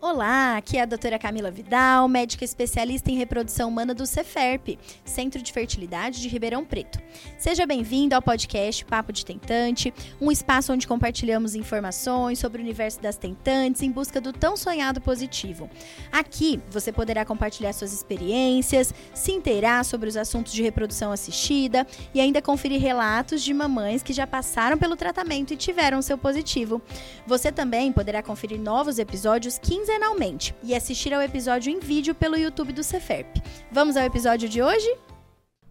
Olá, 0.00 0.56
aqui 0.56 0.78
é 0.78 0.82
a 0.82 0.86
doutora 0.86 1.18
Camila 1.18 1.50
Vidal, 1.50 2.06
médica 2.06 2.44
especialista 2.44 3.10
em 3.10 3.16
reprodução 3.16 3.68
humana 3.68 3.92
do 3.92 4.06
Ceferp, 4.06 4.78
Centro 5.04 5.42
de 5.42 5.52
Fertilidade 5.52 6.22
de 6.22 6.28
Ribeirão 6.28 6.64
Preto. 6.64 7.00
Seja 7.36 7.66
bem-vindo 7.66 8.14
ao 8.14 8.22
podcast 8.22 8.84
Papo 8.84 9.12
de 9.12 9.26
Tentante, 9.26 9.92
um 10.20 10.30
espaço 10.30 10.72
onde 10.72 10.86
compartilhamos 10.86 11.56
informações 11.56 12.38
sobre 12.38 12.62
o 12.62 12.64
universo 12.64 13.00
das 13.00 13.16
tentantes 13.16 13.82
em 13.82 13.90
busca 13.90 14.20
do 14.20 14.32
tão 14.32 14.56
sonhado 14.56 15.00
positivo. 15.00 15.68
Aqui 16.12 16.60
você 16.70 16.92
poderá 16.92 17.24
compartilhar 17.24 17.72
suas 17.72 17.92
experiências, 17.92 18.94
se 19.12 19.32
inteirar 19.32 19.84
sobre 19.84 20.08
os 20.08 20.16
assuntos 20.16 20.52
de 20.52 20.62
reprodução 20.62 21.10
assistida 21.10 21.84
e 22.14 22.20
ainda 22.20 22.40
conferir 22.40 22.80
relatos 22.80 23.42
de 23.42 23.52
mamães 23.52 24.04
que 24.04 24.12
já 24.12 24.28
passaram 24.28 24.78
pelo 24.78 24.94
tratamento 24.94 25.52
e 25.52 25.56
tiveram 25.56 26.00
seu 26.00 26.16
positivo. 26.16 26.80
Você 27.26 27.50
também 27.50 27.90
poderá 27.92 28.22
conferir 28.22 28.60
novos 28.60 29.00
episódios 29.00 29.58
15 29.58 29.87
quinzenalmente 29.88 30.54
e 30.62 30.74
assistir 30.74 31.14
ao 31.14 31.22
episódio 31.22 31.72
em 31.72 31.78
vídeo 31.78 32.14
pelo 32.14 32.36
YouTube 32.36 32.74
do 32.74 32.84
Ceferp. 32.84 33.38
Vamos 33.72 33.96
ao 33.96 34.04
episódio 34.04 34.46
de 34.46 34.60
hoje? 34.60 34.86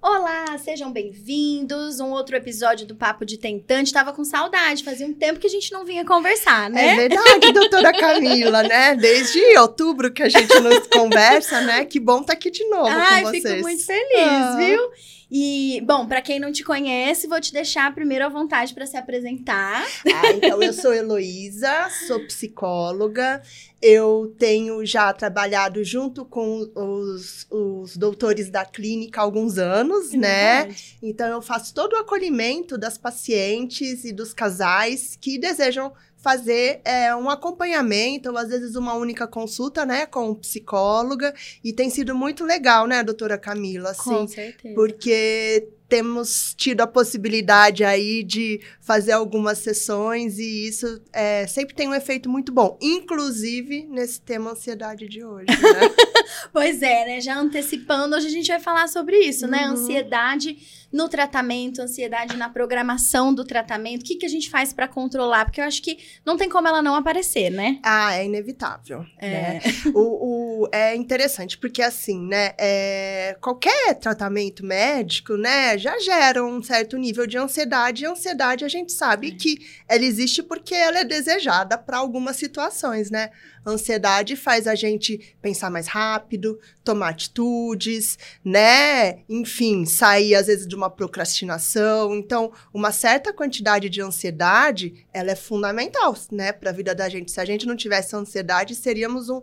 Olá, 0.02 0.58
sejam 0.58 0.92
bem-vindos. 0.92 2.00
Um 2.00 2.10
outro 2.10 2.36
episódio 2.36 2.88
do 2.88 2.96
Papo 2.96 3.24
de 3.24 3.38
Tentante. 3.38 3.94
Tava 3.94 4.12
com 4.14 4.24
saudade, 4.24 4.84
fazia 4.84 5.06
um 5.06 5.14
tempo 5.14 5.40
que 5.40 5.46
a 5.46 5.50
gente 5.50 5.72
não 5.72 5.86
vinha 5.86 6.04
conversar, 6.04 6.68
né? 6.68 6.94
É 6.94 6.96
verdade, 6.96 7.52
doutora 7.54 7.92
Camila, 7.94 8.64
né? 8.64 8.96
Desde 8.96 9.40
outubro 9.60 10.12
que 10.12 10.24
a 10.24 10.30
gente 10.30 10.60
não 10.62 10.82
conversa, 10.90 11.62
né? 11.62 11.86
Que 11.86 12.00
bom 12.00 12.22
estar 12.22 12.28
tá 12.28 12.34
aqui 12.34 12.50
de 12.50 12.68
novo 12.70 12.90
Ai, 12.90 13.22
com 13.22 13.30
vocês. 13.30 13.44
fico 13.44 13.62
muito 13.62 13.86
feliz, 13.86 14.28
ah. 14.28 14.56
viu? 14.58 14.82
E, 15.30 15.82
bom, 15.86 16.08
para 16.08 16.22
quem 16.22 16.40
não 16.40 16.52
te 16.52 16.64
conhece, 16.64 17.28
vou 17.28 17.40
te 17.42 17.52
deixar 17.52 17.94
primeiro 17.94 18.26
à 18.26 18.30
vontade 18.30 18.74
para 18.74 18.86
se 18.86 18.96
apresentar. 18.96 19.86
Ah, 20.06 20.32
então 20.32 20.64
eu 20.64 20.72
sou 20.72 20.94
Heloísa, 20.94 21.90
sou 22.08 22.20
psicóloga. 22.26 23.42
Eu 23.82 24.34
tenho 24.40 24.86
já 24.86 25.12
trabalhado 25.12 25.84
junto 25.84 26.24
com 26.24 26.68
os, 26.74 27.46
os 27.52 27.98
doutores 27.98 28.50
da 28.50 28.66
clínica 28.66 29.20
há 29.20 29.24
alguns 29.24 29.58
anos, 29.58 30.14
é 30.14 30.18
né? 30.18 30.58
Verdade. 30.64 30.98
Então 31.04 31.28
eu 31.28 31.42
faço 31.42 31.74
todo 31.74 31.94
o 31.94 31.98
acolhimento 31.98 32.78
das 32.78 32.98
pacientes 32.98 34.06
e 34.06 34.14
dos 34.14 34.34
casais 34.34 35.18
que 35.20 35.38
desejam 35.38 35.92
fazer 36.18 36.82
é, 36.84 37.16
um 37.16 37.30
acompanhamento, 37.30 38.30
ou 38.30 38.38
às 38.38 38.50
vezes 38.50 38.76
uma 38.76 38.96
única 38.96 39.28
consulta, 39.28 39.86
né, 39.86 40.06
com 40.06 40.34
psicóloga, 40.36 41.34
e 41.64 41.72
tem 41.72 41.90
sido 41.90 42.16
muito 42.16 42.44
legal, 42.44 42.88
né, 42.88 43.04
doutora 43.04 43.38
Camila, 43.38 43.92
assim, 43.92 44.10
com 44.10 44.28
certeza. 44.28 44.76
porque 44.76 45.70
temos 45.88 46.54
tido 46.56 46.82
a 46.82 46.88
possibilidade 46.88 47.84
aí 47.84 48.22
de 48.22 48.60
fazer 48.82 49.14
algumas 49.14 49.60
sessões 49.60 50.38
e 50.38 50.68
isso 50.68 51.02
é, 51.14 51.48
sempre 51.48 51.74
tem 51.74 51.88
um 51.88 51.94
efeito 51.94 52.30
muito 52.30 52.52
bom, 52.52 52.78
inclusive 52.82 53.88
nesse 53.90 54.20
tema 54.20 54.52
ansiedade 54.52 55.08
de 55.08 55.24
hoje, 55.24 55.48
né? 55.48 55.56
pois 56.52 56.82
é, 56.82 57.06
né? 57.06 57.22
Já 57.22 57.40
antecipando, 57.40 58.16
hoje 58.16 58.28
a 58.28 58.32
gente 58.32 58.48
vai 58.48 58.60
falar 58.60 58.88
sobre 58.90 59.18
isso, 59.20 59.48
né? 59.48 59.60
uhum. 59.60 59.68
né? 59.68 59.70
Ansiedade 59.72 60.58
no 60.92 61.10
tratamento, 61.10 61.82
ansiedade 61.82 62.36
na 62.38 62.50
programação 62.50 63.34
do 63.34 63.44
tratamento. 63.44 64.02
O 64.02 64.06
que, 64.06 64.16
que 64.16 64.26
a 64.26 64.30
gente 64.30 64.50
faz 64.50 64.74
para 64.74 64.88
controlar? 64.88 65.46
Porque 65.46 65.62
eu 65.62 65.66
acho 65.66 65.82
que 65.82 65.98
não 66.26 66.38
tem 66.38 66.50
como 66.50 66.68
ela 66.68 66.82
não 66.82 66.96
aparecer, 66.96 67.50
né? 67.50 67.80
Ah, 67.84 68.16
é 68.16 68.26
inevitável. 68.26 69.06
É, 69.18 69.30
né? 69.30 69.62
o, 69.94 70.64
o, 70.64 70.70
é 70.72 70.96
interessante, 70.96 71.58
porque 71.58 71.82
assim, 71.82 72.20
né? 72.28 72.54
É, 72.58 73.36
qualquer 73.42 73.96
tratamento 73.96 74.66
médico, 74.66 75.36
né? 75.36 75.78
já 75.78 75.98
geram 76.00 76.58
um 76.58 76.64
certo 76.64 76.98
nível 76.98 77.26
de 77.26 77.38
ansiedade. 77.38 78.04
E 78.04 78.06
a 78.06 78.12
ansiedade 78.12 78.66
a 78.66 78.68
gente 78.68 78.92
sabe 78.92 79.30
é. 79.30 79.32
que 79.32 79.58
ela 79.88 80.04
existe 80.04 80.44
porque 80.44 80.76
ela 80.76 81.00
é 81.00 81.04
desejada 81.04 81.78
para 81.78 81.98
algumas 81.98 82.36
situações, 82.36 83.10
né? 83.10 83.32
A 83.66 83.72
ansiedade 83.72 84.36
faz 84.36 84.66
a 84.66 84.76
gente 84.76 85.36
pensar 85.42 85.70
mais 85.70 85.88
rápido, 85.88 86.58
tomar 86.84 87.10
atitudes, 87.10 88.18
né? 88.44 89.20
Enfim, 89.28 89.86
sair 89.86 90.36
às 90.36 90.48
vezes 90.48 90.66
de 90.66 90.76
uma 90.76 90.87
procrastinação. 90.90 92.16
Então, 92.16 92.52
uma 92.74 92.92
certa 92.92 93.34
quantidade 93.34 93.90
de 93.90 94.02
ansiedade, 94.02 95.06
ela 95.14 95.32
é 95.32 95.36
fundamental, 95.36 96.16
né, 96.32 96.52
para 96.52 96.70
a 96.70 96.74
vida 96.74 96.94
da 96.94 97.08
gente. 97.10 97.32
Se 97.32 97.40
a 97.40 97.46
gente 97.46 97.66
não 97.66 97.76
tivesse 97.76 98.16
ansiedade, 98.16 98.76
seríamos 98.76 99.30
um, 99.30 99.42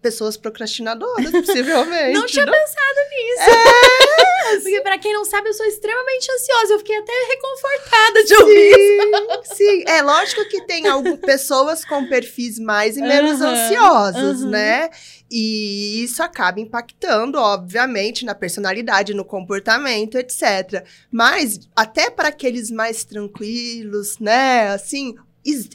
pessoas 0.00 0.36
procrastinadoras, 0.36 1.30
possivelmente. 1.30 2.12
não 2.12 2.26
tinha 2.26 2.46
não? 2.46 2.52
pensado 2.52 3.00
nisso. 3.10 3.50
É, 3.50 4.26
Porque, 4.62 4.80
para 4.80 4.98
quem 4.98 5.12
não 5.12 5.24
sabe, 5.24 5.48
eu 5.48 5.54
sou 5.54 5.66
extremamente 5.66 6.30
ansiosa. 6.30 6.74
Eu 6.74 6.78
fiquei 6.78 6.96
até 6.96 7.12
reconfortada 7.28 8.24
de 8.24 8.34
ouvir 8.34 8.70
isso. 8.70 9.54
Sim, 9.54 9.84
é 9.86 10.02
lógico 10.02 10.44
que 10.48 10.62
tem 10.62 10.86
algumas 10.86 11.18
pessoas 11.20 11.84
com 11.84 12.06
perfis 12.06 12.58
mais 12.58 12.96
e 12.96 13.02
menos 13.02 13.40
uhum, 13.40 13.48
ansiosos, 13.48 14.42
uhum. 14.42 14.50
né? 14.50 14.90
E 15.30 16.04
isso 16.04 16.22
acaba 16.22 16.60
impactando, 16.60 17.38
obviamente, 17.38 18.24
na 18.24 18.34
personalidade, 18.34 19.14
no 19.14 19.24
comportamento, 19.24 20.16
etc. 20.16 20.84
Mas 21.10 21.68
até 21.74 22.10
para 22.10 22.28
aqueles 22.28 22.70
mais 22.70 23.04
tranquilos, 23.04 24.18
né? 24.20 24.68
Assim, 24.68 25.16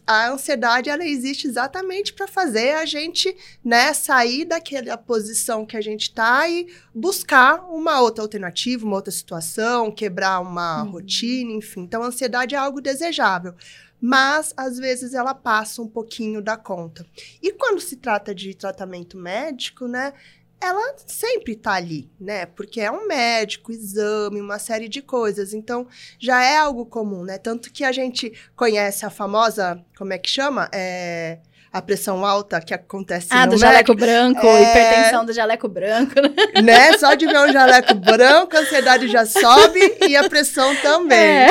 a 0.05 0.29
ansiedade 0.29 0.89
ela 0.89 1.05
existe 1.05 1.47
exatamente 1.47 2.13
para 2.13 2.27
fazer 2.27 2.75
a 2.75 2.85
gente 2.85 3.35
né, 3.63 3.93
sair 3.93 4.45
daquela 4.45 4.97
posição 4.97 5.65
que 5.65 5.77
a 5.77 5.81
gente 5.81 6.03
está 6.03 6.47
e 6.47 6.67
buscar 6.93 7.63
uma 7.71 8.01
outra 8.01 8.23
alternativa, 8.23 8.85
uma 8.85 8.97
outra 8.97 9.11
situação, 9.11 9.91
quebrar 9.91 10.41
uma 10.41 10.83
uhum. 10.83 10.91
rotina, 10.91 11.51
enfim. 11.51 11.81
Então, 11.81 12.03
a 12.03 12.07
ansiedade 12.07 12.55
é 12.55 12.57
algo 12.57 12.81
desejável. 12.81 13.55
Mas, 14.01 14.51
às 14.57 14.77
vezes, 14.77 15.13
ela 15.13 15.35
passa 15.35 15.81
um 15.81 15.87
pouquinho 15.87 16.41
da 16.41 16.57
conta. 16.57 17.05
E 17.41 17.53
quando 17.53 17.79
se 17.79 17.95
trata 17.97 18.33
de 18.33 18.55
tratamento 18.55 19.15
médico, 19.15 19.87
né? 19.87 20.11
Ela 20.61 20.95
sempre 21.07 21.53
está 21.53 21.73
ali, 21.73 22.09
né? 22.19 22.45
Porque 22.45 22.79
é 22.79 22.91
um 22.91 23.07
médico, 23.07 23.71
exame, 23.71 24.39
uma 24.39 24.59
série 24.59 24.87
de 24.87 25.01
coisas. 25.01 25.53
Então, 25.53 25.87
já 26.19 26.43
é 26.43 26.57
algo 26.57 26.85
comum, 26.85 27.23
né? 27.23 27.37
Tanto 27.37 27.71
que 27.71 27.83
a 27.83 27.91
gente 27.91 28.31
conhece 28.55 29.05
a 29.05 29.09
famosa, 29.09 29.83
como 29.97 30.13
é 30.13 30.17
que 30.17 30.29
chama? 30.29 30.69
É 30.71 31.39
a 31.71 31.81
pressão 31.81 32.25
alta 32.25 32.59
que 32.59 32.73
acontece 32.73 33.27
ah, 33.29 33.45
no 33.45 33.53
do 33.53 33.57
jaleco 33.57 33.95
branco, 33.95 34.45
é... 34.45 34.61
hipertensão 34.61 35.25
do 35.25 35.31
jaleco 35.31 35.69
branco, 35.69 36.15
né? 36.21 36.61
né? 36.61 36.97
Só 36.97 37.13
de 37.13 37.25
ver 37.25 37.39
um 37.39 37.51
jaleco 37.51 37.93
branco, 37.95 38.57
a 38.57 38.59
ansiedade 38.59 39.07
já 39.07 39.25
sobe 39.25 39.79
e 40.07 40.15
a 40.15 40.27
pressão 40.27 40.75
também. 40.77 41.17
É. 41.17 41.49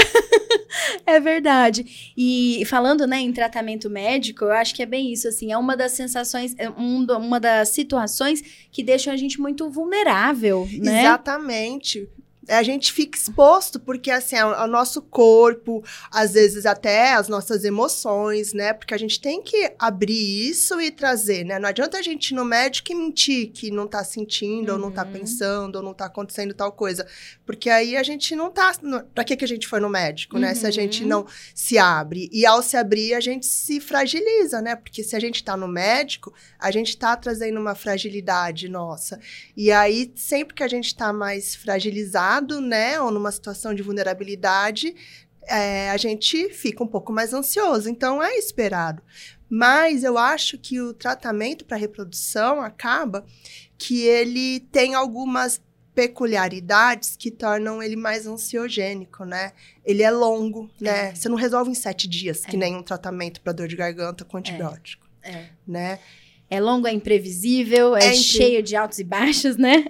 é 1.07 1.21
verdade. 1.21 2.13
E 2.17 2.63
falando, 2.67 3.07
né, 3.07 3.19
em 3.19 3.33
tratamento 3.33 3.89
médico, 3.89 4.45
eu 4.45 4.53
acho 4.53 4.75
que 4.75 4.83
é 4.83 4.87
bem 4.87 5.11
isso, 5.11 5.27
assim, 5.27 5.53
é 5.53 5.57
uma 5.57 5.75
das 5.75 5.93
sensações, 5.93 6.55
é 6.59 6.69
um, 6.69 7.07
uma 7.19 7.41
das 7.41 7.71
situações 7.71 8.43
que 8.71 8.83
deixam 8.83 9.13
a 9.13 9.17
gente 9.17 9.41
muito 9.41 9.71
vulnerável, 9.71 10.69
né? 10.81 11.01
Exatamente 11.01 12.07
a 12.51 12.63
gente 12.63 12.93
fica 12.93 13.17
exposto, 13.17 13.79
porque 13.79 14.11
assim, 14.11 14.37
é 14.37 14.45
o 14.45 14.67
nosso 14.67 15.01
corpo, 15.01 15.83
às 16.11 16.33
vezes 16.33 16.67
até 16.67 17.15
as 17.15 17.29
nossas 17.29 17.65
emoções, 17.65 18.53
né? 18.53 18.73
Porque 18.73 18.93
a 18.93 18.99
gente 18.99 19.21
tem 19.21 19.41
que 19.43 19.73
abrir 19.79 20.49
isso 20.49 20.81
e 20.81 20.91
trazer, 20.91 21.45
né? 21.45 21.59
Não 21.59 21.69
adianta 21.69 21.99
a 21.99 22.03
gente 22.03 22.31
ir 22.31 22.35
no 22.35 22.45
médico 22.45 22.93
e 22.93 22.95
mentir 22.95 23.51
que 23.53 23.71
não 23.71 23.87
tá 23.87 24.03
sentindo, 24.03 24.71
uhum. 24.71 24.75
ou 24.75 24.81
não 24.81 24.91
tá 24.91 25.05
uhum. 25.05 25.13
pensando, 25.13 25.77
ou 25.77 25.83
não 25.83 25.95
tá 25.95 26.07
acontecendo 26.07 26.53
tal 26.53 26.73
coisa. 26.73 27.07
Porque 27.47 27.71
aí 27.71 27.97
a 27.97 28.03
gente 28.03 28.35
não 28.35 28.51
tá. 28.51 28.73
Pra 29.15 29.25
que, 29.25 29.37
que 29.37 29.45
a 29.45 29.49
gente 29.49 29.69
foi 29.69 29.81
no 29.81 29.89
médico, 29.89 30.39
né? 30.39 30.49
Uhum. 30.49 30.55
Se 30.55 30.67
a 30.67 30.71
gente 30.71 31.03
uhum. 31.03 31.09
não 31.09 31.27
se 31.55 31.79
abre. 31.79 32.29
E 32.33 32.45
ao 32.45 32.63
se 32.63 32.77
abrir, 32.77 33.15
a 33.15 33.21
gente 33.21 33.47
se 33.47 33.81
fragiliza, 33.81 34.61
né? 34.61 34.75
Porque 34.75 35.05
se 35.05 35.15
a 35.15 35.21
gente 35.21 35.45
tá 35.45 35.57
no 35.57 35.69
médico, 35.69 36.35
a 36.59 36.71
gente 36.71 36.97
tá 36.97 37.17
trazendo 37.17 37.61
uma 37.61 37.75
fragilidade 37.75 38.69
nossa. 38.69 39.21
E 39.57 39.71
aí, 39.71 40.13
sempre 40.17 40.55
que 40.55 40.63
a 40.63 40.69
gente 40.69 40.95
tá 40.95 41.13
mais 41.13 41.55
fragilizado, 41.55 42.40
né, 42.61 43.01
ou 43.01 43.11
numa 43.11 43.31
situação 43.33 43.75
de 43.75 43.83
vulnerabilidade, 43.83 44.95
é, 45.43 45.91
a 45.91 45.97
gente 45.97 46.51
fica 46.51 46.83
um 46.83 46.87
pouco 46.87 47.13
mais 47.13 47.33
ansioso. 47.33 47.89
Então, 47.89 48.23
é 48.23 48.37
esperado. 48.37 49.03
Mas 49.49 50.05
eu 50.05 50.17
acho 50.17 50.57
que 50.59 50.81
o 50.81 50.95
tratamento 50.95 51.65
para 51.65 51.77
reprodução 51.77 52.61
acaba 52.61 53.27
que 53.77 54.03
ele 54.03 54.61
tem 54.73 54.95
algumas 54.95 55.61
peculiaridades 55.95 57.17
que 57.17 57.31
tornam 57.31 57.83
ele 57.83 57.97
mais 57.97 58.27
ansiogênico, 58.27 59.25
né? 59.25 59.53
Ele 59.85 60.03
é 60.03 60.11
longo, 60.11 60.71
né? 60.81 61.09
É. 61.09 61.15
Você 61.15 61.29
não 61.29 61.37
resolve 61.37 61.71
em 61.71 61.75
sete 61.75 62.09
dias, 62.09 62.45
é. 62.45 62.51
que 62.51 62.57
nem 62.57 62.77
um 62.77 62.83
tratamento 62.83 63.41
para 63.41 63.53
dor 63.53 63.67
de 63.67 63.77
garganta 63.77 64.25
com 64.25 64.37
antibiótico, 64.37 65.07
é. 65.23 65.47
né? 65.67 65.99
É 66.51 66.61
longo, 66.61 66.89
é 66.89 66.93
imprevisível, 66.93 67.97
é, 67.97 68.09
é 68.09 68.13
cheio 68.13 68.61
de 68.61 68.75
altos 68.75 68.99
e 68.99 69.05
baixos, 69.05 69.57
né? 69.57 69.85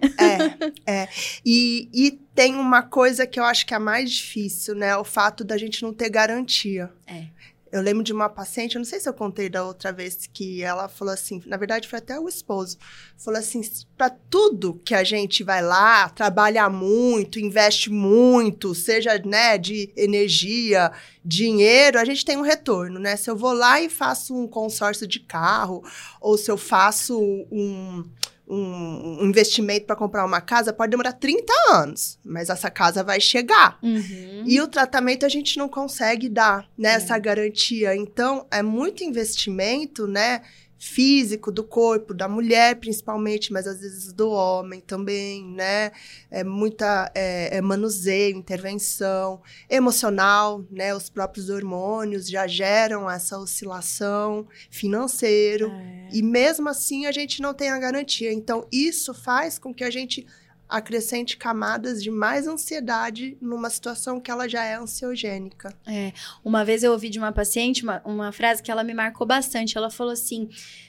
É, 0.86 0.92
é. 1.02 1.08
E, 1.44 1.88
e 1.92 2.10
tem 2.34 2.54
uma 2.54 2.82
coisa 2.82 3.26
que 3.26 3.40
eu 3.40 3.44
acho 3.44 3.64
que 3.64 3.72
é 3.72 3.78
a 3.78 3.80
mais 3.80 4.10
difícil, 4.12 4.74
né? 4.74 4.94
O 4.96 5.04
fato 5.04 5.42
da 5.42 5.56
gente 5.56 5.82
não 5.82 5.92
ter 5.92 6.10
garantia. 6.10 6.90
É. 7.06 7.24
Eu 7.72 7.80
lembro 7.80 8.02
de 8.02 8.12
uma 8.12 8.28
paciente, 8.28 8.74
eu 8.74 8.80
não 8.80 8.84
sei 8.84 8.98
se 8.98 9.08
eu 9.08 9.14
contei 9.14 9.48
da 9.48 9.64
outra 9.64 9.92
vez, 9.92 10.28
que 10.32 10.62
ela 10.62 10.88
falou 10.88 11.14
assim, 11.14 11.40
na 11.46 11.56
verdade 11.56 11.86
foi 11.86 12.00
até 12.00 12.18
o 12.18 12.28
esposo, 12.28 12.76
falou 13.16 13.38
assim, 13.38 13.60
para 13.96 14.10
tudo 14.10 14.80
que 14.84 14.94
a 14.94 15.04
gente 15.04 15.44
vai 15.44 15.62
lá, 15.62 16.08
trabalha 16.08 16.68
muito, 16.68 17.38
investe 17.38 17.88
muito, 17.88 18.74
seja, 18.74 19.20
né, 19.24 19.56
de 19.56 19.92
energia, 19.96 20.90
dinheiro, 21.24 21.98
a 21.98 22.04
gente 22.04 22.24
tem 22.24 22.36
um 22.36 22.42
retorno, 22.42 22.98
né? 22.98 23.16
Se 23.16 23.30
eu 23.30 23.36
vou 23.36 23.52
lá 23.52 23.80
e 23.80 23.88
faço 23.88 24.34
um 24.34 24.48
consórcio 24.48 25.06
de 25.06 25.20
carro, 25.20 25.84
ou 26.20 26.36
se 26.36 26.50
eu 26.50 26.56
faço 26.56 27.20
um 27.52 28.04
um, 28.50 29.24
investimento 29.24 29.86
para 29.86 29.94
comprar 29.94 30.24
uma 30.24 30.40
casa 30.40 30.72
pode 30.72 30.90
demorar 30.90 31.12
30 31.12 31.52
anos, 31.70 32.18
mas 32.24 32.50
essa 32.50 32.70
casa 32.70 33.04
vai 33.04 33.20
chegar. 33.20 33.78
Uhum. 33.82 34.44
E 34.46 34.60
o 34.60 34.66
tratamento 34.66 35.24
a 35.24 35.28
gente 35.28 35.56
não 35.56 35.68
consegue 35.68 36.28
dar 36.28 36.68
né, 36.76 36.94
essa 36.94 37.16
é. 37.16 37.20
garantia. 37.20 37.94
Então, 37.94 38.46
é 38.50 38.62
muito 38.62 39.04
investimento, 39.04 40.06
né? 40.06 40.42
Físico 40.80 41.52
do 41.52 41.62
corpo, 41.62 42.14
da 42.14 42.26
mulher 42.26 42.76
principalmente, 42.76 43.52
mas 43.52 43.66
às 43.66 43.80
vezes 43.80 44.14
do 44.14 44.30
homem 44.30 44.80
também, 44.80 45.44
né? 45.44 45.92
É 46.30 46.42
muita 46.42 47.12
é, 47.14 47.58
é 47.58 47.60
manuseio, 47.60 48.34
intervenção, 48.34 49.42
emocional, 49.68 50.64
né? 50.70 50.94
Os 50.94 51.10
próprios 51.10 51.50
hormônios 51.50 52.26
já 52.26 52.46
geram 52.46 53.10
essa 53.10 53.38
oscilação 53.38 54.48
financeiro 54.70 55.70
é. 55.70 56.08
e 56.14 56.22
mesmo 56.22 56.70
assim 56.70 57.04
a 57.04 57.12
gente 57.12 57.42
não 57.42 57.52
tem 57.52 57.68
a 57.68 57.78
garantia. 57.78 58.32
Então 58.32 58.66
isso 58.72 59.12
faz 59.12 59.58
com 59.58 59.74
que 59.74 59.84
a 59.84 59.90
gente 59.90 60.26
acrescente 60.70 61.36
camadas 61.36 62.02
de 62.02 62.10
mais 62.10 62.46
ansiedade 62.46 63.36
numa 63.40 63.68
situação 63.68 64.20
que 64.20 64.30
ela 64.30 64.48
já 64.48 64.64
é 64.64 64.76
ansiogênica. 64.76 65.74
É, 65.86 66.12
uma 66.44 66.64
vez 66.64 66.82
eu 66.82 66.92
ouvi 66.92 67.10
de 67.10 67.18
uma 67.18 67.32
paciente 67.32 67.82
uma, 67.82 68.00
uma 68.04 68.32
frase 68.32 68.62
que 68.62 68.70
ela 68.70 68.84
me 68.84 68.94
marcou 68.94 69.26
bastante. 69.26 69.76
Ela 69.76 69.90
falou 69.90 70.12
assim: 70.12 70.48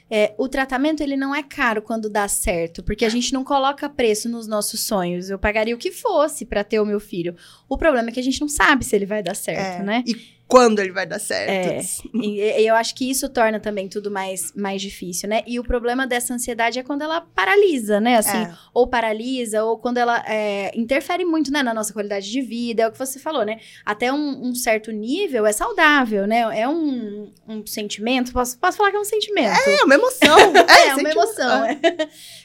é, 0.10 0.34
o 0.38 0.50
tratamento 0.50 1.02
ele 1.02 1.16
não 1.16 1.34
é 1.34 1.42
caro 1.42 1.82
quando 1.82 2.10
dá 2.10 2.28
certo, 2.28 2.84
porque 2.84 3.06
a 3.06 3.10
gente 3.10 3.34
não 3.34 3.44
coloca 3.44 3.90
preço 3.90 4.28
nos 4.28 4.46
nossos 4.46 4.82
sonhos. 4.82 5.30
Eu 5.30 5.40
pagaria 5.40 5.74
o 5.74 5.78
que 5.78 5.92
fosse 5.92 6.46
para 6.46 6.64
ter 6.64 6.80
o 6.80 6.86
meu 6.86 7.00
filho. 7.00 7.36
O 7.68 7.78
problema 7.78 8.10
é 8.10 8.12
que 8.12 8.20
a 8.20 8.24
gente 8.24 8.42
não 8.42 8.50
sabe 8.50 8.84
se 8.84 8.96
ele 8.96 9.06
vai 9.06 9.24
dar 9.24 9.36
certo, 9.36 9.82
é, 9.82 9.84
né? 9.84 10.04
E 10.06 10.41
quando 10.52 10.80
ele 10.80 10.92
vai 10.92 11.06
dar 11.06 11.18
certo. 11.18 11.50
É, 11.50 11.82
e, 12.14 12.68
eu 12.68 12.76
acho 12.76 12.94
que 12.94 13.10
isso 13.10 13.30
torna 13.30 13.58
também 13.58 13.88
tudo 13.88 14.12
mais, 14.12 14.52
mais 14.54 14.82
difícil, 14.82 15.30
né? 15.30 15.44
E 15.48 15.58
o 15.58 15.64
problema 15.64 16.06
dessa 16.06 16.34
ansiedade 16.34 16.78
é 16.78 16.84
quando 16.84 17.04
ela 17.04 17.22
paralisa, 17.22 18.02
né? 18.02 18.18
Assim, 18.18 18.38
é. 18.38 18.54
ou 18.74 18.86
paralisa, 18.86 19.64
ou 19.64 19.78
quando 19.78 19.98
ela 19.98 20.22
é, 20.28 20.70
interfere 20.76 21.24
muito 21.24 21.54
né, 21.54 21.64
na 21.64 21.74
nossa 21.74 21.94
qualidade 21.94 22.30
de 22.30 22.42
vida. 22.42 22.84
É 22.84 22.88
o 22.90 22.92
que 22.92 22.98
você 22.98 23.18
falou, 23.18 23.46
né? 23.46 23.62
Até 23.86 24.12
um, 24.12 24.50
um 24.50 24.54
certo 24.54 24.92
nível 24.92 25.46
é 25.46 25.54
saudável, 25.54 26.28
né? 26.28 26.42
É 26.60 26.68
um, 26.68 27.32
um 27.48 27.66
sentimento. 27.66 28.34
Posso, 28.34 28.60
posso 28.60 28.76
falar 28.76 28.92
que 28.92 28.98
é 28.98 29.00
um 29.00 29.06
sentimento? 29.06 29.58
É, 29.70 29.84
uma 29.86 29.96
emoção. 29.96 30.38
É, 30.38 30.88
é 30.90 30.96
uma 30.96 31.10
emoção. 31.10 31.66
É. 31.66 31.80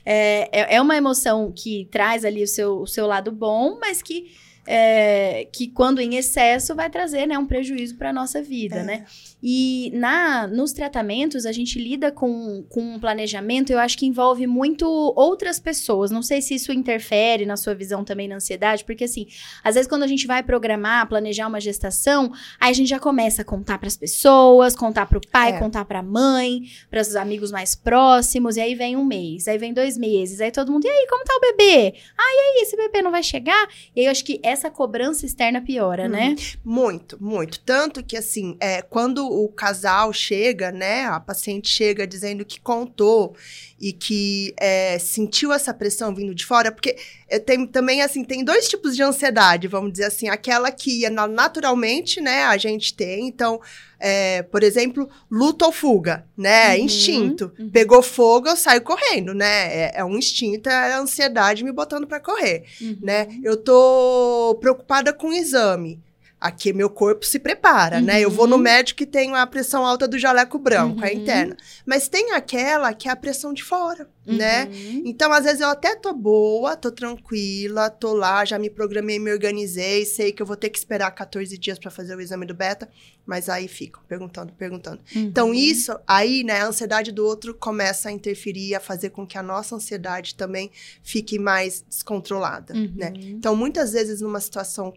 é. 0.04 0.48
É, 0.52 0.76
é 0.76 0.80
uma 0.80 0.96
emoção 0.96 1.52
que 1.52 1.88
traz 1.90 2.24
ali 2.24 2.44
o 2.44 2.46
seu, 2.46 2.82
o 2.82 2.86
seu 2.86 3.04
lado 3.04 3.32
bom, 3.32 3.78
mas 3.80 4.00
que 4.00 4.45
é, 4.66 5.46
que 5.52 5.68
quando 5.68 6.00
em 6.00 6.16
excesso 6.16 6.74
vai 6.74 6.90
trazer 6.90 7.26
né, 7.26 7.38
um 7.38 7.46
prejuízo 7.46 7.96
para 7.96 8.10
a 8.10 8.12
nossa 8.12 8.42
vida, 8.42 8.76
é. 8.76 8.82
né? 8.82 9.06
E 9.42 9.90
na, 9.94 10.46
nos 10.46 10.72
tratamentos, 10.72 11.46
a 11.46 11.52
gente 11.52 11.78
lida 11.78 12.10
com, 12.10 12.64
com 12.68 12.94
um 12.94 12.98
planejamento, 12.98 13.70
eu 13.70 13.78
acho 13.78 13.98
que 13.98 14.06
envolve 14.06 14.46
muito 14.46 14.86
outras 15.16 15.58
pessoas. 15.58 16.10
Não 16.10 16.22
sei 16.22 16.40
se 16.40 16.54
isso 16.54 16.72
interfere 16.72 17.44
na 17.44 17.56
sua 17.56 17.74
visão 17.74 18.02
também 18.02 18.28
na 18.28 18.36
ansiedade, 18.36 18.84
porque 18.84 19.04
assim, 19.04 19.26
às 19.62 19.74
vezes 19.74 19.88
quando 19.88 20.02
a 20.02 20.06
gente 20.06 20.26
vai 20.26 20.42
programar, 20.42 21.08
planejar 21.08 21.46
uma 21.46 21.60
gestação, 21.60 22.32
aí 22.58 22.70
a 22.70 22.72
gente 22.72 22.88
já 22.88 22.98
começa 22.98 23.42
a 23.42 23.44
contar 23.44 23.78
para 23.78 23.88
as 23.88 23.96
pessoas, 23.96 24.74
contar 24.74 25.06
para 25.06 25.18
o 25.18 25.26
pai, 25.30 25.50
é. 25.50 25.58
contar 25.58 25.84
para 25.84 25.98
a 25.98 26.02
mãe, 26.02 26.62
para 26.90 27.00
os 27.00 27.14
amigos 27.14 27.50
mais 27.50 27.74
próximos, 27.74 28.56
e 28.56 28.60
aí 28.60 28.74
vem 28.74 28.96
um 28.96 29.04
mês, 29.04 29.46
aí 29.48 29.58
vem 29.58 29.72
dois 29.72 29.98
meses, 29.98 30.40
aí 30.40 30.50
todo 30.50 30.72
mundo, 30.72 30.86
e 30.86 30.88
aí, 30.88 31.06
como 31.08 31.24
tá 31.24 31.34
o 31.36 31.40
bebê? 31.40 31.94
Ah, 32.16 32.22
e 32.22 32.38
aí, 32.38 32.62
esse 32.62 32.76
bebê 32.76 33.02
não 33.02 33.10
vai 33.10 33.22
chegar? 33.22 33.68
E 33.94 34.00
aí 34.00 34.06
eu 34.06 34.10
acho 34.10 34.24
que 34.24 34.40
essa 34.42 34.70
cobrança 34.70 35.26
externa 35.26 35.60
piora, 35.60 36.06
hum, 36.06 36.08
né? 36.08 36.36
Muito, 36.64 37.22
muito. 37.22 37.60
Tanto 37.60 38.02
que, 38.02 38.16
assim, 38.16 38.56
é, 38.60 38.82
quando 38.82 39.25
o 39.26 39.48
casal 39.48 40.12
chega, 40.12 40.70
né? 40.70 41.06
A 41.06 41.20
paciente 41.20 41.68
chega 41.68 42.06
dizendo 42.06 42.44
que 42.44 42.60
contou 42.60 43.36
e 43.78 43.92
que 43.92 44.54
é, 44.58 44.98
sentiu 44.98 45.52
essa 45.52 45.74
pressão 45.74 46.14
vindo 46.14 46.34
de 46.34 46.46
fora, 46.46 46.72
porque 46.72 46.96
tem 47.44 47.66
também, 47.66 48.02
assim, 48.02 48.24
tem 48.24 48.42
dois 48.44 48.68
tipos 48.68 48.96
de 48.96 49.02
ansiedade, 49.02 49.68
vamos 49.68 49.92
dizer 49.92 50.04
assim. 50.04 50.28
Aquela 50.28 50.70
que 50.70 51.08
naturalmente, 51.10 52.20
né, 52.20 52.44
a 52.44 52.56
gente 52.56 52.94
tem. 52.94 53.28
Então, 53.28 53.60
é, 53.98 54.42
por 54.42 54.62
exemplo, 54.62 55.08
luta 55.30 55.66
ou 55.66 55.72
fuga, 55.72 56.24
né? 56.36 56.76
Uhum, 56.76 56.84
instinto. 56.84 57.52
Uhum. 57.58 57.70
Pegou 57.70 58.02
fogo, 58.02 58.48
eu 58.48 58.56
saio 58.56 58.80
correndo, 58.82 59.34
né? 59.34 59.74
É, 59.74 59.92
é, 59.96 60.04
um 60.04 60.16
instinto, 60.16 60.68
é 60.68 60.94
a 60.94 60.98
ansiedade 60.98 61.64
me 61.64 61.72
botando 61.72 62.06
para 62.06 62.20
correr, 62.20 62.64
uhum. 62.80 62.98
né? 63.02 63.28
Eu 63.42 63.56
tô 63.56 64.56
preocupada 64.60 65.12
com 65.12 65.28
o 65.28 65.34
exame 65.34 66.00
aqui 66.40 66.72
meu 66.72 66.90
corpo 66.90 67.24
se 67.24 67.38
prepara, 67.38 67.96
uhum. 67.96 68.04
né? 68.04 68.20
Eu 68.20 68.30
vou 68.30 68.46
no 68.46 68.56
uhum. 68.56 68.62
médico 68.62 69.02
e 69.02 69.06
tenho 69.06 69.34
a 69.34 69.46
pressão 69.46 69.86
alta 69.86 70.06
do 70.06 70.18
jaleco 70.18 70.58
branco, 70.58 70.98
uhum. 70.98 71.04
a 71.04 71.12
interna. 71.12 71.56
Mas 71.84 72.08
tem 72.08 72.32
aquela 72.32 72.92
que 72.92 73.08
é 73.08 73.10
a 73.12 73.16
pressão 73.16 73.54
de 73.54 73.64
fora, 73.64 74.08
né? 74.26 74.64
uhum. 74.64 74.70
né? 74.70 75.02
Então, 75.04 75.32
às 75.32 75.44
vezes 75.44 75.60
eu 75.60 75.68
até 75.68 75.96
tô 75.96 76.12
boa, 76.12 76.76
tô 76.76 76.92
tranquila, 76.92 77.88
tô 77.88 78.12
lá, 78.12 78.44
já 78.44 78.58
me 78.58 78.68
programei, 78.68 79.18
me 79.18 79.32
organizei, 79.32 80.04
sei 80.04 80.30
que 80.30 80.42
eu 80.42 80.46
vou 80.46 80.56
ter 80.56 80.68
que 80.68 80.78
esperar 80.78 81.10
14 81.10 81.56
dias 81.56 81.78
para 81.78 81.90
fazer 81.90 82.14
o 82.14 82.20
exame 82.20 82.44
do 82.44 82.54
beta, 82.54 82.88
mas 83.24 83.48
aí 83.48 83.66
ficam 83.66 84.02
perguntando, 84.06 84.52
perguntando. 84.52 85.00
Então, 85.14 85.48
uhum. 85.48 85.54
isso 85.54 85.98
aí, 86.06 86.44
né, 86.44 86.60
a 86.60 86.66
ansiedade 86.66 87.12
do 87.12 87.24
outro 87.24 87.54
começa 87.54 88.10
a 88.10 88.12
interferir, 88.12 88.74
a 88.74 88.80
fazer 88.80 89.10
com 89.10 89.26
que 89.26 89.38
a 89.38 89.42
nossa 89.42 89.74
ansiedade 89.74 90.34
também 90.34 90.70
fique 91.02 91.38
mais 91.38 91.82
descontrolada, 91.88 92.74
né? 92.74 93.12
Uhum. 93.16 93.30
Então, 93.30 93.56
muitas 93.56 93.92
vezes 93.92 94.20
numa 94.20 94.40
situação 94.40 94.92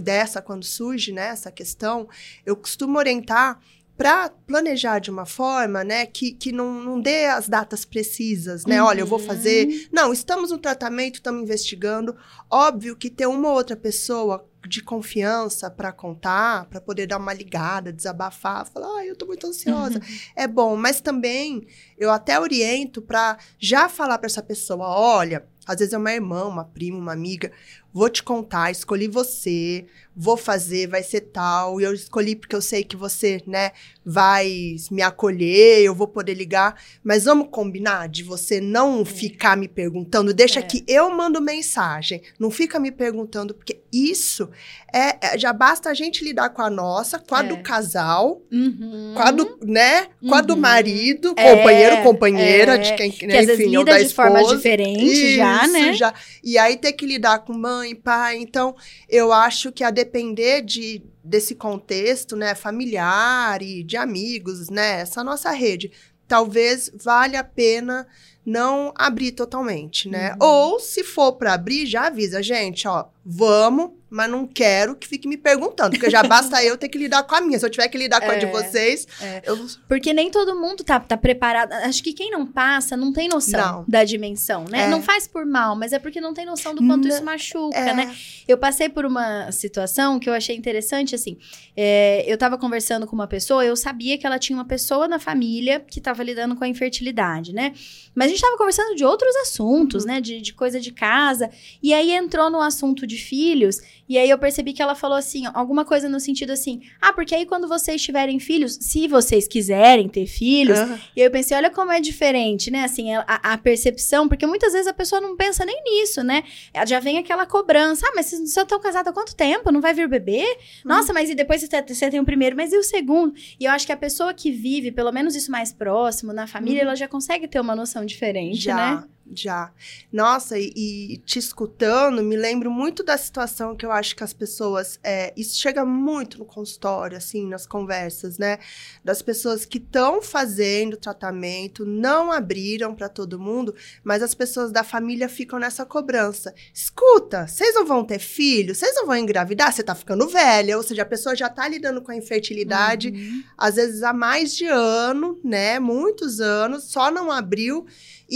dessa, 0.00 0.42
quando 0.42 0.64
surge 0.64 1.12
né, 1.12 1.28
essa 1.28 1.50
questão, 1.50 2.08
eu 2.44 2.56
costumo 2.56 2.98
orientar 2.98 3.60
para 3.96 4.28
planejar 4.28 4.98
de 4.98 5.10
uma 5.10 5.24
forma, 5.24 5.84
né, 5.84 6.04
que, 6.06 6.32
que 6.32 6.50
não, 6.50 6.82
não 6.82 7.00
dê 7.00 7.26
as 7.26 7.48
datas 7.48 7.84
precisas, 7.84 8.66
né? 8.66 8.82
Uhum. 8.82 8.88
Olha, 8.88 9.00
eu 9.00 9.06
vou 9.06 9.20
fazer. 9.20 9.88
Não, 9.92 10.12
estamos 10.12 10.50
no 10.50 10.58
tratamento, 10.58 11.16
estamos 11.16 11.42
investigando. 11.42 12.16
Óbvio 12.50 12.96
que 12.96 13.08
ter 13.08 13.26
uma 13.26 13.52
outra 13.52 13.76
pessoa 13.76 14.44
de 14.66 14.82
confiança 14.82 15.70
para 15.70 15.92
contar, 15.92 16.64
para 16.66 16.80
poder 16.80 17.06
dar 17.06 17.18
uma 17.18 17.32
ligada, 17.32 17.92
desabafar, 17.92 18.66
falar, 18.66 18.88
ah, 18.98 19.06
eu 19.06 19.14
tô 19.14 19.26
muito 19.26 19.46
ansiosa. 19.46 19.98
Uhum. 19.98 20.18
É 20.34 20.48
bom, 20.48 20.76
mas 20.76 21.00
também 21.00 21.66
eu 21.96 22.10
até 22.10 22.40
oriento 22.40 23.00
para 23.00 23.38
já 23.58 23.88
falar 23.88 24.18
para 24.18 24.26
essa 24.26 24.42
pessoa, 24.42 24.88
olha, 24.88 25.46
às 25.66 25.78
vezes 25.78 25.94
é 25.94 25.98
uma 25.98 26.12
irmã, 26.12 26.44
uma 26.44 26.64
prima, 26.64 26.98
uma 26.98 27.12
amiga, 27.12 27.52
vou 27.94 28.10
te 28.10 28.24
contar, 28.24 28.72
escolhi 28.72 29.06
você, 29.06 29.86
vou 30.16 30.36
fazer, 30.36 30.88
vai 30.88 31.02
ser 31.02 31.22
tal, 31.22 31.80
e 31.80 31.84
eu 31.84 31.94
escolhi 31.94 32.36
porque 32.36 32.54
eu 32.54 32.62
sei 32.62 32.84
que 32.84 32.96
você, 32.96 33.40
né, 33.46 33.70
vai 34.04 34.76
me 34.90 35.00
acolher, 35.00 35.82
eu 35.82 35.94
vou 35.94 36.06
poder 36.06 36.34
ligar, 36.34 36.80
mas 37.02 37.24
vamos 37.24 37.48
combinar 37.50 38.08
de 38.08 38.22
você 38.22 38.60
não 38.60 39.02
é. 39.02 39.04
ficar 39.04 39.56
me 39.56 39.68
perguntando, 39.68 40.34
deixa 40.34 40.60
é. 40.60 40.62
que 40.62 40.84
eu 40.86 41.08
mando 41.10 41.40
mensagem, 41.40 42.20
não 42.38 42.50
fica 42.50 42.78
me 42.78 42.90
perguntando, 42.90 43.54
porque 43.54 43.80
isso 43.92 44.50
é, 44.92 45.16
é 45.20 45.38
já 45.38 45.52
basta 45.52 45.90
a 45.90 45.94
gente 45.94 46.24
lidar 46.24 46.50
com 46.50 46.62
a 46.62 46.70
nossa, 46.70 47.18
com 47.18 47.34
a 47.34 47.40
é. 47.40 47.48
do 47.48 47.58
casal, 47.58 48.42
uhum. 48.52 49.14
com 49.16 49.22
a 49.22 49.30
do, 49.30 49.58
né, 49.62 50.06
com 50.20 50.28
uhum. 50.28 50.34
a 50.34 50.40
do 50.40 50.54
uhum. 50.54 50.60
marido, 50.60 51.34
é, 51.36 51.56
companheiro, 51.56 52.02
companheira, 52.02 52.78
de 52.78 52.94
quem, 52.94 53.10
que 53.10 53.26
né, 53.26 53.38
às 53.38 53.44
enfim, 53.44 53.56
vezes 53.56 53.72
lida 53.72 53.98
de 53.98 54.04
esposa. 54.06 54.30
forma 54.30 54.54
diferente 54.54 55.04
isso, 55.04 55.36
já, 55.36 55.66
né? 55.66 55.92
Já. 55.92 56.14
E 56.42 56.56
aí 56.56 56.76
ter 56.76 56.92
que 56.92 57.06
lidar 57.06 57.40
com 57.40 57.52
mãe, 57.52 57.83
mãe, 57.84 57.94
pai. 57.94 58.38
Então, 58.38 58.74
eu 59.08 59.32
acho 59.32 59.70
que 59.70 59.84
a 59.84 59.90
depender 59.90 60.62
de, 60.62 61.02
desse 61.22 61.54
contexto, 61.54 62.34
né, 62.34 62.54
familiar 62.54 63.60
e 63.62 63.82
de 63.82 63.96
amigos, 63.96 64.70
né, 64.70 65.00
essa 65.00 65.22
nossa 65.22 65.50
rede, 65.50 65.92
talvez 66.26 66.90
valha 66.94 67.40
a 67.40 67.44
pena 67.44 68.06
não 68.44 68.92
abrir 68.96 69.32
totalmente, 69.32 70.08
né? 70.08 70.32
Uhum. 70.32 70.46
Ou 70.46 70.80
se 70.80 71.02
for 71.02 71.32
para 71.32 71.54
abrir, 71.54 71.86
já 71.86 72.08
avisa, 72.08 72.42
gente, 72.42 72.86
ó, 72.86 73.06
vamos, 73.24 73.92
mas 74.14 74.30
não 74.30 74.46
quero 74.46 74.94
que 74.94 75.08
fique 75.08 75.26
me 75.26 75.36
perguntando, 75.36 75.90
porque 75.90 76.08
já 76.08 76.22
basta 76.22 76.62
eu 76.62 76.78
ter 76.78 76.88
que 76.88 76.96
lidar 76.96 77.24
com 77.24 77.34
a 77.34 77.40
minha. 77.40 77.58
Se 77.58 77.66
eu 77.66 77.70
tiver 77.70 77.88
que 77.88 77.98
lidar 77.98 78.20
com 78.20 78.30
é, 78.30 78.36
a 78.36 78.38
de 78.38 78.46
é, 78.46 78.50
vocês, 78.50 79.08
é. 79.20 79.42
eu... 79.44 79.66
Porque 79.88 80.12
nem 80.12 80.30
todo 80.30 80.54
mundo 80.54 80.84
tá, 80.84 81.00
tá 81.00 81.16
preparado. 81.16 81.72
Acho 81.72 82.00
que 82.00 82.12
quem 82.12 82.30
não 82.30 82.46
passa 82.46 82.96
não 82.96 83.12
tem 83.12 83.28
noção 83.28 83.78
não. 83.78 83.84
da 83.88 84.04
dimensão, 84.04 84.66
né? 84.70 84.84
É. 84.84 84.88
Não 84.88 85.02
faz 85.02 85.26
por 85.26 85.44
mal, 85.44 85.74
mas 85.74 85.92
é 85.92 85.98
porque 85.98 86.20
não 86.20 86.32
tem 86.32 86.46
noção 86.46 86.76
do 86.76 86.86
quanto 86.86 87.08
isso 87.08 87.24
machuca, 87.24 87.76
é. 87.76 87.92
né? 87.92 88.14
Eu 88.46 88.56
passei 88.56 88.88
por 88.88 89.04
uma 89.04 89.50
situação 89.50 90.20
que 90.20 90.28
eu 90.28 90.34
achei 90.34 90.54
interessante, 90.54 91.14
assim. 91.14 91.36
É, 91.76 92.24
eu 92.28 92.38
tava 92.38 92.56
conversando 92.56 93.08
com 93.08 93.16
uma 93.16 93.26
pessoa, 93.26 93.64
eu 93.64 93.74
sabia 93.74 94.16
que 94.16 94.24
ela 94.24 94.38
tinha 94.38 94.56
uma 94.56 94.64
pessoa 94.64 95.08
na 95.08 95.18
família 95.18 95.80
que 95.80 96.00
tava 96.00 96.22
lidando 96.22 96.54
com 96.54 96.62
a 96.62 96.68
infertilidade, 96.68 97.52
né? 97.52 97.72
Mas 98.14 98.26
a 98.26 98.28
gente 98.28 98.40
tava 98.40 98.56
conversando 98.56 98.94
de 98.94 99.04
outros 99.04 99.34
assuntos, 99.36 100.04
né? 100.04 100.20
De, 100.20 100.40
de 100.40 100.52
coisa 100.54 100.78
de 100.78 100.92
casa. 100.92 101.50
E 101.82 101.92
aí 101.92 102.12
entrou 102.12 102.48
no 102.48 102.60
assunto 102.60 103.04
de 103.08 103.13
filhos. 103.18 103.80
E 104.08 104.18
aí 104.18 104.28
eu 104.28 104.38
percebi 104.38 104.72
que 104.72 104.82
ela 104.82 104.94
falou 104.94 105.16
assim, 105.16 105.44
alguma 105.54 105.84
coisa 105.84 106.08
no 106.08 106.20
sentido 106.20 106.50
assim: 106.52 106.82
ah, 107.00 107.12
porque 107.12 107.34
aí 107.34 107.46
quando 107.46 107.66
vocês 107.66 108.02
tiverem 108.02 108.38
filhos, 108.38 108.78
se 108.80 109.08
vocês 109.08 109.48
quiserem 109.48 110.08
ter 110.08 110.26
filhos. 110.26 110.78
Aham. 110.78 111.00
E 111.16 111.20
aí 111.20 111.26
eu 111.26 111.30
pensei, 111.30 111.56
olha 111.56 111.70
como 111.70 111.90
é 111.92 112.00
diferente, 112.00 112.70
né? 112.70 112.84
Assim, 112.84 113.14
a, 113.14 113.22
a 113.26 113.56
percepção, 113.58 114.28
porque 114.28 114.46
muitas 114.46 114.72
vezes 114.72 114.86
a 114.86 114.92
pessoa 114.92 115.20
não 115.20 115.36
pensa 115.36 115.64
nem 115.64 115.82
nisso, 115.84 116.22
né? 116.22 116.44
Já 116.86 117.00
vem 117.00 117.18
aquela 117.18 117.46
cobrança: 117.46 118.06
ah, 118.06 118.12
mas 118.14 118.26
vocês 118.26 118.42
estão 118.56 118.78
casados 118.80 119.08
há 119.08 119.12
quanto 119.12 119.34
tempo? 119.34 119.72
Não 119.72 119.80
vai 119.80 119.94
vir 119.94 120.08
bebê? 120.08 120.44
Nossa, 120.84 121.12
mas 121.12 121.30
e 121.30 121.34
depois 121.34 121.60
você, 121.62 121.68
te- 121.82 121.94
você 121.94 122.10
tem 122.10 122.20
o 122.20 122.24
primeiro, 122.24 122.54
mas 122.56 122.72
e 122.72 122.76
o 122.76 122.82
segundo? 122.82 123.34
E 123.58 123.64
eu 123.64 123.70
acho 123.72 123.86
que 123.86 123.92
a 123.92 123.96
pessoa 123.96 124.34
que 124.34 124.50
vive, 124.50 124.92
pelo 124.92 125.10
menos 125.12 125.34
isso 125.34 125.50
mais 125.50 125.72
próximo, 125.72 126.32
na 126.32 126.46
família, 126.46 126.82
ela 126.82 126.94
já 126.94 127.08
consegue 127.08 127.48
ter 127.48 127.58
uma 127.60 127.74
noção 127.74 128.04
diferente, 128.04 128.60
já, 128.60 128.74
né? 128.76 129.04
Já. 129.32 129.72
Nossa, 130.12 130.58
e, 130.58 130.72
e 130.74 131.16
te 131.18 131.38
escutando, 131.38 132.22
me 132.22 132.36
lembro 132.36 132.70
muito 132.70 133.02
da 133.02 133.16
situação 133.16 133.74
que 133.74 133.84
eu 133.86 133.90
acho 133.90 134.14
que 134.14 134.22
as 134.22 134.32
pessoas. 134.32 134.98
é, 135.02 135.32
isso 135.36 135.58
chega 135.58 135.84
muito 135.84 136.38
no 136.38 136.44
consultório, 136.44 137.16
assim, 137.16 137.48
nas 137.48 137.66
conversas, 137.66 138.38
né? 138.38 138.58
Das 139.02 139.22
pessoas 139.22 139.64
que 139.64 139.78
estão 139.78 140.20
fazendo 140.22 140.96
tratamento, 140.96 141.86
não 141.86 142.30
abriram 142.30 142.94
para 142.94 143.08
todo 143.08 143.38
mundo, 143.40 143.74
mas 144.02 144.22
as 144.22 144.34
pessoas 144.34 144.70
da 144.70 144.84
família 144.84 145.28
ficam 145.28 145.58
nessa 145.58 145.86
cobrança. 145.86 146.54
Escuta, 146.72 147.46
vocês 147.46 147.74
não 147.74 147.86
vão 147.86 148.04
ter 148.04 148.18
filho? 148.18 148.74
Vocês 148.74 148.94
não 148.94 149.06
vão 149.06 149.16
engravidar? 149.16 149.72
Você 149.72 149.82
tá 149.82 149.94
ficando 149.94 150.28
velha. 150.28 150.76
Ou 150.76 150.82
seja, 150.82 151.02
a 151.02 151.06
pessoa 151.06 151.34
já 151.34 151.48
tá 151.48 151.66
lidando 151.66 152.02
com 152.02 152.10
a 152.12 152.16
infertilidade 152.16 153.08
Uhum. 153.10 153.42
às 153.56 153.76
vezes 153.76 154.02
há 154.02 154.12
mais 154.12 154.54
de 154.54 154.66
ano, 154.66 155.38
né? 155.42 155.78
Muitos 155.78 156.40
anos, 156.40 156.84
só 156.84 157.10
não 157.10 157.30
abriu 157.30 157.86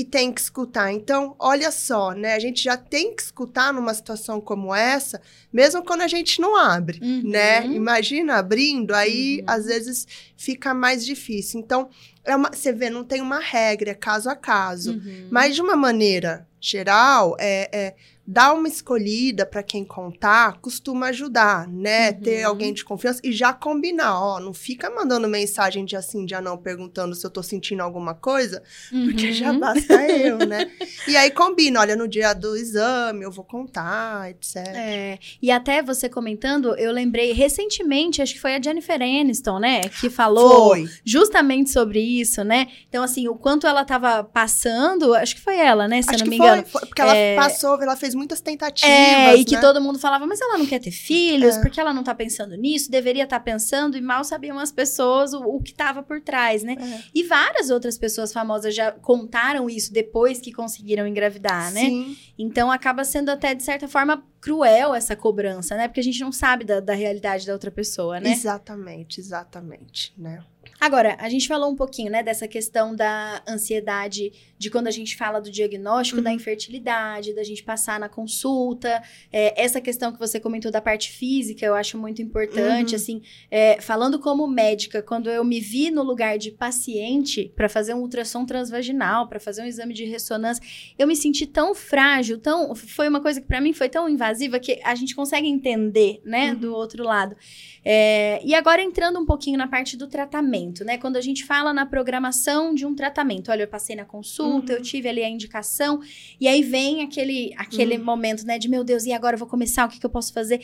e 0.01 0.05
tem 0.05 0.33
que 0.33 0.41
escutar. 0.41 0.93
Então, 0.93 1.35
olha 1.39 1.71
só, 1.73 2.13
né? 2.13 2.35
A 2.35 2.39
gente 2.39 2.63
já 2.63 2.77
tem 2.77 3.15
que 3.17 3.23
escutar 3.23 3.73
numa 3.73 3.93
situação 3.93 4.41
como 4.41 4.73
essa, 4.75 5.21
mesmo 5.53 5.83
quando 5.85 6.03
a 6.03 6.07
gente 6.09 6.41
não 6.41 6.55
abre, 6.57 7.01
Uhum. 7.03 7.23
né? 7.25 7.67
Imagina 7.67 8.37
abrindo, 8.37 8.95
aí 8.95 9.39
Uhum. 9.41 9.45
às 9.49 9.65
vezes 9.67 10.07
fica 10.37 10.73
mais 10.73 11.05
difícil. 11.05 11.59
Então, 11.61 11.89
é 12.25 12.37
uma- 12.37 12.51
você 12.53 12.73
vê, 12.73 12.89
não 12.91 13.03
tem 13.03 13.21
uma 13.21 13.41
regra, 13.41 13.91
é 13.91 13.95
caso 13.95 14.29
a 14.31 14.37
caso. 14.37 14.93
Uhum. 14.93 15.29
Mas 15.31 15.55
de 15.57 15.63
uma 15.63 15.75
maneira 15.75 16.47
geral, 16.61 17.37
é, 17.41 17.69
é 17.73 17.95
dar 18.31 18.53
uma 18.53 18.69
escolhida 18.69 19.47
para 19.47 19.63
quem 19.63 19.83
contar 19.87 20.59
costuma 20.61 21.07
ajudar, 21.07 21.67
né? 21.67 22.11
Uhum. 22.11 22.21
Ter 22.21 22.43
alguém 22.43 22.75
de 22.75 22.85
confiança 22.85 23.21
e 23.25 23.33
já 23.33 23.55
combinar, 23.55 24.21
ó, 24.21 24.39
não 24.39 24.53
fica 24.53 24.91
mandando 24.91 25.27
mensagem 25.27 25.83
de 25.87 25.97
assim, 25.97 26.27
de 26.27 26.39
não, 26.39 26.59
perguntando 26.59 27.15
se 27.15 27.25
eu 27.25 27.31
tô 27.31 27.43
sentindo 27.43 27.81
alguma 27.83 28.13
coisa, 28.15 28.63
porque 28.91 29.29
Uhum. 29.29 29.33
já 29.33 29.53
basta 29.55 29.95
eu, 30.11 30.37
né? 30.39 30.71
E 31.07 31.17
aí 31.17 31.31
combina, 31.31 31.81
olha, 31.81 31.97
no 31.97 32.07
dia 32.07 32.35
do 32.35 32.55
exame 32.55 33.23
eu 33.25 33.31
vou 33.33 33.45
contar, 33.45 34.31
etc. 34.31 34.57
É, 34.57 35.19
e 35.41 35.51
até 35.51 35.83
você 35.83 36.07
comentando, 36.07 36.75
eu 36.77 36.93
lembrei 36.93 37.33
recentemente, 37.33 38.21
acho 38.21 38.35
que 38.35 38.41
foi 38.41 38.55
a 38.55 38.61
Jennifer 38.63 39.01
Aniston, 39.01 39.59
né? 39.59 39.81
Que 39.89 40.11
falou 40.11 40.69
Foi. 40.69 40.87
justamente 41.03 41.71
sobre 41.71 41.99
isso, 42.01 42.45
né? 42.45 42.67
Então, 42.91 43.03
assim, 43.03 43.27
o 43.27 43.35
quanto 43.35 43.67
ela 43.67 43.87
tava 43.87 44.23
passando, 44.23 45.15
acho 45.15 45.35
que 45.35 45.41
foi 45.41 45.57
ela, 45.57 45.89
né? 45.89 46.03
Se 46.03 46.11
eu 46.11 46.15
Acho 46.15 46.25
não 46.25 46.31
que 46.31 46.31
me 46.31 46.37
foi, 46.39 46.47
engano. 46.47 46.67
foi, 46.67 46.81
porque 46.83 47.01
ela 47.01 47.17
É. 47.17 47.35
passou, 47.37 47.81
ela 47.83 47.97
fez 47.97 48.18
muitas 48.19 48.41
tentativas, 48.41 48.91
É, 48.91 49.35
e 49.37 49.45
que 49.45 49.55
né? 49.55 49.61
todo 49.61 49.81
mundo 49.81 49.99
falava, 49.99 50.27
mas 50.27 50.41
ela 50.41 50.59
não 50.59 50.67
quer 50.67 50.79
ter 50.81 50.91
filhos, 50.91 51.57
É. 51.57 51.61
porque 51.63 51.81
ela 51.81 51.95
não 51.95 52.03
tá 52.05 52.15
pensando 52.15 52.57
nisso, 52.57 52.91
deveria 52.91 53.25
estar 53.25 53.41
pensando, 53.41 53.97
e 53.97 54.01
mal 54.01 54.23
sabiam 54.25 54.59
as 54.59 54.71
pessoas 54.71 55.33
o, 55.33 55.41
o 55.43 55.63
que 55.63 55.73
tava 55.73 56.03
por 56.03 56.21
trás, 56.21 56.63
né? 56.63 56.77
É. 56.79 57.03
E 57.15 57.23
várias 57.25 57.71
outras 57.71 57.97
pessoas 57.97 58.33
famosas 58.33 58.75
já 58.75 58.93
contaram 58.93 59.71
isso 59.71 59.93
depois 59.93 60.41
que 60.41 60.53
conseguiram 60.53 61.07
engravidar, 61.07 61.73
né? 61.73 61.81
Sim. 61.87 62.17
Então 62.39 62.71
acaba 62.71 63.05
sendo 63.05 63.31
até, 63.31 63.55
de 63.55 63.63
certa 63.63 63.89
forma, 63.89 64.23
cruel 64.41 64.95
essa 64.95 65.17
cobrança, 65.17 65.77
né? 65.77 65.89
Porque 65.89 66.01
a 66.01 66.05
gente 66.05 66.21
não 66.21 66.31
sabe 66.33 66.65
da, 66.65 66.81
da 66.81 66.95
realidade 66.95 67.47
da 67.47 67.53
outra 67.53 67.71
pessoa, 67.71 68.21
né? 68.21 68.31
Exatamente, 68.33 69.21
exatamente, 69.21 70.13
né? 70.19 70.43
Agora, 70.81 71.17
a 71.21 71.29
gente 71.29 71.47
falou 71.49 71.71
um 71.71 71.77
pouquinho, 71.77 72.11
né, 72.11 72.23
dessa 72.23 72.47
questão 72.49 72.95
da 72.95 73.43
ansiedade, 73.49 74.33
de 74.59 74.71
quando 74.71 74.87
a 74.89 74.91
gente 74.91 75.17
fala 75.17 75.41
do 75.41 75.51
diagnóstico 75.51 76.19
Uhum. 76.19 76.25
da 76.25 76.33
infertilidade, 76.33 77.33
da 77.35 77.43
gente 77.45 77.63
passar 77.63 77.99
na 78.01 78.09
consulta, 78.09 79.03
é, 79.33 79.61
essa 79.63 79.81
questão 79.81 80.13
que 80.13 80.19
você 80.19 80.41
comentou 80.41 80.71
da 80.71 80.81
parte 80.81 81.11
física, 81.13 81.65
eu 81.65 81.75
acho 81.75 81.97
muito 81.99 82.21
importante, 82.23 82.91
Uhum. 82.91 82.97
assim, 82.97 83.23
é, 83.51 83.81
falando 83.81 84.19
como 84.19 84.47
médica, 84.47 85.03
quando 85.03 85.31
eu 85.31 85.45
me 85.45 85.61
vi 85.61 85.91
no 85.91 86.03
lugar 86.03 86.39
de 86.39 86.51
paciente 86.51 87.53
para 87.57 87.69
fazer 87.69 87.95
um 87.95 88.01
ultrassom 88.01 88.45
transvaginal, 88.45 89.29
para 89.29 89.39
fazer 89.41 89.63
um 89.63 89.67
exame 89.67 89.95
de 89.95 90.05
ressonância, 90.05 90.63
eu 90.99 91.07
me 91.07 91.15
senti 91.17 91.47
tão 91.47 91.75
frágil, 91.75 92.39
tão, 92.39 92.75
foi 92.75 93.09
uma 93.09 93.21
coisa 93.21 93.41
que 93.41 93.47
para 93.47 93.61
mim 93.61 93.73
foi 93.73 93.89
tão 93.89 94.09
invasiva 94.09 94.59
que 94.59 94.81
a 94.85 94.95
gente 94.95 95.15
consegue 95.15 95.47
entender, 95.49 96.21
né, 96.25 96.53
Uhum. 96.53 96.59
do 96.59 96.75
outro 96.75 97.05
lado. 97.05 97.37
É, 97.85 98.41
e 98.45 98.55
agora 98.55 98.83
entrando 98.83 99.19
um 99.19 99.25
pouquinho 99.25 99.57
na 99.57 99.67
parte 99.69 99.97
do 99.97 100.07
tratamento, 100.09 100.58
né? 100.85 100.99
Quando 100.99 101.17
a 101.17 101.21
gente 101.21 101.45
fala 101.45 101.73
na 101.73 101.85
programação 101.87 102.75
de 102.75 102.85
um 102.87 102.95
tratamento, 102.95 103.51
olha, 103.51 103.63
eu 103.63 103.69
passei 103.69 103.95
na 103.97 104.05
consulta, 104.05 104.73
Uhum. 104.73 104.79
eu 104.79 104.83
tive 104.83 105.09
ali 105.09 105.23
a 105.23 105.29
indicação, 105.29 106.01
e 106.41 106.47
aí 106.49 106.63
vem 106.63 107.03
aquele, 107.03 107.53
aquele 107.57 107.97
Uhum. 107.97 108.05
momento, 108.05 108.45
né, 108.47 108.59
de 108.59 108.69
meu 108.69 108.83
Deus, 108.85 109.05
e 109.05 109.13
agora 109.13 109.35
eu 109.35 109.39
vou 109.39 109.49
começar, 109.49 109.87
o 109.87 109.89
que, 109.89 109.99
que 110.01 110.07
eu 110.07 110.11
posso 110.11 110.33
fazer? 110.33 110.57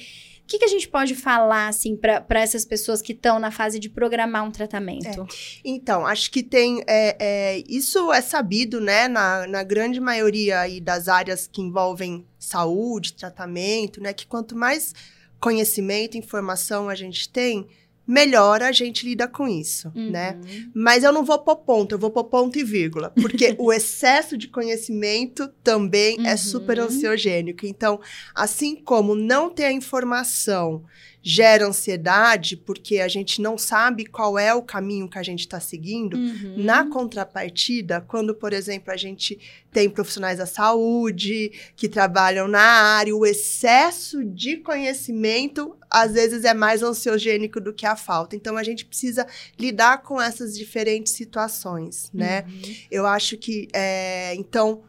O 0.42 0.46
que, 0.46 0.58
que 0.58 0.64
a 0.66 0.68
gente 0.68 0.86
pode 0.88 1.14
falar, 1.14 1.68
assim, 1.68 1.96
para 1.96 2.40
essas 2.40 2.66
pessoas 2.66 3.00
que 3.00 3.12
estão 3.12 3.38
na 3.38 3.50
fase 3.50 3.78
de 3.78 3.88
programar 3.88 4.44
um 4.44 4.50
tratamento? 4.50 5.26
Então, 5.64 6.04
acho 6.06 6.30
que 6.30 6.42
tem. 6.42 6.82
é, 6.86 7.16
é, 7.18 7.62
isso 7.66 8.12
é 8.12 8.20
sabido, 8.20 8.78
né, 8.78 9.08
na, 9.08 9.46
na 9.46 9.62
grande 9.62 9.98
maioria 10.00 10.60
aí 10.60 10.80
das 10.82 11.08
áreas 11.08 11.46
que 11.50 11.62
envolvem 11.62 12.26
saúde, 12.38 13.14
tratamento, 13.14 14.02
né? 14.02 14.12
Que 14.12 14.26
quanto 14.26 14.54
mais 14.54 14.92
conhecimento, 15.40 16.16
informação 16.18 16.88
a 16.90 16.94
gente 16.94 17.28
tem, 17.28 17.66
melhor 18.06 18.62
a 18.62 18.70
gente 18.72 19.06
lida 19.06 19.26
com 19.26 19.48
isso, 19.48 19.90
né? 19.94 20.38
Uhum. 20.42 20.70
Mas 20.74 21.04
eu 21.04 21.12
não 21.12 21.24
vou 21.24 21.38
pôr 21.38 21.56
ponto, 21.56 21.92
eu 21.94 21.98
vou 21.98 22.10
pôr 22.10 22.24
ponto 22.24 22.58
e 22.58 22.64
vírgula. 22.64 23.10
Porque 23.10 23.54
o 23.58 23.72
excesso 23.72 24.36
de 24.36 24.48
conhecimento 24.48 25.48
também 25.62 26.16
é 26.26 26.32
Uhum. 26.32 26.36
super 26.38 26.78
ansiogênico. 26.80 27.66
Então, 27.66 28.00
assim 28.34 28.76
como 28.76 29.14
não 29.14 29.48
ter 29.50 29.64
a 29.64 29.72
informação 29.72 30.84
gera 31.26 31.66
ansiedade, 31.66 32.54
porque 32.54 32.98
a 32.98 33.08
gente 33.08 33.40
não 33.40 33.56
sabe 33.56 34.04
qual 34.04 34.38
é 34.38 34.52
o 34.52 34.60
caminho 34.60 35.08
que 35.08 35.18
a 35.18 35.22
gente 35.22 35.40
está 35.40 35.58
seguindo, 35.58 36.18
Uhum. 36.18 36.54
na 36.58 36.84
contrapartida, 36.86 38.02
quando, 38.02 38.34
por 38.34 38.52
exemplo, 38.52 38.92
a 38.92 38.96
gente 38.96 39.38
tem 39.72 39.88
profissionais 39.88 40.36
da 40.36 40.44
saúde 40.44 41.50
que 41.74 41.88
trabalham 41.88 42.46
na 42.46 42.60
área, 42.60 43.16
o 43.16 43.24
excesso 43.24 44.22
de 44.22 44.58
conhecimento 44.58 45.74
às 45.90 46.12
vezes 46.12 46.44
é 46.44 46.52
mais 46.52 46.82
ansiogênico 46.82 47.58
do 47.58 47.72
que 47.72 47.86
a 47.86 47.96
falta. 47.96 48.36
Então, 48.36 48.58
a 48.58 48.62
gente 48.62 48.84
precisa 48.84 49.26
lidar 49.58 50.02
com 50.02 50.20
essas 50.20 50.54
diferentes 50.58 51.14
situações, 51.14 52.10
né? 52.12 52.44
Uhum. 52.46 52.74
Eu 52.90 53.06
acho 53.06 53.38
que, 53.38 53.68
é, 53.72 54.34
então, 54.34 54.82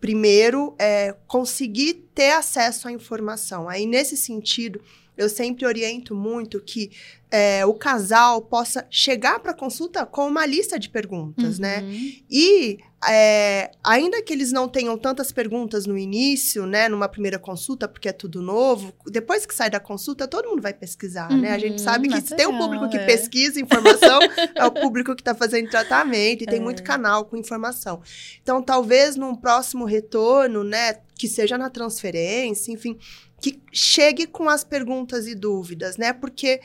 primeiro, 0.00 0.76
é 0.78 1.16
conseguir 1.26 1.94
ter 2.14 2.30
acesso 2.32 2.86
à 2.86 2.92
informação. 2.92 3.68
Aí, 3.68 3.84
nesse 3.84 4.16
sentido, 4.16 4.80
eu 5.22 5.28
sempre 5.28 5.64
oriento 5.66 6.14
muito 6.14 6.60
que 6.60 6.90
é, 7.30 7.64
o 7.64 7.72
casal 7.72 8.42
possa 8.42 8.86
chegar 8.90 9.40
para 9.40 9.52
a 9.52 9.54
consulta 9.54 10.04
com 10.04 10.26
uma 10.26 10.44
lista 10.44 10.78
de 10.78 10.90
perguntas, 10.90 11.58
né? 11.58 11.80
Uhum. 11.80 12.12
E 12.30 12.78
é, 13.08 13.70
ainda 13.82 14.22
que 14.22 14.32
eles 14.34 14.52
não 14.52 14.68
tenham 14.68 14.96
tantas 14.98 15.32
perguntas 15.32 15.86
no 15.86 15.96
início, 15.96 16.66
né, 16.66 16.88
numa 16.90 17.08
primeira 17.08 17.38
consulta, 17.38 17.88
porque 17.88 18.08
é 18.08 18.12
tudo 18.12 18.40
novo, 18.42 18.92
depois 19.06 19.44
que 19.46 19.54
sai 19.54 19.70
da 19.70 19.80
consulta, 19.80 20.28
todo 20.28 20.48
mundo 20.50 20.62
vai 20.62 20.74
pesquisar, 20.74 21.30
né? 21.32 21.52
A 21.52 21.58
gente 21.58 21.72
Uhum, 21.72 21.78
sabe 21.78 22.08
que 22.08 22.20
se 22.20 22.36
tem 22.36 22.46
um 22.46 22.58
público 22.58 22.88
que 22.90 22.98
é. 22.98 23.06
pesquisa 23.06 23.58
informação, 23.58 24.20
é 24.54 24.64
o 24.66 24.70
público 24.70 25.14
que 25.16 25.22
está 25.22 25.34
fazendo 25.34 25.70
tratamento, 25.70 26.42
e 26.42 26.46
tem 26.46 26.58
É. 26.58 26.62
muito 26.62 26.82
canal 26.82 27.24
com 27.24 27.36
informação. 27.36 28.02
Então, 28.42 28.62
talvez 28.62 29.16
num 29.16 29.34
próximo 29.34 29.84
retorno, 29.86 30.62
né, 30.62 30.98
que 31.16 31.26
seja 31.26 31.56
na 31.56 31.70
transferência, 31.70 32.70
enfim, 32.72 32.98
que 33.42 33.60
chegue 33.72 34.26
com 34.28 34.48
as 34.48 34.62
perguntas 34.62 35.26
e 35.26 35.34
dúvidas, 35.34 35.96
né? 35.96 36.12
Porque 36.12 36.60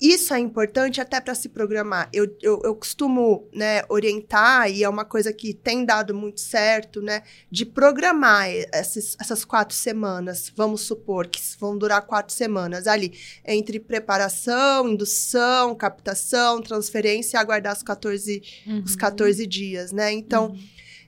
isso 0.00 0.32
é 0.32 0.38
importante 0.38 0.98
até 1.00 1.20
para 1.20 1.34
se 1.34 1.48
programar. 1.48 2.08
Eu, 2.12 2.24
eu, 2.40 2.62
eu 2.64 2.74
costumo 2.74 3.46
né, 3.52 3.82
orientar, 3.88 4.70
e 4.70 4.82
é 4.82 4.88
uma 4.88 5.04
coisa 5.04 5.30
que 5.32 5.52
tem 5.52 5.84
dado 5.84 6.14
muito 6.14 6.40
certo, 6.40 7.02
né? 7.02 7.22
De 7.50 7.66
programar 7.66 8.48
esses, 8.48 9.16
essas 9.20 9.44
quatro 9.44 9.76
semanas, 9.76 10.50
vamos 10.56 10.82
supor 10.82 11.26
que 11.26 11.40
vão 11.58 11.76
durar 11.76 12.00
quatro 12.06 12.32
semanas 12.32 12.86
ali, 12.86 13.12
entre 13.44 13.80
preparação, 13.80 14.88
indução, 14.88 15.74
captação, 15.74 16.62
transferência 16.62 17.36
e 17.36 17.40
aguardar 17.40 17.76
os 17.76 17.82
14, 17.82 18.42
Uhum. 18.66 18.82
os 18.84 18.94
14 18.96 19.46
dias, 19.46 19.90
né? 19.92 20.12
Então, 20.12 20.56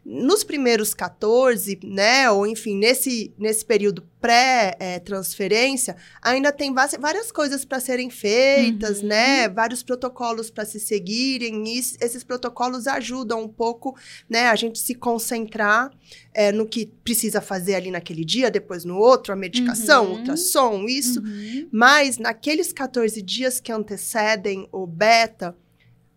Nos 0.04 0.42
primeiros 0.42 0.94
14, 0.94 1.78
né, 1.84 2.28
ou 2.28 2.44
enfim, 2.44 2.76
nesse, 2.76 3.32
nesse 3.38 3.64
período 3.64 4.02
pré-transferência, 4.20 5.96
ainda 6.20 6.50
tem 6.50 6.72
várias 6.72 7.30
coisas 7.30 7.64
para 7.64 7.78
serem 7.78 8.10
feitas, 8.10 9.00
uhum. 9.00 9.08
né, 9.08 9.48
vários 9.48 9.82
protocolos 9.82 10.50
para 10.50 10.64
se 10.64 10.80
seguirem, 10.80 11.62
e 11.68 11.78
esses 11.78 12.24
protocolos 12.24 12.88
ajudam 12.88 13.42
um 13.42 13.48
pouco, 13.48 13.96
né, 14.28 14.48
a 14.48 14.56
gente 14.56 14.80
se 14.80 14.94
concentrar 14.94 15.90
é, 16.34 16.50
no 16.50 16.66
que 16.66 16.86
precisa 17.04 17.40
fazer 17.40 17.76
ali 17.76 17.90
naquele 17.90 18.24
dia, 18.24 18.50
depois 18.50 18.84
no 18.84 18.98
outro, 18.98 19.32
a 19.32 19.36
medicação, 19.36 20.06
uhum. 20.06 20.18
ultrassom, 20.18 20.84
isso, 20.86 21.20
uhum. 21.20 21.68
mas 21.70 22.18
naqueles 22.18 22.72
14 22.72 23.22
dias 23.22 23.60
que 23.60 23.70
antecedem 23.70 24.68
o 24.72 24.84
beta, 24.84 25.56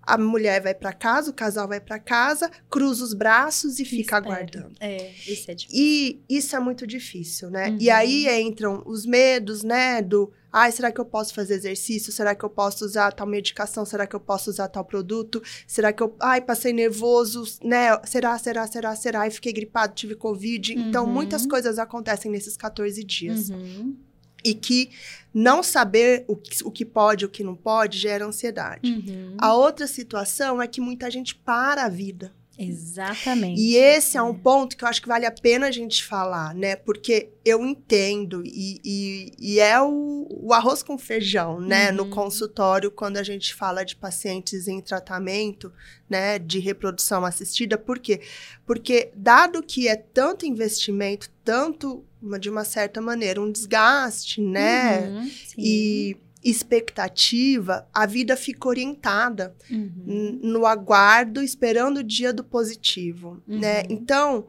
a 0.06 0.18
mulher 0.18 0.62
vai 0.62 0.74
para 0.74 0.94
casa, 0.94 1.32
o 1.32 1.34
casal 1.34 1.68
vai 1.68 1.80
para 1.80 2.00
casa, 2.00 2.50
cruza 2.70 3.04
os 3.04 3.14
braços 3.14 3.80
e 3.80 3.86
fica 3.86 4.18
aguardando. 4.18 4.76
É, 4.80 5.12
isso 5.28 5.50
é 5.50 5.56
difícil. 5.56 5.84
E 5.84 6.22
isso 6.30 6.56
é 6.56 6.60
muito 6.60 6.86
difícil, 6.86 7.50
né? 7.50 7.70
Uhum. 7.70 7.78
E 7.80 7.90
aí 7.90 8.28
entram 8.42 8.84
os 8.86 9.06
medos, 9.06 9.64
né? 9.64 10.02
Do, 10.02 10.32
ai, 10.52 10.72
será 10.72 10.92
que 10.92 11.02
eu 11.02 11.06
posso 11.06 11.34
fazer 11.34 11.56
exercício? 11.56 12.12
Será 12.12 12.36
que 12.36 12.46
eu 12.46 12.50
posso 12.50 12.86
usar 12.86 13.12
tal 13.12 13.26
medicação? 13.26 13.86
Será 13.86 14.06
que 14.06 14.16
eu 14.16 14.20
posso 14.20 14.50
usar 14.50 14.68
tal 14.68 14.86
produto? 14.86 15.42
Será 15.66 15.92
que 15.92 16.04
eu, 16.04 16.16
ai, 16.20 16.42
passei 16.42 16.72
nervoso, 16.72 17.44
né? 17.64 18.00
Será, 18.06 18.38
será, 18.38 18.68
será, 18.68 18.96
será? 18.96 19.28
E 19.28 19.32
fiquei 19.32 19.54
gripado, 19.54 19.96
tive 19.96 20.16
covid. 20.16 20.74
Uhum. 20.74 20.90
Então, 20.90 21.08
muitas 21.08 21.46
coisas 21.46 21.80
acontecem 21.80 22.32
nesses 22.32 22.56
14 22.56 23.04
dias. 23.04 23.50
Uhum 23.50 24.05
e 24.46 24.54
que 24.54 24.92
não 25.34 25.62
saber 25.62 26.24
o 26.28 26.36
que, 26.38 26.64
o 26.64 26.72
que 26.72 26.86
pode 26.86 27.26
o 27.26 27.30
que 27.30 27.44
não 27.44 27.56
pode 27.56 27.98
gera 27.98 28.26
ansiedade. 28.26 28.90
Uhum. 28.90 29.36
A 29.38 29.54
outra 29.54 29.88
situação 29.88 30.62
é 30.62 30.68
que 30.68 30.80
muita 30.80 31.12
gente 31.12 31.36
para 31.36 31.84
a 31.84 31.90
vida. 31.90 32.32
Exatamente. 32.58 33.60
E 33.60 33.76
esse 33.76 34.16
é. 34.16 34.20
é. 34.20 34.24
um 34.24 34.34
ponto 34.34 34.78
que 34.78 34.84
eu 34.84 34.88
acho 34.88 35.02
que 35.02 35.08
vale 35.08 35.26
a 35.26 35.32
pena 35.32 35.68
a 35.68 35.72
gente 35.72 36.04
falar, 36.04 36.56
né? 36.56 36.76
Porque 36.76 37.30
eu 37.44 37.66
entendo 37.66 38.42
e, 38.46 38.80
e, 38.84 39.34
e 39.38 39.60
é 39.60 39.82
o, 39.82 40.26
o, 40.30 40.54
arroz 40.54 40.82
com 40.82 40.98
feijão, 40.98 41.60
né? 41.60 41.90
Uhum. 41.90 41.98
No 41.98 42.10
consultório, 42.10 42.90
quando 42.90 43.18
a 43.18 43.24
gente 43.24 43.54
fala 43.54 43.84
de 43.84 43.96
pacientes 43.96 44.68
em 44.68 44.80
tratamento, 44.80 45.72
né? 46.10 46.40
De 46.40 46.60
reprodução 46.60 47.26
assistida. 47.26 47.78
Por 47.78 48.00
quê? 48.00 48.22
Porque, 48.66 49.12
dado 49.16 49.62
que 49.62 49.88
é 49.88 49.96
tanto 49.96 50.46
investimento, 50.46 51.30
tanto, 51.46 52.04
de 52.40 52.50
uma 52.50 52.66
certa 52.66 53.00
maneira, 53.00 53.40
um 53.40 53.52
desgaste, 53.52 54.42
né? 54.42 55.08
Uhum, 55.08 55.32
e 55.58 56.18
expectativa, 56.44 57.88
a 57.94 58.06
vida 58.06 58.36
fica 58.36 58.68
orientada 58.68 59.56
uhum. 59.70 60.40
no 60.44 60.66
aguardo, 60.66 61.42
esperando 61.42 61.98
o 61.98 62.04
dia 62.04 62.32
do 62.32 62.44
positivo, 62.44 63.42
né? 63.48 63.56
uhum. 63.56 63.60
né? 63.62 63.84
Então, 63.90 64.48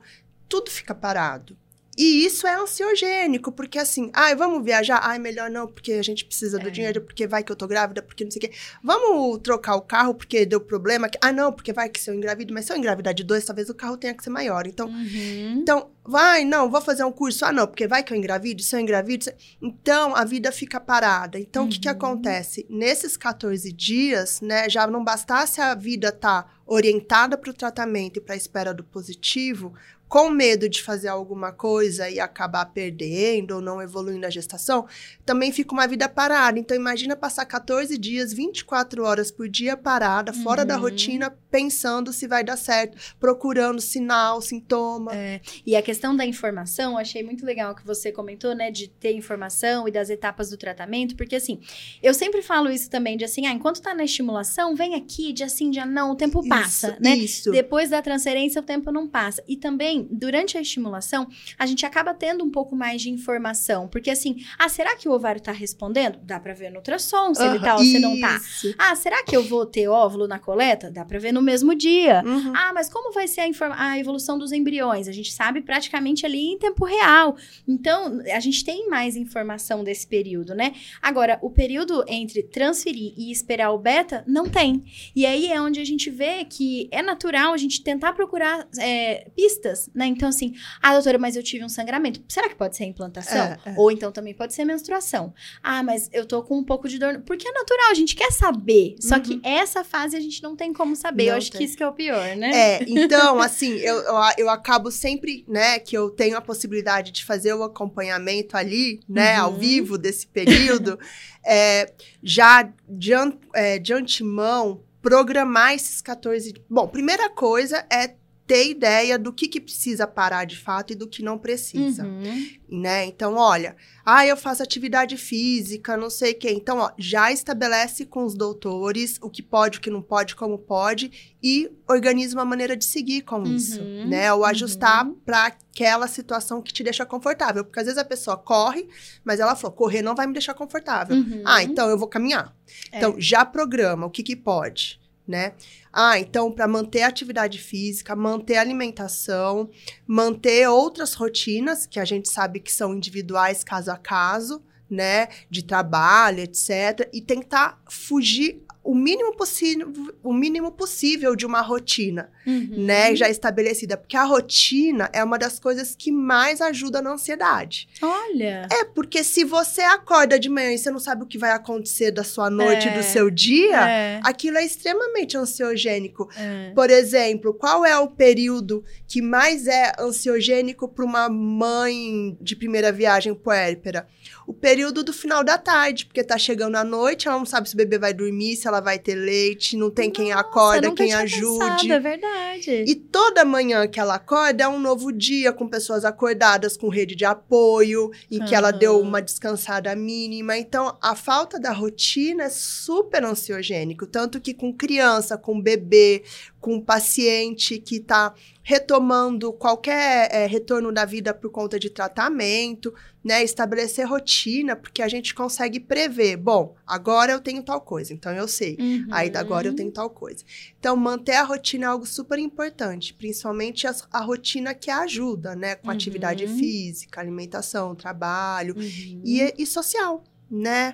tudo 0.48 0.70
fica 0.70 0.94
parado. 0.94 1.56
E 1.96 2.26
isso 2.26 2.46
é 2.46 2.54
ansiogênico, 2.54 3.50
porque 3.50 3.78
assim, 3.78 4.10
ai, 4.12 4.36
vamos 4.36 4.62
viajar? 4.62 5.00
Ai, 5.02 5.18
melhor 5.18 5.50
não, 5.50 5.66
porque 5.66 5.92
a 5.94 6.02
gente 6.02 6.24
precisa 6.24 6.58
do 6.58 6.68
é. 6.68 6.70
dinheiro, 6.70 7.00
porque 7.00 7.26
vai 7.26 7.42
que 7.42 7.50
eu 7.50 7.56
tô 7.56 7.66
grávida, 7.66 8.02
porque 8.02 8.22
não 8.22 8.30
sei 8.30 8.38
o 8.38 8.42
quê. 8.42 8.52
Vamos 8.82 9.38
trocar 9.38 9.76
o 9.76 9.80
carro 9.80 10.14
porque 10.14 10.44
deu 10.44 10.60
problema? 10.60 11.08
Ah, 11.22 11.32
não, 11.32 11.52
porque 11.52 11.72
vai 11.72 11.88
que 11.88 11.98
se 11.98 12.10
eu 12.10 12.14
engravido, 12.14 12.52
mas 12.52 12.66
se 12.66 12.72
eu 12.72 12.76
engravidar 12.76 13.14
de 13.14 13.24
dois, 13.24 13.44
talvez 13.44 13.70
o 13.70 13.74
carro 13.74 13.96
tenha 13.96 14.12
que 14.12 14.22
ser 14.22 14.30
maior. 14.30 14.66
Então, 14.66 14.88
uhum. 14.88 15.58
então 15.58 15.90
vai, 16.04 16.44
não, 16.44 16.70
vou 16.70 16.82
fazer 16.82 17.04
um 17.04 17.12
curso. 17.12 17.44
Ah, 17.46 17.52
não, 17.52 17.66
porque 17.66 17.86
vai 17.86 18.02
que 18.02 18.12
eu 18.12 18.16
engravido, 18.16 18.62
se 18.62 18.76
eu 18.76 18.80
engravido. 18.80 19.24
Se... 19.24 19.34
Então, 19.62 20.14
a 20.14 20.24
vida 20.24 20.52
fica 20.52 20.78
parada. 20.78 21.38
Então, 21.38 21.62
uhum. 21.62 21.68
o 21.68 21.72
que 21.72 21.80
que 21.80 21.88
uhum. 21.88 21.94
acontece? 21.94 22.66
Nesses 22.68 23.16
14 23.16 23.72
dias, 23.72 24.40
né, 24.42 24.68
já 24.68 24.86
não 24.86 25.02
bastasse 25.02 25.60
a 25.62 25.74
vida 25.74 26.08
estar 26.08 26.42
tá 26.42 26.55
orientada 26.66 27.38
para 27.38 27.50
o 27.50 27.54
tratamento 27.54 28.18
e 28.18 28.20
para 28.20 28.34
a 28.34 28.36
espera 28.36 28.74
do 28.74 28.82
positivo, 28.82 29.74
com 30.08 30.30
medo 30.30 30.68
de 30.68 30.82
fazer 30.82 31.08
alguma 31.08 31.52
coisa 31.52 32.08
e 32.08 32.20
acabar 32.20 32.66
perdendo 32.66 33.56
ou 33.56 33.60
não 33.60 33.82
evoluindo 33.82 34.26
a 34.26 34.30
gestação, 34.30 34.86
também 35.24 35.50
fica 35.50 35.72
uma 35.72 35.86
vida 35.86 36.08
parada. 36.08 36.58
Então, 36.58 36.76
imagina 36.76 37.16
passar 37.16 37.44
14 37.44 37.98
dias, 37.98 38.32
24 38.32 39.04
horas 39.04 39.30
por 39.30 39.48
dia 39.48 39.76
parada, 39.76 40.32
fora 40.32 40.62
uhum. 40.62 40.66
da 40.68 40.76
rotina, 40.76 41.36
pensando 41.50 42.12
se 42.12 42.28
vai 42.28 42.44
dar 42.44 42.56
certo, 42.56 42.96
procurando 43.18 43.80
sinal, 43.80 44.40
sintoma. 44.40 45.12
É. 45.14 45.40
E 45.64 45.74
a 45.74 45.82
questão 45.82 46.14
da 46.14 46.24
informação, 46.24 46.96
achei 46.96 47.22
muito 47.22 47.44
legal 47.44 47.74
que 47.74 47.84
você 47.84 48.12
comentou, 48.12 48.54
né, 48.54 48.70
de 48.70 48.88
ter 48.88 49.12
informação 49.12 49.88
e 49.88 49.90
das 49.90 50.08
etapas 50.08 50.50
do 50.50 50.56
tratamento, 50.56 51.16
porque 51.16 51.36
assim, 51.36 51.60
eu 52.02 52.14
sempre 52.14 52.42
falo 52.42 52.70
isso 52.70 52.88
também, 52.88 53.16
de 53.16 53.24
assim, 53.24 53.46
ah, 53.46 53.52
enquanto 53.52 53.82
tá 53.82 53.94
na 53.94 54.04
estimulação, 54.04 54.76
vem 54.76 54.94
aqui, 54.94 55.32
dia 55.32 55.48
sim, 55.48 55.70
dia 55.70 55.84
não, 55.84 56.12
o 56.12 56.14
tempo 56.14 56.42
passa, 56.62 56.88
isso, 56.88 57.02
né? 57.02 57.16
Isso. 57.16 57.50
Depois 57.50 57.90
da 57.90 58.02
transferência, 58.02 58.60
o 58.60 58.64
tempo 58.64 58.90
não 58.90 59.06
passa. 59.06 59.42
E 59.48 59.56
também, 59.56 60.08
durante 60.10 60.56
a 60.56 60.60
estimulação, 60.60 61.28
a 61.58 61.66
gente 61.66 61.84
acaba 61.84 62.14
tendo 62.14 62.44
um 62.44 62.50
pouco 62.50 62.74
mais 62.74 63.02
de 63.02 63.10
informação, 63.10 63.88
porque 63.88 64.10
assim, 64.10 64.36
ah, 64.58 64.68
será 64.68 64.96
que 64.96 65.08
o 65.08 65.12
ovário 65.12 65.40
tá 65.40 65.52
respondendo? 65.52 66.18
Dá 66.22 66.38
pra 66.40 66.54
ver 66.54 66.70
no 66.70 66.76
ultrassom 66.76 67.34
se 67.34 67.42
ele 67.42 67.58
tá 67.58 67.76
ou 67.76 67.84
se 67.84 67.98
não 67.98 68.18
tá. 68.20 68.40
Ah, 68.78 68.94
será 68.96 69.22
que 69.22 69.36
eu 69.36 69.42
vou 69.42 69.66
ter 69.66 69.88
óvulo 69.88 70.26
na 70.26 70.38
coleta? 70.38 70.90
Dá 70.90 71.04
pra 71.04 71.18
ver 71.18 71.32
no 71.32 71.42
mesmo 71.42 71.74
dia. 71.74 72.22
Uhum. 72.24 72.52
Ah, 72.54 72.72
mas 72.74 72.88
como 72.88 73.12
vai 73.12 73.28
ser 73.28 73.42
a, 73.42 73.90
a 73.90 73.98
evolução 73.98 74.38
dos 74.38 74.52
embriões? 74.52 75.08
A 75.08 75.12
gente 75.12 75.32
sabe 75.32 75.60
praticamente 75.60 76.24
ali 76.24 76.52
em 76.52 76.58
tempo 76.58 76.84
real. 76.84 77.36
Então, 77.66 78.20
a 78.32 78.40
gente 78.40 78.64
tem 78.64 78.88
mais 78.88 79.16
informação 79.16 79.84
desse 79.84 80.06
período, 80.06 80.54
né? 80.54 80.74
Agora, 81.02 81.38
o 81.42 81.50
período 81.50 82.04
entre 82.08 82.42
transferir 82.42 83.12
e 83.16 83.30
esperar 83.30 83.72
o 83.72 83.78
beta, 83.78 84.24
não 84.26 84.48
tem. 84.48 84.84
E 85.14 85.26
aí 85.26 85.48
é 85.48 85.60
onde 85.60 85.80
a 85.80 85.84
gente 85.84 86.10
vê 86.10 86.45
que 86.46 86.88
é 86.90 87.02
natural 87.02 87.52
a 87.52 87.56
gente 87.56 87.82
tentar 87.82 88.12
procurar 88.12 88.66
é, 88.78 89.28
pistas, 89.34 89.90
né? 89.94 90.06
Então, 90.06 90.28
assim, 90.28 90.54
ah, 90.80 90.92
doutora, 90.94 91.18
mas 91.18 91.36
eu 91.36 91.42
tive 91.42 91.64
um 91.64 91.68
sangramento. 91.68 92.22
Será 92.28 92.48
que 92.48 92.54
pode 92.54 92.76
ser 92.76 92.84
implantação? 92.84 93.36
É, 93.36 93.58
é. 93.66 93.74
Ou 93.76 93.90
então 93.90 94.10
também 94.10 94.34
pode 94.34 94.54
ser 94.54 94.64
menstruação. 94.64 95.34
Ah, 95.62 95.82
mas 95.82 96.08
eu 96.12 96.24
tô 96.24 96.42
com 96.42 96.58
um 96.58 96.64
pouco 96.64 96.88
de 96.88 96.98
dor. 96.98 97.22
Porque 97.26 97.48
é 97.48 97.52
natural, 97.52 97.90
a 97.90 97.94
gente 97.94 98.14
quer 98.14 98.30
saber. 98.30 98.96
Só 99.00 99.16
uhum. 99.16 99.20
que 99.20 99.40
essa 99.42 99.84
fase 99.84 100.16
a 100.16 100.20
gente 100.20 100.42
não 100.42 100.56
tem 100.56 100.72
como 100.72 100.96
saber. 100.96 101.24
Não 101.24 101.32
eu 101.32 101.36
acho 101.38 101.50
tem. 101.50 101.58
que 101.58 101.64
isso 101.64 101.76
que 101.76 101.82
é 101.82 101.88
o 101.88 101.92
pior, 101.92 102.36
né? 102.36 102.50
É, 102.54 102.84
então, 102.86 103.40
assim, 103.40 103.72
eu, 103.78 103.96
eu, 103.96 104.14
eu, 104.38 104.50
acabo 104.50 104.90
sempre, 104.90 105.44
né, 105.48 105.78
que 105.78 105.96
eu 105.96 106.10
tenho 106.10 106.36
a 106.36 106.40
possibilidade 106.40 107.10
de 107.12 107.24
fazer 107.24 107.52
o 107.54 107.62
acompanhamento 107.62 108.56
ali, 108.56 109.00
né, 109.08 109.38
uhum. 109.38 109.46
ao 109.46 109.52
vivo 109.54 109.98
desse 109.98 110.26
período, 110.26 110.98
é, 111.44 111.92
já 112.22 112.68
de, 112.88 113.12
é, 113.54 113.78
de 113.78 113.92
antemão, 113.92 114.82
programar 115.06 115.72
esses 115.72 116.02
14. 116.02 116.52
Bom, 116.68 116.88
primeira 116.88 117.30
coisa 117.30 117.86
é 117.88 118.16
ter 118.46 118.68
ideia 118.68 119.18
do 119.18 119.32
que, 119.32 119.48
que 119.48 119.60
precisa 119.60 120.06
parar 120.06 120.44
de 120.44 120.56
fato 120.56 120.92
e 120.92 120.96
do 120.96 121.08
que 121.08 121.22
não 121.22 121.36
precisa, 121.36 122.04
uhum. 122.04 122.46
né? 122.70 123.04
Então, 123.04 123.34
olha, 123.34 123.76
ah, 124.04 124.24
eu 124.24 124.36
faço 124.36 124.62
atividade 124.62 125.16
física, 125.16 125.96
não 125.96 126.08
sei 126.08 126.32
o 126.32 126.38
quê. 126.38 126.50
Então, 126.52 126.78
ó, 126.78 126.92
já 126.96 127.32
estabelece 127.32 128.06
com 128.06 128.24
os 128.24 128.34
doutores 128.34 129.18
o 129.20 129.28
que 129.28 129.42
pode, 129.42 129.78
o 129.78 129.80
que 129.80 129.90
não 129.90 130.00
pode, 130.00 130.36
como 130.36 130.58
pode 130.58 131.34
e 131.42 131.68
organiza 131.88 132.36
uma 132.36 132.44
maneira 132.44 132.76
de 132.76 132.84
seguir 132.84 133.22
com 133.22 133.38
uhum. 133.38 133.56
isso, 133.56 133.82
né? 133.82 134.32
Ou 134.32 134.44
ajustar 134.44 135.04
uhum. 135.04 135.14
para 135.14 135.46
aquela 135.46 136.06
situação 136.06 136.62
que 136.62 136.72
te 136.72 136.84
deixa 136.84 137.04
confortável, 137.04 137.64
porque 137.64 137.80
às 137.80 137.86
vezes 137.86 137.98
a 137.98 138.04
pessoa 138.04 138.36
corre, 138.36 138.86
mas 139.24 139.40
ela 139.40 139.56
falou, 139.56 139.76
correr 139.76 140.02
não 140.02 140.14
vai 140.14 140.28
me 140.28 140.32
deixar 140.32 140.54
confortável. 140.54 141.16
Uhum. 141.16 141.42
Ah, 141.44 141.64
então 141.64 141.90
eu 141.90 141.98
vou 141.98 142.06
caminhar. 142.06 142.54
É. 142.92 142.98
Então, 142.98 143.16
já 143.18 143.44
programa 143.44 144.06
o 144.06 144.10
que 144.10 144.22
que 144.22 144.36
pode 144.36 145.00
né? 145.26 145.54
Ah, 145.92 146.18
então 146.18 146.52
para 146.52 146.68
manter 146.68 147.02
a 147.02 147.08
atividade 147.08 147.58
física, 147.58 148.14
manter 148.14 148.56
a 148.56 148.60
alimentação, 148.60 149.70
manter 150.06 150.68
outras 150.68 151.14
rotinas 151.14 151.86
que 151.86 151.98
a 151.98 152.04
gente 152.04 152.28
sabe 152.28 152.60
que 152.60 152.72
são 152.72 152.94
individuais 152.94 153.64
caso 153.64 153.90
a 153.90 153.96
caso, 153.96 154.62
né, 154.88 155.28
de 155.50 155.64
trabalho, 155.64 156.40
etc, 156.40 157.08
e 157.12 157.20
tentar 157.20 157.82
fugir 157.88 158.62
o 158.86 158.94
mínimo 158.94 159.36
possível, 159.36 159.92
o 160.22 160.32
mínimo 160.32 160.70
possível 160.70 161.34
de 161.34 161.44
uma 161.44 161.60
rotina, 161.60 162.30
uhum. 162.46 162.84
né, 162.84 163.16
já 163.16 163.28
estabelecida, 163.28 163.96
porque 163.96 164.16
a 164.16 164.22
rotina 164.22 165.10
é 165.12 165.24
uma 165.24 165.36
das 165.36 165.58
coisas 165.58 165.96
que 165.96 166.12
mais 166.12 166.60
ajuda 166.60 167.02
na 167.02 167.14
ansiedade. 167.14 167.88
Olha. 168.00 168.68
É 168.70 168.84
porque 168.84 169.24
se 169.24 169.42
você 169.42 169.82
acorda 169.82 170.38
de 170.38 170.48
manhã 170.48 170.72
e 170.72 170.78
você 170.78 170.90
não 170.90 171.00
sabe 171.00 171.24
o 171.24 171.26
que 171.26 171.36
vai 171.36 171.50
acontecer 171.50 172.12
da 172.12 172.22
sua 172.22 172.48
noite, 172.48 172.86
é. 172.86 172.96
do 172.96 173.02
seu 173.02 173.28
dia, 173.28 173.88
é. 173.88 174.20
aquilo 174.22 174.56
é 174.56 174.64
extremamente 174.64 175.36
ansiogênico. 175.36 176.30
É. 176.36 176.70
Por 176.72 176.88
exemplo, 176.88 177.52
qual 177.52 177.84
é 177.84 177.98
o 177.98 178.08
período 178.08 178.84
que 179.08 179.20
mais 179.20 179.66
é 179.66 179.92
ansiogênico 179.98 180.88
para 180.88 181.04
uma 181.04 181.28
mãe 181.28 182.38
de 182.40 182.54
primeira 182.54 182.92
viagem 182.92 183.34
puérpera? 183.34 184.06
O 184.46 184.52
período 184.52 185.02
do 185.02 185.12
final 185.12 185.42
da 185.42 185.58
tarde, 185.58 186.06
porque 186.06 186.22
tá 186.22 186.38
chegando 186.38 186.76
a 186.76 186.84
noite, 186.84 187.26
ela 187.26 187.38
não 187.38 187.46
sabe 187.46 187.68
se 187.68 187.74
o 187.74 187.76
bebê 187.76 187.98
vai 187.98 188.14
dormir, 188.14 188.54
se 188.54 188.68
ela 188.68 188.75
ela 188.76 188.80
vai 188.80 188.98
ter 188.98 189.14
leite, 189.14 189.76
não 189.76 189.90
tem 189.90 190.08
Nossa, 190.08 190.20
quem 190.20 190.32
acorda, 190.32 190.90
quem 190.92 191.12
ajude. 191.12 191.58
Pensado, 191.58 191.92
é 191.92 192.00
verdade. 192.00 192.84
E 192.86 192.94
toda 192.94 193.44
manhã 193.44 193.86
que 193.88 193.98
ela 193.98 194.16
acorda 194.16 194.64
é 194.64 194.68
um 194.68 194.78
novo 194.78 195.10
dia 195.12 195.52
com 195.52 195.66
pessoas 195.66 196.04
acordadas, 196.04 196.76
com 196.76 196.88
rede 196.88 197.14
de 197.14 197.24
apoio, 197.24 198.10
em 198.30 198.44
que 198.44 198.54
ela 198.54 198.70
deu 198.70 199.00
uma 199.00 199.22
descansada 199.22 199.94
mínima. 199.96 200.56
Então, 200.56 200.96
a 201.00 201.14
falta 201.14 201.58
da 201.58 201.72
rotina 201.72 202.44
é 202.44 202.50
super 202.50 203.24
ansiogênico, 203.24 204.06
tanto 204.06 204.40
que 204.40 204.52
com 204.52 204.72
criança, 204.72 205.38
com 205.38 205.60
bebê, 205.60 206.22
com 206.60 206.80
paciente 206.80 207.78
que 207.78 207.96
está 207.96 208.34
retomando 208.68 209.52
qualquer 209.52 210.28
é, 210.32 210.44
retorno 210.44 210.90
da 210.90 211.04
vida 211.04 211.32
por 211.32 211.50
conta 211.52 211.78
de 211.78 211.88
tratamento, 211.88 212.92
né? 213.22 213.40
Estabelecer 213.44 214.04
rotina, 214.08 214.74
porque 214.74 215.02
a 215.02 215.06
gente 215.08 215.32
consegue 215.36 215.78
prever. 215.78 216.36
Bom, 216.36 216.74
agora 216.84 217.30
eu 217.30 217.40
tenho 217.40 217.62
tal 217.62 217.80
coisa, 217.80 218.12
então 218.12 218.32
eu 218.32 218.48
sei. 218.48 218.76
Uhum. 218.80 219.06
Aí 219.12 219.30
agora 219.36 219.68
eu 219.68 219.72
tenho 219.76 219.92
tal 219.92 220.10
coisa. 220.10 220.42
Então, 220.80 220.96
manter 220.96 221.36
a 221.36 221.44
rotina 221.44 221.84
é 221.86 221.88
algo 221.90 222.04
super 222.04 222.40
importante, 222.40 223.14
principalmente 223.14 223.86
a, 223.86 223.94
a 224.10 224.20
rotina 224.20 224.74
que 224.74 224.90
ajuda, 224.90 225.54
né? 225.54 225.76
Com 225.76 225.86
Uhum. 225.86 225.94
atividade 225.94 226.48
física, 226.48 227.20
alimentação, 227.20 227.94
trabalho 227.94 228.74
Uhum. 228.76 229.22
e, 229.24 229.54
e 229.56 229.64
social, 229.64 230.24
né? 230.50 230.92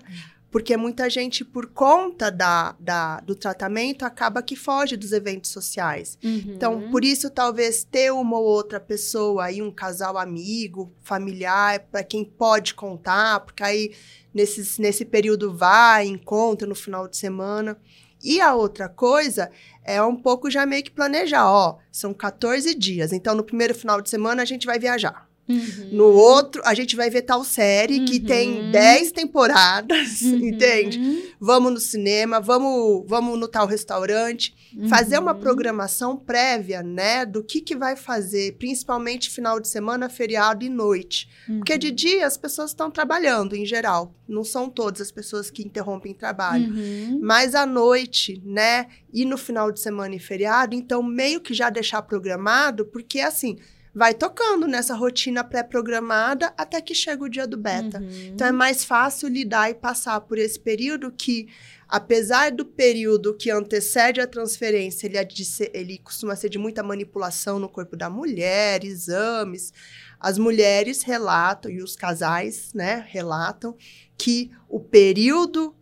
Porque 0.52 0.76
muita 0.76 1.08
gente, 1.08 1.46
por 1.46 1.68
conta 1.68 2.30
da, 2.30 2.76
da, 2.78 3.20
do 3.20 3.34
tratamento, 3.34 4.04
acaba 4.04 4.42
que 4.42 4.54
foge 4.54 4.98
dos 4.98 5.10
eventos 5.10 5.50
sociais. 5.50 6.18
Uhum. 6.22 6.52
Então, 6.54 6.90
por 6.90 7.02
isso, 7.02 7.30
talvez 7.30 7.84
ter 7.84 8.12
uma 8.12 8.38
ou 8.38 8.44
outra 8.44 8.78
pessoa 8.78 9.46
aí, 9.46 9.62
um 9.62 9.70
casal 9.70 10.18
amigo, 10.18 10.92
familiar, 11.00 11.80
para 11.90 12.04
quem 12.04 12.22
pode 12.22 12.74
contar, 12.74 13.40
porque 13.40 13.62
aí 13.62 13.94
nesses, 14.34 14.78
nesse 14.78 15.06
período 15.06 15.56
vai, 15.56 16.06
encontra 16.06 16.68
no 16.68 16.74
final 16.74 17.08
de 17.08 17.16
semana. 17.16 17.78
E 18.22 18.38
a 18.38 18.54
outra 18.54 18.90
coisa 18.90 19.50
é 19.82 20.02
um 20.02 20.14
pouco 20.14 20.50
já 20.50 20.66
meio 20.66 20.84
que 20.84 20.90
planejar, 20.90 21.50
ó, 21.50 21.78
são 21.90 22.12
14 22.12 22.74
dias, 22.74 23.10
então 23.10 23.34
no 23.34 23.42
primeiro 23.42 23.74
final 23.74 24.02
de 24.02 24.10
semana 24.10 24.42
a 24.42 24.44
gente 24.44 24.66
vai 24.66 24.78
viajar. 24.78 25.31
Uhum. 25.48 25.88
No 25.92 26.04
outro, 26.12 26.62
a 26.64 26.72
gente 26.72 26.94
vai 26.94 27.10
ver 27.10 27.22
tal 27.22 27.42
série 27.44 28.04
que 28.04 28.18
Uhum. 28.18 28.24
tem 28.24 28.70
10 28.70 29.10
temporadas, 29.12 30.20
Uhum. 30.22 30.36
entende? 30.48 31.32
Vamos 31.40 31.72
no 31.72 31.80
cinema, 31.80 32.40
vamos, 32.40 33.04
vamos 33.06 33.38
no 33.38 33.48
tal 33.48 33.66
restaurante. 33.66 34.54
Fazer 34.88 35.18
uma 35.18 35.34
Uhum. 35.34 35.40
programação 35.40 36.16
prévia, 36.16 36.82
né? 36.82 37.26
Do 37.26 37.42
que, 37.44 37.60
que 37.60 37.76
vai 37.76 37.96
fazer, 37.96 38.52
principalmente 38.56 39.28
final 39.30 39.60
de 39.60 39.68
semana, 39.68 40.08
feriado 40.08 40.64
e 40.64 40.68
noite. 40.68 41.28
Porque 41.58 41.76
de 41.76 41.90
dia 41.90 42.26
as 42.26 42.38
pessoas 42.38 42.70
estão 42.70 42.90
trabalhando, 42.90 43.54
em 43.54 43.66
geral. 43.66 44.14
Não 44.26 44.44
são 44.44 44.68
todas 44.70 45.00
as 45.02 45.10
pessoas 45.12 45.50
que 45.50 45.62
interrompem 45.62 46.14
trabalho. 46.14 46.72
Uhum. 46.72 47.18
Mas 47.22 47.54
à 47.54 47.66
noite, 47.66 48.40
né? 48.46 48.86
E 49.12 49.24
no 49.26 49.36
final 49.36 49.70
de 49.70 49.80
semana 49.80 50.14
e 50.14 50.18
feriado, 50.18 50.74
então 50.74 51.02
meio 51.02 51.40
que 51.40 51.52
já 51.52 51.68
deixar 51.68 52.00
programado, 52.02 52.86
porque 52.86 53.20
assim, 53.20 53.58
vai 53.94 54.14
tocando 54.14 54.66
nessa 54.66 54.94
rotina 54.94 55.44
pré-programada 55.44 56.52
até 56.56 56.80
que 56.80 56.94
chega 56.94 57.24
o 57.24 57.28
dia 57.28 57.46
do 57.46 57.56
beta. 57.56 58.00
Uhum. 58.00 58.30
Então 58.34 58.46
é 58.46 58.52
mais 58.52 58.84
fácil 58.84 59.28
lidar 59.28 59.70
e 59.70 59.74
passar 59.74 60.20
por 60.22 60.38
esse 60.38 60.58
período 60.58 61.12
que, 61.12 61.48
apesar 61.86 62.50
do 62.50 62.64
período 62.64 63.34
que 63.34 63.50
antecede 63.50 64.20
a 64.20 64.26
transferência, 64.26 65.06
ele, 65.06 65.18
é 65.18 65.28
ser- 65.44 65.70
ele 65.74 65.98
costuma 65.98 66.34
ser 66.34 66.48
de 66.48 66.58
muita 66.58 66.82
manipulação 66.82 67.58
no 67.58 67.68
corpo 67.68 67.96
da 67.96 68.08
mulher, 68.08 68.82
exames. 68.82 69.72
As 70.18 70.38
mulheres 70.38 71.02
relatam, 71.02 71.70
e 71.70 71.82
os 71.82 71.94
casais, 71.94 72.72
né, 72.72 73.04
relatam, 73.08 73.76
que 74.16 74.50
o 74.68 74.80
período 74.80 75.74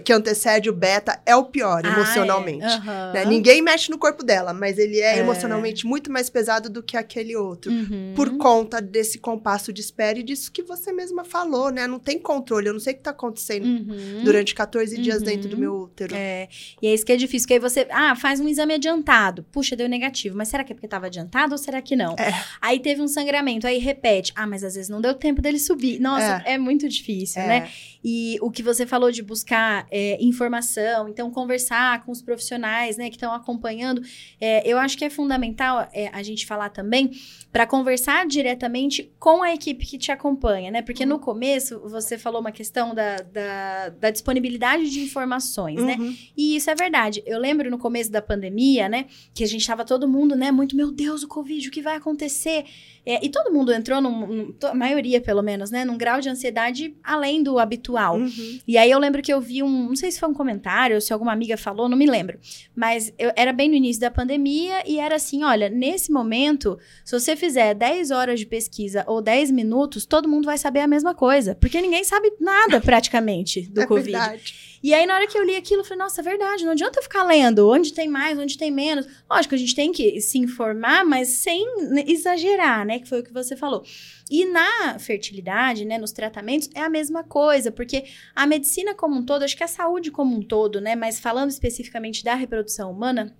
que 0.00 0.12
antecede 0.12 0.68
o 0.70 0.72
beta 0.72 1.20
é 1.26 1.34
o 1.36 1.44
pior 1.44 1.82
Ah, 1.84 1.88
é. 1.88 1.92
emocionalmente. 1.92 2.64
Aham. 2.64 3.12
né? 3.12 3.24
Ninguém 3.24 3.60
mexe 3.62 3.90
no 3.90 3.98
corpo 3.98 4.24
dela, 4.24 4.52
mas 4.52 4.78
ele 4.78 4.98
é, 5.00 5.16
É. 5.16 5.18
emocionalmente 5.18 5.86
muito 5.86 6.10
mais 6.10 6.28
pesado 6.30 6.70
do 6.70 6.82
que 6.82 6.96
aquele 6.96 7.36
outro 7.36 7.70
Uhum. 7.70 8.12
por 8.16 8.36
conta 8.36 8.80
desse 8.80 9.18
compasso 9.18 9.72
de 9.72 9.80
espera 9.80 10.18
e 10.18 10.22
disso 10.22 10.50
que 10.50 10.62
você 10.62 10.92
mesma 10.92 11.24
falou, 11.24 11.70
né? 11.70 11.86
Não 11.86 11.98
tem 11.98 12.18
controle, 12.18 12.68
eu 12.68 12.72
não 12.72 12.80
sei 12.80 12.92
o 12.94 12.96
que 12.96 13.02
tá 13.02 13.10
acontecendo 13.10 13.64
Uhum. 13.66 14.22
durante 14.24 14.54
14 14.54 14.96
dias 14.98 15.18
Uhum. 15.18 15.24
dentro 15.24 15.48
do 15.48 15.56
meu 15.56 15.74
útero. 15.74 16.14
É, 16.14 16.48
e 16.80 16.86
é 16.86 16.94
isso 16.94 17.04
que 17.04 17.12
é 17.12 17.16
difícil, 17.16 17.46
porque 17.46 17.54
aí 17.54 17.60
você, 17.60 17.86
ah, 17.90 18.14
faz 18.16 18.40
um 18.40 18.48
exame 18.48 18.74
adiantado. 18.74 19.42
Puxa, 19.52 19.74
deu 19.76 19.88
negativo, 19.88 20.36
mas 20.36 20.48
será 20.48 20.64
que 20.64 20.72
é 20.72 20.74
porque 20.74 20.86
estava 20.86 21.06
adiantado 21.06 21.52
ou 21.52 21.58
será 21.58 21.80
que 21.82 21.94
não? 21.96 22.14
É. 22.18 22.32
Aí 22.60 22.78
teve 22.80 23.00
um 23.02 23.08
sangramento, 23.08 23.66
aí 23.66 23.78
repete. 23.78 24.32
Ah, 24.34 24.46
mas 24.46 24.64
às 24.64 24.74
vezes 24.74 24.88
não 24.88 25.00
deu 25.00 25.14
tempo 25.14 25.40
dele 25.42 25.58
subir. 25.58 25.98
Nossa, 26.00 26.42
é, 26.44 26.56
muito 26.58 26.88
difícil, 26.88 27.42
É. 27.42 27.46
né? 27.46 27.68
E 28.04 28.36
o 28.40 28.50
que 28.50 28.62
você 28.62 28.84
falou 28.86 29.10
de 29.12 29.22
buscar 29.22 29.81
é, 29.90 30.18
informação, 30.22 31.08
então 31.08 31.30
conversar 31.30 32.04
com 32.04 32.12
os 32.12 32.22
profissionais, 32.22 32.96
né, 32.96 33.08
que 33.08 33.16
estão 33.16 33.32
acompanhando, 33.32 34.02
é, 34.40 34.66
eu 34.66 34.78
acho 34.78 34.96
que 34.96 35.04
é 35.04 35.10
fundamental 35.10 35.88
é, 35.92 36.08
a 36.12 36.22
gente 36.22 36.46
falar 36.46 36.68
também 36.70 37.10
para 37.52 37.66
conversar 37.66 38.26
diretamente 38.26 39.12
com 39.18 39.42
a 39.42 39.52
equipe 39.52 39.84
que 39.86 39.98
te 39.98 40.10
acompanha, 40.10 40.70
né? 40.70 40.80
Porque 40.80 41.04
no 41.04 41.18
começo 41.18 41.80
você 41.80 42.16
falou 42.16 42.40
uma 42.40 42.50
questão 42.50 42.94
da, 42.94 43.16
da, 43.16 43.88
da 43.90 44.10
disponibilidade 44.10 44.88
de 44.88 45.00
informações, 45.00 45.78
né? 45.78 45.96
Uhum. 46.00 46.16
E 46.34 46.56
isso 46.56 46.70
é 46.70 46.74
verdade. 46.74 47.22
Eu 47.26 47.38
lembro 47.38 47.70
no 47.70 47.76
começo 47.78 48.10
da 48.10 48.22
pandemia, 48.22 48.88
né? 48.88 49.04
Que 49.34 49.44
a 49.44 49.46
gente 49.46 49.66
tava 49.66 49.84
todo 49.84 50.08
mundo, 50.08 50.34
né? 50.34 50.50
Muito, 50.50 50.74
meu 50.74 50.90
Deus, 50.90 51.22
o 51.22 51.28
Covid, 51.28 51.68
o 51.68 51.70
que 51.70 51.82
vai 51.82 51.96
acontecer? 51.96 52.64
É, 53.04 53.22
e 53.22 53.28
todo 53.28 53.52
mundo 53.52 53.72
entrou, 53.72 54.00
num, 54.00 54.26
num- 54.26 54.54
a 54.62 54.74
maioria 54.74 55.20
pelo 55.20 55.42
menos, 55.42 55.70
né? 55.70 55.84
Num 55.84 55.98
grau 55.98 56.20
de 56.20 56.30
ansiedade 56.30 56.96
além 57.04 57.42
do 57.42 57.58
habitual. 57.58 58.16
Uhum. 58.16 58.60
E 58.66 58.78
aí 58.78 58.90
eu 58.90 58.98
lembro 58.98 59.20
que 59.20 59.32
eu 59.32 59.40
vi 59.42 59.62
um, 59.62 59.68
não 59.72 59.96
sei 59.96 60.10
se 60.10 60.20
foi 60.20 60.28
um 60.28 60.34
comentário 60.34 60.94
ou 60.94 61.00
se 61.00 61.12
alguma 61.12 61.32
amiga 61.32 61.56
falou, 61.56 61.88
não 61.88 61.96
me 61.96 62.06
lembro. 62.06 62.38
Mas 62.74 63.12
eu, 63.18 63.32
era 63.36 63.52
bem 63.52 63.68
no 63.68 63.74
início 63.74 64.00
da 64.00 64.10
pandemia 64.10 64.82
e 64.86 64.98
era 64.98 65.16
assim, 65.16 65.42
olha, 65.42 65.68
nesse 65.68 66.12
momento, 66.12 66.78
se 67.04 67.18
você 67.18 67.34
fizer 67.36 67.74
10 67.74 68.10
horas 68.10 68.38
de 68.38 68.46
pesquisa 68.46 69.04
ou 69.06 69.20
10 69.22 69.50
minutos, 69.50 70.04
todo 70.04 70.28
mundo 70.28 70.46
vai 70.46 70.58
saber 70.58 70.80
a 70.80 70.86
mesma 70.86 71.14
coisa. 71.14 71.54
Porque 71.54 71.80
ninguém 71.80 72.04
sabe 72.04 72.32
nada 72.40 72.80
praticamente 72.80 73.62
do 73.70 73.82
é 73.82 73.86
Covid. 73.86 74.10
verdade. 74.10 74.71
E 74.82 74.92
aí, 74.92 75.06
na 75.06 75.14
hora 75.14 75.26
que 75.26 75.38
eu 75.38 75.44
li 75.44 75.54
aquilo, 75.54 75.82
eu 75.82 75.84
falei, 75.84 75.98
nossa, 75.98 76.20
é 76.20 76.24
verdade, 76.24 76.64
não 76.64 76.72
adianta 76.72 76.98
eu 76.98 77.02
ficar 77.02 77.22
lendo 77.22 77.68
onde 77.70 77.92
tem 77.92 78.08
mais, 78.08 78.38
onde 78.38 78.58
tem 78.58 78.70
menos. 78.70 79.06
Lógico, 79.30 79.54
a 79.54 79.58
gente 79.58 79.74
tem 79.74 79.92
que 79.92 80.20
se 80.20 80.38
informar, 80.38 81.04
mas 81.04 81.28
sem 81.28 81.64
exagerar, 82.06 82.84
né? 82.84 82.98
Que 82.98 83.08
foi 83.08 83.20
o 83.20 83.22
que 83.22 83.32
você 83.32 83.56
falou. 83.56 83.84
E 84.30 84.44
na 84.44 84.98
fertilidade, 84.98 85.84
né, 85.84 85.98
nos 85.98 86.10
tratamentos, 86.10 86.68
é 86.74 86.80
a 86.80 86.88
mesma 86.88 87.22
coisa, 87.22 87.70
porque 87.70 88.04
a 88.34 88.46
medicina 88.46 88.94
como 88.94 89.16
um 89.16 89.24
todo, 89.24 89.42
acho 89.42 89.56
que 89.56 89.62
a 89.62 89.68
saúde 89.68 90.10
como 90.10 90.34
um 90.34 90.42
todo, 90.42 90.80
né, 90.80 90.96
mas 90.96 91.20
falando 91.20 91.50
especificamente 91.50 92.24
da 92.24 92.34
reprodução 92.34 92.90
humana, 92.90 93.36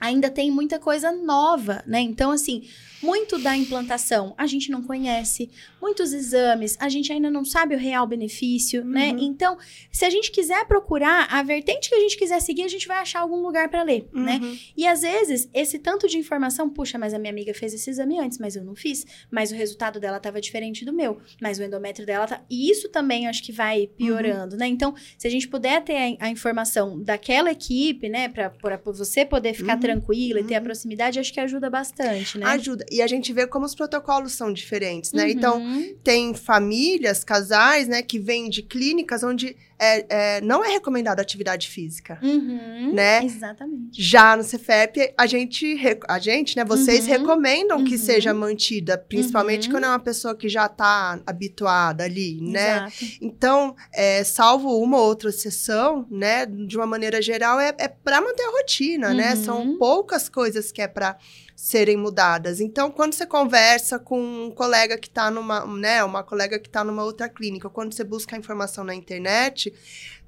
ainda 0.00 0.30
tem 0.30 0.50
muita 0.50 0.78
coisa 0.78 1.10
nova, 1.12 1.82
né? 1.86 2.00
Então, 2.00 2.30
assim, 2.30 2.68
muito 3.06 3.38
da 3.38 3.56
implantação 3.56 4.34
a 4.36 4.46
gente 4.46 4.70
não 4.70 4.82
conhece, 4.82 5.48
muitos 5.80 6.12
exames 6.12 6.76
a 6.80 6.88
gente 6.88 7.12
ainda 7.12 7.30
não 7.30 7.44
sabe 7.44 7.74
o 7.74 7.78
real 7.78 8.06
benefício, 8.06 8.84
né? 8.84 9.12
Uhum. 9.12 9.18
Então, 9.20 9.56
se 9.92 10.04
a 10.04 10.10
gente 10.10 10.32
quiser 10.32 10.66
procurar 10.66 11.28
a 11.30 11.42
vertente 11.42 11.88
que 11.88 11.94
a 11.94 12.00
gente 12.00 12.18
quiser 12.18 12.40
seguir, 12.40 12.62
a 12.62 12.68
gente 12.68 12.88
vai 12.88 12.98
achar 12.98 13.20
algum 13.20 13.40
lugar 13.40 13.68
para 13.68 13.84
ler, 13.84 14.08
né? 14.12 14.40
Uhum. 14.42 14.58
E 14.76 14.86
às 14.86 15.02
vezes, 15.02 15.48
esse 15.54 15.78
tanto 15.78 16.08
de 16.08 16.18
informação, 16.18 16.68
puxa, 16.68 16.98
mas 16.98 17.14
a 17.14 17.18
minha 17.18 17.30
amiga 17.30 17.54
fez 17.54 17.72
esse 17.72 17.88
exame 17.88 18.18
antes, 18.18 18.38
mas 18.38 18.56
eu 18.56 18.64
não 18.64 18.74
fiz, 18.74 19.06
mas 19.30 19.52
o 19.52 19.54
resultado 19.54 20.00
dela 20.00 20.16
estava 20.16 20.40
diferente 20.40 20.84
do 20.84 20.92
meu, 20.92 21.20
mas 21.40 21.58
o 21.58 21.62
endométrio 21.62 22.04
dela 22.04 22.26
tá. 22.26 22.42
E 22.50 22.70
isso 22.70 22.88
também 22.88 23.28
acho 23.28 23.42
que 23.42 23.52
vai 23.52 23.86
piorando, 23.86 24.56
né? 24.56 24.66
Então, 24.66 24.94
se 25.16 25.28
a 25.28 25.30
gente 25.30 25.46
puder 25.46 25.82
ter 25.84 26.16
a, 26.20 26.26
a 26.26 26.28
informação 26.28 27.00
daquela 27.00 27.52
equipe, 27.52 28.08
né, 28.08 28.28
para 28.28 28.52
você 28.84 29.24
poder 29.24 29.54
ficar 29.54 29.76
Uhum, 29.76 29.80
tranquila 29.80 30.40
e 30.40 30.44
ter 30.44 30.54
a 30.54 30.58
uhum. 30.58 30.64
proximidade, 30.64 31.18
acho 31.18 31.32
que 31.32 31.40
ajuda 31.40 31.70
bastante, 31.70 32.38
né? 32.38 32.46
Ajuda. 32.46 32.84
E 32.90 32.95
a 33.02 33.06
gente 33.06 33.32
vê 33.32 33.46
como 33.46 33.64
os 33.66 33.74
protocolos 33.74 34.32
são 34.32 34.52
diferentes, 34.52 35.12
né? 35.12 35.30
Então, 35.30 35.58
Uhum. 35.60 35.94
tem 36.02 36.34
famílias, 36.34 37.24
casais, 37.24 37.88
né, 37.88 38.02
que 38.02 38.18
vêm 38.18 38.48
de 38.48 38.62
clínicas 38.62 39.22
onde 39.22 39.56
é, 39.78 40.36
é, 40.36 40.40
não 40.40 40.64
é 40.64 40.68
recomendada 40.68 41.20
atividade 41.20 41.68
física. 41.68 42.18
Uhum. 42.22 42.92
né? 42.94 43.22
Exatamente. 43.24 44.00
Já 44.02 44.34
no 44.36 44.42
CFEP, 44.42 45.12
a 45.18 45.26
gente, 45.26 45.76
a 46.08 46.18
gente, 46.18 46.56
né, 46.56 46.64
vocês 46.64 47.04
Uhum. 47.04 47.10
recomendam 47.10 47.84
que 47.84 47.92
Uhum. 47.96 48.00
seja 48.00 48.32
mantida, 48.32 48.96
principalmente 48.96 49.66
Uhum. 49.66 49.72
quando 49.74 49.84
é 49.84 49.88
uma 49.88 49.98
pessoa 49.98 50.34
que 50.34 50.48
já 50.48 50.66
tá 50.68 51.20
habituada 51.26 52.04
ali, 52.04 52.40
né? 52.40 52.86
Exato. 52.86 52.94
Então, 53.20 53.76
é, 53.92 54.24
salvo 54.24 54.78
uma 54.80 54.96
ou 54.98 55.04
outra 55.06 55.28
exceção, 55.28 56.06
né, 56.10 56.46
de 56.46 56.76
uma 56.76 56.86
maneira 56.86 57.20
geral, 57.20 57.60
é, 57.60 57.74
é 57.78 57.88
para 57.88 58.20
manter 58.20 58.44
a 58.44 58.50
rotina, 58.52 59.12
né? 59.12 59.34
Uhum. 59.34 59.44
São 59.44 59.76
poucas 59.78 60.28
coisas 60.28 60.72
que 60.72 60.80
é 60.80 60.88
para 60.88 61.18
serem 61.56 61.96
mudadas. 61.96 62.60
Então, 62.60 62.90
quando 62.90 63.14
você 63.14 63.24
conversa 63.24 63.98
com 63.98 64.20
um 64.20 64.50
colega 64.50 64.98
que 64.98 65.08
está 65.08 65.30
numa, 65.30 65.64
né, 65.66 66.04
uma 66.04 66.22
colega 66.22 66.58
que 66.58 66.68
está 66.68 66.84
numa 66.84 67.02
outra 67.02 67.30
clínica, 67.30 67.70
quando 67.70 67.94
você 67.94 68.04
busca 68.04 68.36
a 68.36 68.38
informação 68.38 68.84
na 68.84 68.94
internet, 68.94 69.72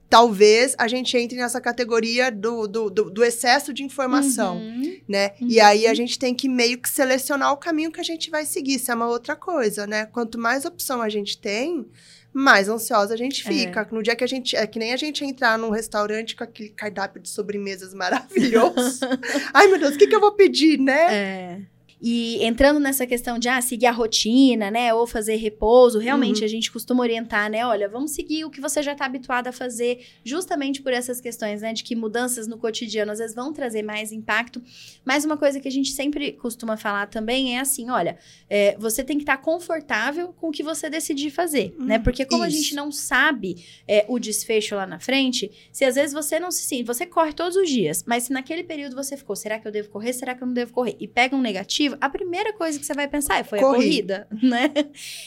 talvez 0.09 0.75
a 0.79 0.89
gente 0.89 1.17
entre 1.19 1.37
nessa 1.37 1.61
categoria 1.61 2.31
do, 2.31 2.67
do, 2.67 2.89
do, 2.89 3.11
do 3.11 3.23
excesso 3.23 3.75
de 3.75 3.83
informação 3.83 4.57
Uhum. 4.57 5.01
né? 5.07 5.33
Uhum. 5.41 5.49
E 5.49 5.61
aí 5.61 5.87
a 5.87 5.93
gente 5.93 6.19
tem 6.19 6.35
que 6.35 6.49
meio 6.49 6.79
que 6.79 6.89
selecionar 6.89 7.53
o 7.53 7.59
caminho 7.59 7.93
que 7.93 8.01
a 8.01 8.05
gente 8.05 8.31
vai 8.31 8.47
seguir. 8.47 8.77
Isso 8.77 8.91
é 8.91 8.95
uma 8.95 9.07
outra 9.07 9.37
coisa, 9.37 9.87
né? 9.87 10.07
Quanto 10.07 10.39
mais 10.39 10.65
opção 10.65 11.03
a 11.03 11.11
gente 11.11 11.37
tem, 11.37 11.87
mais 12.33 12.69
ansiosa 12.69 13.15
a 13.15 13.17
gente 13.17 13.47
É. 13.47 13.51
fica. 13.51 13.89
No 13.91 14.03
dia 14.03 14.15
que 14.15 14.25
a 14.25 14.27
gente. 14.27 14.55
É 14.57 14.67
que 14.67 14.79
nem 14.79 14.93
a 14.93 14.97
gente 14.97 15.25
entrar 15.25 15.59
num 15.59 15.71
restaurante 15.71 16.37
com 16.37 16.45
aquele 16.45 16.69
cardápio 16.71 17.21
de 17.21 17.29
sobremesas 17.29 17.95
maravilhoso. 17.95 19.01
Ai, 19.53 19.67
meu 19.69 19.79
Deus, 19.79 19.95
o 19.95 19.99
que, 19.99 20.07
que 20.07 20.15
eu 20.15 20.21
vou 20.21 20.33
pedir, 20.33 20.79
né? 20.79 21.15
É. 21.15 21.61
E 22.01 22.45
entrando 22.45 22.79
nessa 22.79 23.07
questão 23.07 23.39
de 23.39 23.49
ah, 23.49 23.61
seguir 23.61 23.87
a 23.87 23.91
rotina, 23.91 24.71
né? 24.71 24.95
Ou 24.95 25.07
fazer 25.07 25.37
repouso, 25.37 25.99
realmente 25.99 26.39
Uhum. 26.41 26.45
a 26.45 26.49
gente 26.49 26.71
costuma 26.71 27.03
orientar, 27.03 27.51
né? 27.51 27.67
Olha, 27.67 27.89
vamos 27.89 28.13
seguir 28.13 28.45
o 28.45 28.51
que 28.51 28.61
você 28.61 28.83
já 28.83 28.93
está 28.93 29.05
habituado 29.05 29.49
a 29.49 29.53
fazer, 29.53 30.07
justamente 30.25 30.81
por 30.81 30.93
essas 30.93 31.21
questões, 31.21 31.61
né? 31.63 31.73
De 31.73 31.83
que 31.83 31.97
mudanças 31.97 32.47
no 32.47 32.57
cotidiano 32.57 33.11
às 33.11 33.19
vezes 33.19 33.35
vão 33.35 33.53
trazer 33.53 33.83
mais 33.83 34.13
impacto. 34.13 34.63
Mas 35.05 35.25
uma 35.25 35.37
coisa 35.37 35.59
que 35.59 35.67
a 35.67 35.71
gente 35.73 35.91
sempre 35.91 36.33
costuma 36.33 36.77
falar 36.77 37.07
também 37.09 37.57
é 37.57 37.61
assim: 37.61 37.91
olha, 37.91 38.17
é, 38.49 38.77
você 38.79 39.03
tem 39.03 39.17
que 39.17 39.23
estar 39.25 39.39
confortável 39.39 40.29
com 40.37 40.49
o 40.49 40.53
que 40.53 40.63
você 40.63 40.89
decidir 40.89 41.31
fazer, 41.31 41.75
né? 41.79 41.97
Uhum, 41.97 42.03
Porque 42.05 42.25
como 42.25 42.45
a 42.45 42.49
isso. 42.49 42.57
gente 42.59 42.75
não 42.77 42.93
sabe 42.93 43.57
é, 43.89 44.05
o 44.09 44.19
desfecho 44.19 44.75
lá 44.77 44.87
na 44.87 45.01
frente, 45.01 45.51
se 45.73 45.85
às 45.85 45.95
vezes 45.97 46.13
você 46.13 46.39
não 46.39 46.51
se 46.51 46.63
sente, 46.63 46.85
você 46.85 47.05
corre 47.07 47.33
todos 47.33 47.57
os 47.57 47.69
dias, 47.69 48.05
mas 48.07 48.25
se 48.25 48.33
naquele 48.33 48.63
período 48.63 48.95
você 48.95 49.17
ficou, 49.17 49.35
será 49.35 49.59
que 49.59 49.67
eu 49.67 49.73
devo 49.73 49.89
correr? 49.89 50.13
Será 50.13 50.35
que 50.35 50.43
eu 50.43 50.47
não 50.47 50.55
devo 50.55 50.73
correr? 50.73 50.97
E 51.01 51.09
pega 51.09 51.35
um 51.35 51.41
negativo, 51.41 51.88
a 52.01 52.09
primeira 52.09 52.53
coisa 52.53 52.79
que 52.79 52.85
você 52.85 52.95
vai 52.95 53.09
pensar 53.09 53.39
é 53.39 53.45
foi 53.45 53.59
a 53.59 53.63
Corri. 53.63 53.77
corrida, 53.77 54.29
né? 54.43 54.73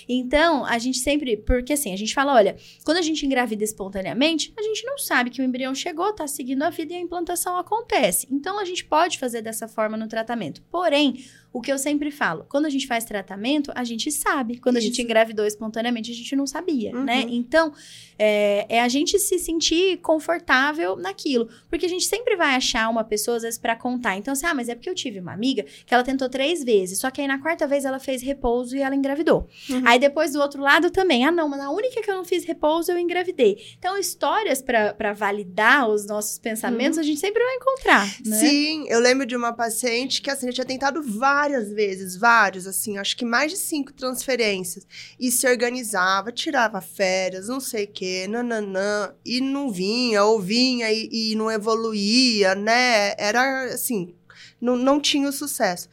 Então, 0.07 0.65
a 0.65 0.77
gente 0.77 0.99
sempre, 0.99 1.37
porque 1.37 1.73
assim, 1.73 1.93
a 1.93 1.97
gente 1.97 2.13
fala, 2.13 2.33
olha, 2.33 2.55
quando 2.83 2.97
a 2.97 3.01
gente 3.01 3.25
engravida 3.25 3.63
espontaneamente, 3.63 4.53
a 4.57 4.61
gente 4.61 4.85
não 4.85 4.97
sabe 4.97 5.29
que 5.29 5.41
o 5.41 5.43
embrião 5.45 5.73
chegou, 5.73 6.13
tá 6.13 6.27
seguindo 6.27 6.63
a 6.63 6.69
vida 6.69 6.93
e 6.93 6.97
a 6.97 6.99
implantação 6.99 7.57
acontece. 7.57 8.27
Então, 8.31 8.59
a 8.59 8.65
gente 8.65 8.85
pode 8.85 9.17
fazer 9.17 9.41
dessa 9.41 9.67
forma 9.67 9.97
no 9.97 10.07
tratamento. 10.07 10.61
Porém, 10.71 11.23
o 11.53 11.59
que 11.61 11.71
eu 11.71 11.77
sempre 11.77 12.11
falo, 12.11 12.45
quando 12.47 12.65
a 12.65 12.69
gente 12.69 12.87
faz 12.87 13.03
tratamento, 13.03 13.71
a 13.75 13.83
gente 13.83 14.09
sabe. 14.11 14.57
Quando 14.57 14.77
a 14.77 14.79
gente 14.79 14.93
Isso. 14.93 15.01
engravidou 15.01 15.45
espontaneamente, 15.45 16.09
a 16.11 16.13
gente 16.13 16.35
não 16.35 16.47
sabia, 16.47 16.95
Uhum. 16.95 17.03
né? 17.03 17.25
Então, 17.27 17.73
é, 18.17 18.65
é 18.69 18.81
a 18.81 18.87
gente 18.87 19.19
se 19.19 19.37
sentir 19.37 19.97
confortável 19.97 20.95
naquilo. 20.95 21.49
Porque 21.69 21.85
a 21.85 21.89
gente 21.89 22.05
sempre 22.05 22.35
vai 22.37 22.55
achar 22.55 22.87
uma 22.89 23.03
pessoa, 23.03 23.37
às 23.37 23.43
vezes, 23.43 23.59
pra 23.59 23.75
contar. 23.75 24.15
Então, 24.15 24.31
assim, 24.31 24.45
ah, 24.45 24.53
mas 24.53 24.69
é 24.69 24.75
porque 24.75 24.89
eu 24.89 24.95
tive 24.95 25.19
uma 25.19 25.33
amiga 25.33 25.65
que 25.85 25.93
ela 25.93 26.03
tentou 26.03 26.29
três 26.29 26.63
vezes, 26.63 26.99
só 26.99 27.09
que 27.11 27.19
aí 27.19 27.27
na 27.27 27.39
quarta 27.39 27.67
vez 27.67 27.83
ela 27.83 27.99
fez 27.99 28.21
repouso 28.21 28.75
e 28.77 28.81
ela 28.81 28.95
engravidou. 28.95 29.47
Uhum. 29.69 29.81
Aí 29.85 29.99
depois 29.99 30.31
do 30.33 30.39
outro 30.39 30.61
lado 30.61 30.89
também, 30.89 31.25
ah, 31.25 31.31
não, 31.31 31.49
mas 31.49 31.59
na 31.59 31.69
única 31.71 32.01
que 32.01 32.09
eu 32.09 32.15
não 32.15 32.23
fiz 32.23 32.45
repouso, 32.45 32.91
eu 32.91 32.97
engravidei. 32.99 33.57
Então, 33.77 33.97
histórias 33.97 34.61
pra 34.61 34.93
pra 34.93 35.13
validar 35.13 35.89
os 35.89 36.05
nossos 36.05 36.37
pensamentos, 36.37 36.97
a 36.97 37.03
gente 37.03 37.19
sempre 37.19 37.43
vai 37.43 37.55
encontrar, 37.55 38.05
né? 38.25 38.37
Sim, 38.37 38.85
eu 38.87 38.99
lembro 38.99 39.25
de 39.25 39.35
uma 39.35 39.51
paciente 39.51 40.21
que 40.21 40.29
assim, 40.29 40.49
tinha 40.51 40.65
tentado 40.65 41.01
várias 41.01 41.40
vezes, 41.49 42.15
vários, 42.15 42.67
assim, 42.67 42.97
acho 42.97 43.15
que 43.17 43.25
mais 43.25 43.51
de 43.51 43.57
cinco 43.57 43.93
transferências. 43.93 44.85
E 45.19 45.31
se 45.31 45.47
organizava, 45.47 46.31
tirava 46.31 46.81
férias, 46.81 47.47
não 47.47 47.59
sei 47.59 47.85
o 47.85 47.87
quê, 47.87 48.27
nananã, 48.27 49.13
e 49.25 49.41
não 49.41 49.71
vinha, 49.71 50.23
ou 50.23 50.39
vinha 50.39 50.91
e, 50.91 51.09
e 51.11 51.35
não 51.35 51.49
evoluía, 51.49 52.55
né? 52.55 53.13
Era 53.17 53.65
assim, 53.73 54.13
não, 54.59 54.75
não 54.75 54.99
tinha 54.99 55.27
o 55.27 55.33
sucesso. 55.33 55.89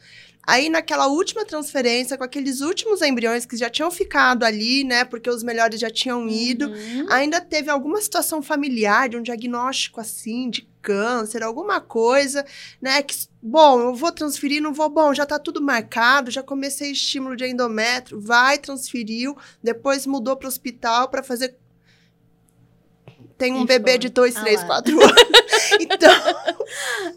Aí, 0.49 0.67
naquela 0.67 1.05
última 1.05 1.45
transferência, 1.45 2.17
com 2.17 2.23
aqueles 2.23 2.59
últimos 2.61 3.03
embriões 3.03 3.45
que 3.45 3.55
já 3.55 3.69
tinham 3.69 3.91
ficado 3.91 4.43
ali, 4.43 4.83
né? 4.83 5.05
Porque 5.05 5.29
os 5.29 5.43
melhores 5.43 5.79
já 5.79 5.91
tinham 5.91 6.27
ido. 6.27 6.69
Uhum. 6.69 7.05
Ainda 7.11 7.39
teve 7.39 7.69
alguma 7.69 8.01
situação 8.01 8.41
familiar, 8.41 9.07
de 9.09 9.15
um 9.15 9.21
diagnóstico 9.21 10.01
assim, 10.01 10.49
de 10.49 10.67
câncer, 10.81 11.43
alguma 11.43 11.79
coisa, 11.79 12.43
né? 12.81 13.03
Que, 13.03 13.15
bom, 13.39 13.79
eu 13.79 13.93
vou 13.93 14.11
transferir, 14.11 14.59
não 14.59 14.73
vou, 14.73 14.89
bom, 14.89 15.13
já 15.13 15.23
tá 15.23 15.37
tudo 15.37 15.61
marcado, 15.61 16.31
já 16.31 16.41
comecei 16.41 16.93
estímulo 16.93 17.35
de 17.35 17.45
endométrio, 17.45 18.19
vai, 18.19 18.57
transferiu, 18.57 19.37
depois 19.61 20.07
mudou 20.07 20.35
para 20.35 20.47
o 20.47 20.49
hospital 20.49 21.09
para 21.09 21.21
fazer. 21.21 21.55
Tem 23.37 23.53
um 23.53 23.67
bebê 23.67 23.99
de 23.99 24.09
dois, 24.09 24.35
Ah 24.35 24.41
três, 24.41 24.61
lá. 24.61 24.65
quatro 24.65 24.97
anos. 24.99 25.29
Então, 25.79 26.11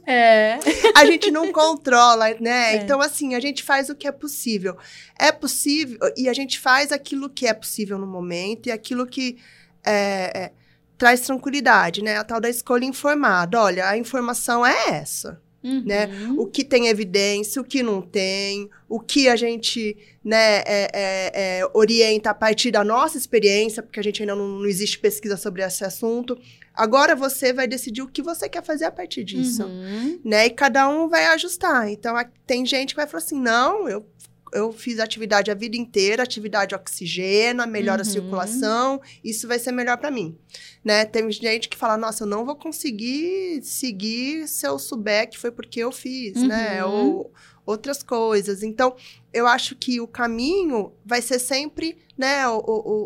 É. 0.07 0.59
a 0.97 1.05
gente 1.05 1.31
não 1.31 1.53
controla, 1.53 2.27
né? 2.41 2.75
É. 2.75 2.77
Então, 2.77 3.01
assim, 3.01 3.35
a 3.35 3.41
gente 3.41 3.63
faz 3.63 3.89
o 3.89 3.95
que 3.95 4.07
é 4.07 4.13
possível. 4.13 4.77
É 5.19 5.31
possível, 5.33 5.99
e 6.17 6.29
a 6.29 6.33
gente 6.33 6.59
faz 6.59 6.93
aquilo 6.93 7.29
que 7.29 7.47
é 7.47 7.55
possível 7.55 7.99
no 7.99 8.07
momento 8.07 8.69
e 8.69 8.73
aquilo 8.73 9.07
que 9.07 9.39
é, 9.85 10.45
é, 10.45 10.53
traz 10.97 11.21
tranquilidade, 11.21 12.03
né? 12.03 12.19
A 12.19 12.25
tal 12.25 12.41
da 12.41 12.49
escolha 12.49 12.85
informada. 12.85 13.61
Olha, 13.61 13.89
a 13.89 13.97
informação 13.97 14.65
é 14.65 14.91
essa, 14.91 15.41
né? 15.63 16.07
Uhum. 16.07 16.41
O 16.41 16.47
que 16.47 16.65
tem 16.65 16.89
evidência, 16.89 17.61
o 17.61 17.65
que 17.65 17.83
não 17.83 18.03
tem, 18.03 18.69
o 18.89 18.99
que 19.01 19.29
a 19.29 19.37
gente 19.37 19.97
né, 20.25 20.59
é, 20.59 20.91
é, 20.93 21.33
é, 21.35 21.71
orienta 21.73 22.31
a 22.31 22.35
partir 22.35 22.71
da 22.71 22.85
nossa 22.85 23.17
experiência, 23.17 23.83
porque 23.83 23.99
a 23.99 24.03
gente 24.03 24.23
ainda 24.23 24.35
não, 24.35 24.49
não 24.49 24.67
existe 24.67 24.99
pesquisa 24.99 25.37
sobre 25.37 25.63
esse 25.63 25.85
assunto. 25.85 26.39
Agora 26.75 27.15
você 27.15 27.53
vai 27.53 27.67
decidir 27.67 28.03
o 28.03 28.09
que 28.09 28.23
você 28.23 28.49
quer 28.49 28.63
fazer 28.63 28.87
a 28.87 28.91
partir 28.91 29.25
disso 29.25 29.65
Uhum. 29.65 30.21
né? 30.25 30.47
E 30.47 30.51
cada 30.51 30.89
um 30.89 31.09
vai 31.09 31.27
ajustar. 31.27 31.89
Então, 31.91 32.17
a- 32.17 32.25
tem 32.47 32.65
gente 32.65 32.91
que 32.91 32.97
vai 32.97 33.07
falar 33.07 33.23
assim: 33.23 33.39
não, 33.41 33.89
eu, 33.89 34.07
eu 34.53 34.73
fiz 34.73 34.99
atividade 34.99 35.51
a 35.51 35.55
vida 35.55 35.77
inteira, 35.77 36.23
atividade 36.23 36.75
oxigena, 36.75 37.67
melhora 37.67 38.03
a 38.03 38.05
Uhum. 38.05 38.11
circulação, 38.11 39.01
isso 39.25 39.47
vai 39.49 39.59
ser 39.59 39.73
melhor 39.73 39.97
para 39.99 40.11
mim. 40.11 40.37
Né? 40.85 41.05
Tem 41.05 41.31
gente 41.31 41.69
que 41.69 41.77
fala: 41.77 41.97
nossa, 41.97 42.25
eu 42.25 42.29
não 42.29 42.45
vou 42.45 42.57
conseguir 42.57 43.61
seguir 43.63 44.47
se 44.49 44.67
eu 44.67 44.79
souber 44.79 45.29
que 45.29 45.39
foi 45.39 45.51
porque 45.51 45.81
eu 45.81 45.93
fiz, 45.93 46.43
né? 46.43 46.85
Uhum. 46.85 46.93
Ou 46.93 47.33
outras 47.65 48.03
coisas. 48.03 48.63
Então, 48.63 48.95
eu 49.33 49.47
acho 49.47 49.75
que 49.77 50.01
o 50.01 50.07
caminho 50.07 50.93
vai 51.05 51.23
ser 51.23 51.39
sempre, 51.39 51.97
né, 52.19 52.47
o- 52.49 52.61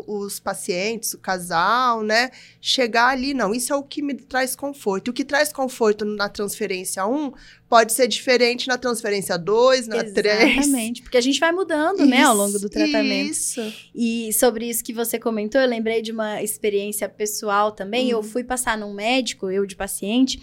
o- 0.07 0.19
os 0.19 0.39
pacientes, 0.39 1.13
o 1.13 1.17
casal, 1.17 2.03
né, 2.03 2.29
chegar 2.61 3.07
ali, 3.07 3.33
não, 3.33 3.53
isso 3.53 3.71
é 3.71 3.75
o 3.75 3.83
que 3.83 4.01
me 4.01 4.13
traz 4.13 4.55
conforto. 4.55 5.07
E 5.07 5.11
o 5.11 5.13
que 5.13 5.23
traz 5.23 5.53
conforto 5.53 6.03
na 6.03 6.27
transferência 6.27 7.05
1 7.07 7.31
pode 7.69 7.93
ser 7.93 8.07
diferente 8.07 8.67
na 8.67 8.77
transferência 8.77 9.37
2, 9.37 9.87
na 9.87 10.03
3. 10.03 10.57
Exatamente, 10.57 11.01
porque 11.01 11.17
a 11.17 11.21
gente 11.21 11.39
vai 11.39 11.51
mudando, 11.51 12.05
né, 12.05 12.23
ao 12.23 12.35
longo 12.35 12.59
do 12.59 12.69
tratamento. 12.69 13.31
Isso. 13.31 13.73
E 13.95 14.31
sobre 14.33 14.69
isso 14.69 14.83
que 14.83 14.93
você 14.93 15.17
comentou, 15.17 15.61
eu 15.61 15.67
lembrei 15.67 16.01
de 16.01 16.11
uma 16.11 16.41
experiência 16.43 17.07
pessoal 17.07 17.71
também. 17.71 18.09
Eu 18.09 18.17
Uhum. 18.17 18.23
fui 18.23 18.43
passar 18.43 18.77
num 18.77 18.93
médico, 18.93 19.49
eu 19.49 19.65
de 19.65 19.75
paciente. 19.75 20.39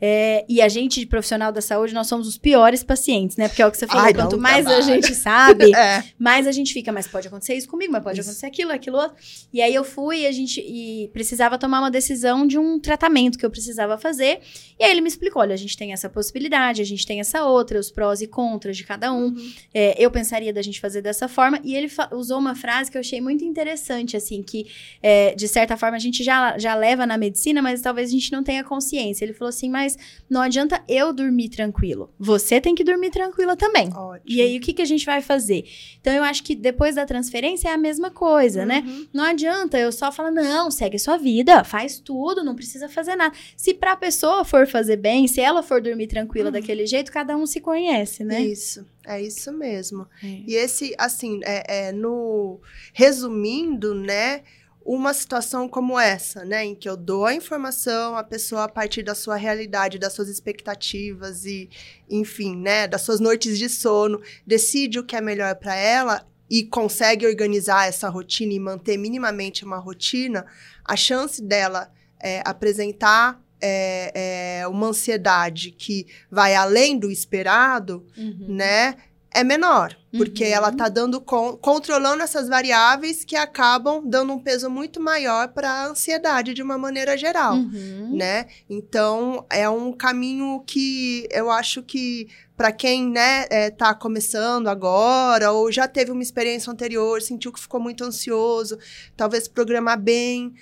É, 0.00 0.44
e 0.48 0.60
a 0.60 0.68
gente, 0.68 1.00
de 1.00 1.06
profissional 1.06 1.52
da 1.52 1.60
saúde, 1.60 1.94
nós 1.94 2.06
somos 2.06 2.26
os 2.26 2.36
piores 2.36 2.82
pacientes, 2.82 3.36
né? 3.36 3.48
Porque 3.48 3.62
é 3.62 3.66
o 3.66 3.70
que 3.70 3.78
você 3.78 3.86
falou, 3.86 4.04
Ai, 4.04 4.14
quanto 4.14 4.38
mais 4.38 4.66
a 4.66 4.80
gente 4.80 5.14
sabe, 5.14 5.72
É. 5.74 6.04
mais 6.18 6.46
a 6.46 6.52
gente 6.52 6.72
fica, 6.72 6.92
mas 6.92 7.06
pode 7.06 7.28
acontecer 7.28 7.54
isso 7.54 7.68
comigo, 7.68 7.92
mas 7.92 8.02
pode 8.02 8.20
Isso. 8.20 8.28
acontecer 8.28 8.46
aquilo, 8.46 8.72
aquilo 8.72 8.98
outro. 8.98 9.16
E 9.52 9.62
aí 9.62 9.74
eu 9.74 9.84
fui 9.84 10.20
e 10.20 10.26
a 10.26 10.32
gente 10.32 10.60
e 10.60 11.08
precisava 11.12 11.58
tomar 11.58 11.80
uma 11.80 11.90
decisão 11.90 12.46
de 12.46 12.58
um 12.58 12.78
tratamento 12.78 13.38
que 13.38 13.46
eu 13.46 13.50
precisava 13.50 13.96
fazer. 13.98 14.40
E 14.78 14.84
aí 14.84 14.90
ele 14.90 15.00
me 15.00 15.08
explicou: 15.08 15.42
olha, 15.42 15.54
a 15.54 15.56
gente 15.56 15.76
tem 15.76 15.92
essa 15.92 16.08
possibilidade, 16.08 16.82
a 16.82 16.84
gente 16.84 17.06
tem 17.06 17.20
essa 17.20 17.44
outra, 17.44 17.78
os 17.78 17.90
prós 17.90 18.20
e 18.20 18.26
contras 18.26 18.76
de 18.76 18.84
cada 18.84 19.12
um. 19.12 19.34
É, 19.72 19.94
eu 19.98 20.10
pensaria 20.10 20.52
da 20.52 20.62
gente 20.62 20.80
fazer 20.80 21.00
dessa 21.02 21.28
forma. 21.28 21.60
E 21.62 21.74
ele 21.74 21.90
usou 22.12 22.38
uma 22.38 22.54
frase 22.54 22.90
que 22.90 22.96
eu 22.96 23.00
achei 23.00 23.20
muito 23.20 23.44
interessante, 23.44 24.16
assim, 24.16 24.42
que 24.42 24.66
é, 25.02 25.34
de 25.34 25.48
certa 25.48 25.76
forma 25.76 25.96
a 25.96 26.00
gente 26.00 26.22
já, 26.22 26.58
já 26.58 26.74
leva 26.74 27.06
na 27.06 27.16
medicina, 27.16 27.60
mas 27.62 27.80
talvez 27.80 28.08
a 28.08 28.12
gente 28.12 28.32
não 28.32 28.42
tenha 28.42 28.64
consciência. 28.64 29.24
Ele 29.24 29.32
falou 29.32 29.48
assim: 29.48 29.68
mas 29.68 29.83
não 30.28 30.40
adianta 30.40 30.82
eu 30.88 31.12
dormir 31.12 31.48
tranquilo. 31.48 32.12
Você 32.18 32.60
tem 32.60 32.74
que 32.74 32.84
dormir 32.84 33.10
tranquila 33.10 33.56
também. 33.56 33.88
Ótimo. 33.92 34.22
E 34.24 34.40
aí, 34.40 34.56
o 34.56 34.60
que, 34.60 34.72
que 34.72 34.82
a 34.82 34.86
gente 34.86 35.06
vai 35.06 35.20
fazer? 35.20 35.64
Então, 36.00 36.12
eu 36.12 36.22
acho 36.22 36.42
que 36.42 36.54
depois 36.54 36.94
da 36.94 37.06
transferência 37.06 37.68
é 37.68 37.72
a 37.72 37.78
mesma 37.78 38.10
coisa, 38.10 38.64
né? 38.64 38.82
Uhum. 38.86 39.06
Não 39.12 39.24
adianta 39.24 39.78
eu 39.78 39.92
só 39.92 40.10
falar, 40.10 40.30
não, 40.30 40.70
segue 40.70 40.98
sua 40.98 41.16
vida, 41.16 41.64
faz 41.64 41.98
tudo, 41.98 42.44
não 42.44 42.54
precisa 42.54 42.88
fazer 42.88 43.16
nada. 43.16 43.34
Se 43.56 43.74
pra 43.74 43.96
pessoa 43.96 44.44
for 44.44 44.66
fazer 44.66 44.96
bem, 44.96 45.26
se 45.26 45.40
ela 45.40 45.62
for 45.62 45.80
dormir 45.80 46.06
tranquila 46.06 46.50
daquele 46.50 46.86
jeito, 46.86 47.12
cada 47.12 47.36
um 47.36 47.46
se 47.46 47.60
conhece, 47.60 48.24
né? 48.24 48.42
Isso, 48.42 48.86
é 49.06 49.20
isso 49.20 49.52
mesmo. 49.52 50.06
É. 50.22 50.26
E 50.46 50.54
esse, 50.54 50.94
assim, 50.98 51.40
é, 51.44 51.88
é, 51.88 51.92
no 51.92 52.60
resumindo, 52.92 53.94
né, 53.94 54.42
uma 54.84 55.14
situação 55.14 55.66
como 55.66 55.98
essa, 55.98 56.44
né, 56.44 56.64
em 56.64 56.74
que 56.74 56.88
eu 56.88 56.96
dou 56.96 57.24
a 57.24 57.34
informação 57.34 58.16
à 58.16 58.22
pessoa 58.22 58.64
a 58.64 58.68
partir 58.68 59.02
da 59.02 59.14
sua 59.14 59.34
realidade, 59.36 59.98
das 59.98 60.12
suas 60.12 60.28
expectativas 60.28 61.46
e, 61.46 61.70
enfim, 62.08 62.54
né, 62.56 62.86
das 62.86 63.00
suas 63.00 63.18
noites 63.18 63.58
de 63.58 63.68
sono, 63.68 64.20
decide 64.46 64.98
o 64.98 65.04
que 65.04 65.16
é 65.16 65.20
melhor 65.22 65.54
para 65.54 65.74
ela 65.74 66.26
e 66.50 66.64
consegue 66.64 67.26
organizar 67.26 67.88
essa 67.88 68.08
rotina 68.10 68.52
e 68.52 68.60
manter 68.60 68.98
minimamente 68.98 69.64
uma 69.64 69.78
rotina, 69.78 70.44
a 70.84 70.94
chance 70.94 71.42
dela 71.42 71.90
é, 72.20 72.42
apresentar 72.44 73.42
é, 73.60 74.60
é, 74.60 74.68
uma 74.68 74.88
ansiedade 74.88 75.70
que 75.70 76.06
vai 76.30 76.54
além 76.54 76.98
do 76.98 77.10
esperado, 77.10 78.06
Uhum. 78.16 78.46
né, 78.50 78.96
é 79.34 79.42
menor, 79.42 79.96
porque 80.16 80.44
Uhum. 80.44 80.50
ela 80.50 80.70
tá 80.72 80.88
dando 80.88 81.20
con- 81.20 81.56
controlando 81.56 82.22
essas 82.22 82.48
variáveis 82.48 83.24
que 83.24 83.34
acabam 83.34 84.00
dando 84.06 84.32
um 84.32 84.38
peso 84.38 84.70
muito 84.70 85.00
maior 85.00 85.48
para 85.48 85.68
a 85.68 85.86
ansiedade 85.88 86.54
de 86.54 86.62
uma 86.62 86.78
maneira 86.78 87.18
geral, 87.18 87.56
Uhum. 87.56 88.16
né? 88.16 88.46
Então 88.70 89.44
é 89.50 89.68
um 89.68 89.92
caminho 89.92 90.62
que 90.66 91.26
eu 91.32 91.50
acho 91.50 91.82
que 91.82 92.28
para 92.56 92.70
quem 92.70 93.10
né 93.10 93.46
é, 93.50 93.70
tá 93.70 93.92
começando 93.92 94.68
agora 94.68 95.50
ou 95.50 95.72
já 95.72 95.88
teve 95.88 96.12
uma 96.12 96.22
experiência 96.22 96.70
anterior, 96.72 97.20
sentiu 97.20 97.52
que 97.52 97.58
ficou 97.60 97.80
muito 97.80 98.04
ansioso, 98.04 98.78
talvez 99.16 99.48
programar 99.48 99.98
bem 100.00 100.54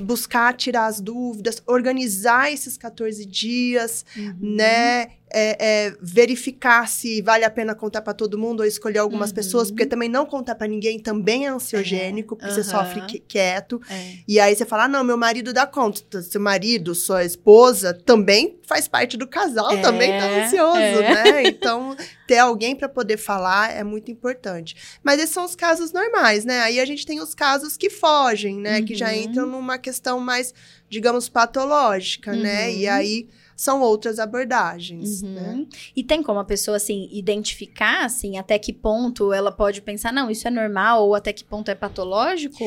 buscar 0.00 0.52
tirar 0.54 0.86
as 0.86 1.00
dúvidas, 1.00 1.62
organizar 1.66 2.52
esses 2.52 2.76
14 2.76 3.24
dias, 3.24 4.04
Uhum. 4.14 4.36
né? 4.40 5.06
É, 5.28 5.86
é, 5.88 5.96
verificar 6.00 6.88
se 6.88 7.20
vale 7.20 7.44
a 7.44 7.50
pena 7.50 7.74
contar 7.74 8.00
para 8.00 8.14
todo 8.14 8.38
mundo 8.38 8.60
ou 8.60 8.66
escolher 8.66 8.98
algumas 9.00 9.30
Uhum. 9.30 9.34
pessoas, 9.34 9.70
porque 9.70 9.84
também 9.84 10.08
não 10.08 10.24
contar 10.24 10.54
para 10.54 10.66
ninguém 10.68 10.98
também 11.00 11.46
é 11.46 11.48
ansiogênico, 11.48 12.36
porque 12.36 12.50
você 12.52 12.60
aham. 12.60 12.70
sofre 12.70 13.00
qui- 13.02 13.18
quieto. 13.26 13.80
É. 13.90 14.12
E 14.26 14.38
aí 14.38 14.54
você 14.54 14.64
fala, 14.64 14.84
ah, 14.84 14.88
não, 14.88 15.02
meu 15.02 15.16
marido 15.16 15.52
dá 15.52 15.66
conta. 15.66 16.22
Seu 16.22 16.40
marido, 16.40 16.94
sua 16.94 17.24
esposa 17.24 17.92
também 17.92 18.58
faz 18.66 18.86
parte 18.88 19.16
do 19.16 19.26
casal, 19.26 19.72
É, 19.72 19.80
também 19.80 20.16
tá 20.16 20.26
ansioso, 20.26 20.78
é. 21.02 21.14
né? 21.14 21.42
Então, 21.48 21.96
ter 22.26 22.38
alguém 22.38 22.74
para 22.76 22.88
poder 22.88 23.16
falar 23.16 23.72
é 23.72 23.82
muito 23.84 24.10
importante. 24.10 24.76
Mas 25.02 25.18
esses 25.20 25.34
são 25.34 25.44
os 25.44 25.54
casos 25.56 25.92
normais, 25.92 26.44
né? 26.44 26.60
Aí 26.60 26.78
a 26.80 26.84
gente 26.84 27.04
tem 27.04 27.20
os 27.20 27.34
casos 27.34 27.76
que 27.76 27.90
fogem, 27.90 28.56
né? 28.58 28.80
Que 28.82 28.94
já 28.94 29.08
Uhum. 29.08 29.14
entram 29.14 29.46
numa 29.46 29.76
questão 29.78 30.18
mais, 30.20 30.54
digamos, 30.88 31.28
patológica, 31.28 32.32
né? 32.32 32.72
E 32.72 32.86
Uhum. 32.86 32.92
aí 32.92 33.28
são 33.56 33.80
outras 33.80 34.18
abordagens, 34.18 35.22
Uhum. 35.22 35.32
né? 35.32 35.66
E 35.96 36.04
tem 36.04 36.22
como 36.22 36.38
a 36.38 36.44
pessoa, 36.44 36.76
assim, 36.76 37.08
identificar, 37.10 38.04
assim, 38.04 38.36
até 38.38 38.58
que 38.58 38.72
ponto 38.72 39.32
ela 39.32 39.50
pode 39.50 39.80
pensar, 39.80 40.12
não, 40.12 40.30
isso 40.30 40.46
é 40.46 40.50
normal, 40.50 41.06
ou 41.06 41.14
até 41.14 41.32
que 41.32 41.42
ponto 41.42 41.70
é 41.70 41.74
patológico? 41.74 42.62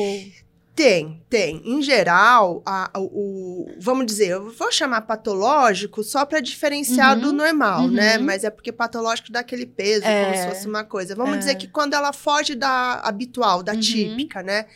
Tem, 0.74 1.20
tem. 1.28 1.60
Em 1.64 1.82
geral, 1.82 2.62
a- 2.64 2.90
o, 2.96 3.00
o- 3.02 3.68
vamos 3.78 4.06
dizer, 4.06 4.28
eu 4.28 4.50
vou 4.50 4.72
chamar 4.72 5.02
patológico 5.02 6.02
só 6.02 6.24
para 6.24 6.40
diferenciar 6.40 7.16
Uhum, 7.16 7.22
do 7.22 7.32
normal, 7.34 7.82
uhum. 7.82 7.90
né? 7.90 8.16
Mas 8.18 8.44
é 8.44 8.50
porque 8.50 8.72
patológico 8.72 9.30
dá 9.30 9.40
aquele 9.40 9.66
peso, 9.66 10.06
É. 10.06 10.24
como 10.24 10.36
se 10.36 10.48
fosse 10.48 10.66
uma 10.68 10.82
coisa. 10.84 11.14
Vamos 11.14 11.34
É. 11.34 11.38
dizer 11.38 11.54
que 11.56 11.66
quando 11.68 11.92
ela 11.94 12.12
foge 12.14 12.54
da 12.54 12.94
habitual, 13.04 13.62
da 13.62 13.74
Uhum. 13.74 13.80
típica, 13.80 14.42
né? 14.42 14.66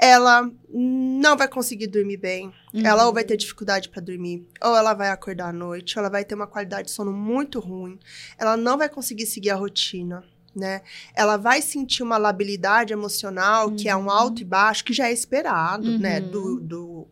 Ela 0.00 0.50
não 0.72 1.36
vai 1.36 1.46
conseguir 1.46 1.86
dormir 1.88 2.16
bem. 2.16 2.50
Ela 2.72 3.06
ou 3.06 3.12
vai 3.12 3.22
Uhum. 3.22 3.28
ter 3.28 3.36
dificuldade 3.36 3.88
para 3.90 4.00
dormir, 4.00 4.46
ou 4.62 4.74
ela 4.74 4.94
vai 4.94 5.10
acordar 5.10 5.48
à 5.48 5.52
noite, 5.52 5.98
ou 5.98 6.00
ela 6.02 6.10
vai 6.10 6.24
ter 6.24 6.34
uma 6.34 6.46
qualidade 6.46 6.86
de 6.88 6.94
sono 6.94 7.12
muito 7.12 7.60
ruim. 7.60 7.98
Ela 8.38 8.56
não 8.56 8.78
vai 8.78 8.88
conseguir 8.88 9.26
seguir 9.26 9.50
a 9.50 9.56
rotina, 9.56 10.24
né? 10.56 10.80
Ela 11.14 11.36
vai 11.36 11.60
sentir 11.60 12.02
uma 12.02 12.16
labilidade 12.16 12.92
emocional, 12.92 13.72
que 13.72 13.88
é 13.88 13.94
um 13.96 14.04
Uhum. 14.04 14.10
alto 14.10 14.40
e 14.40 14.44
baixo, 14.44 14.84
que 14.84 14.92
já 14.94 15.08
é 15.08 15.12
esperado, 15.12 15.98
né? 15.98 16.20
Uhum. 16.20 16.30
Do, 16.30 16.60
do, 16.60 17.08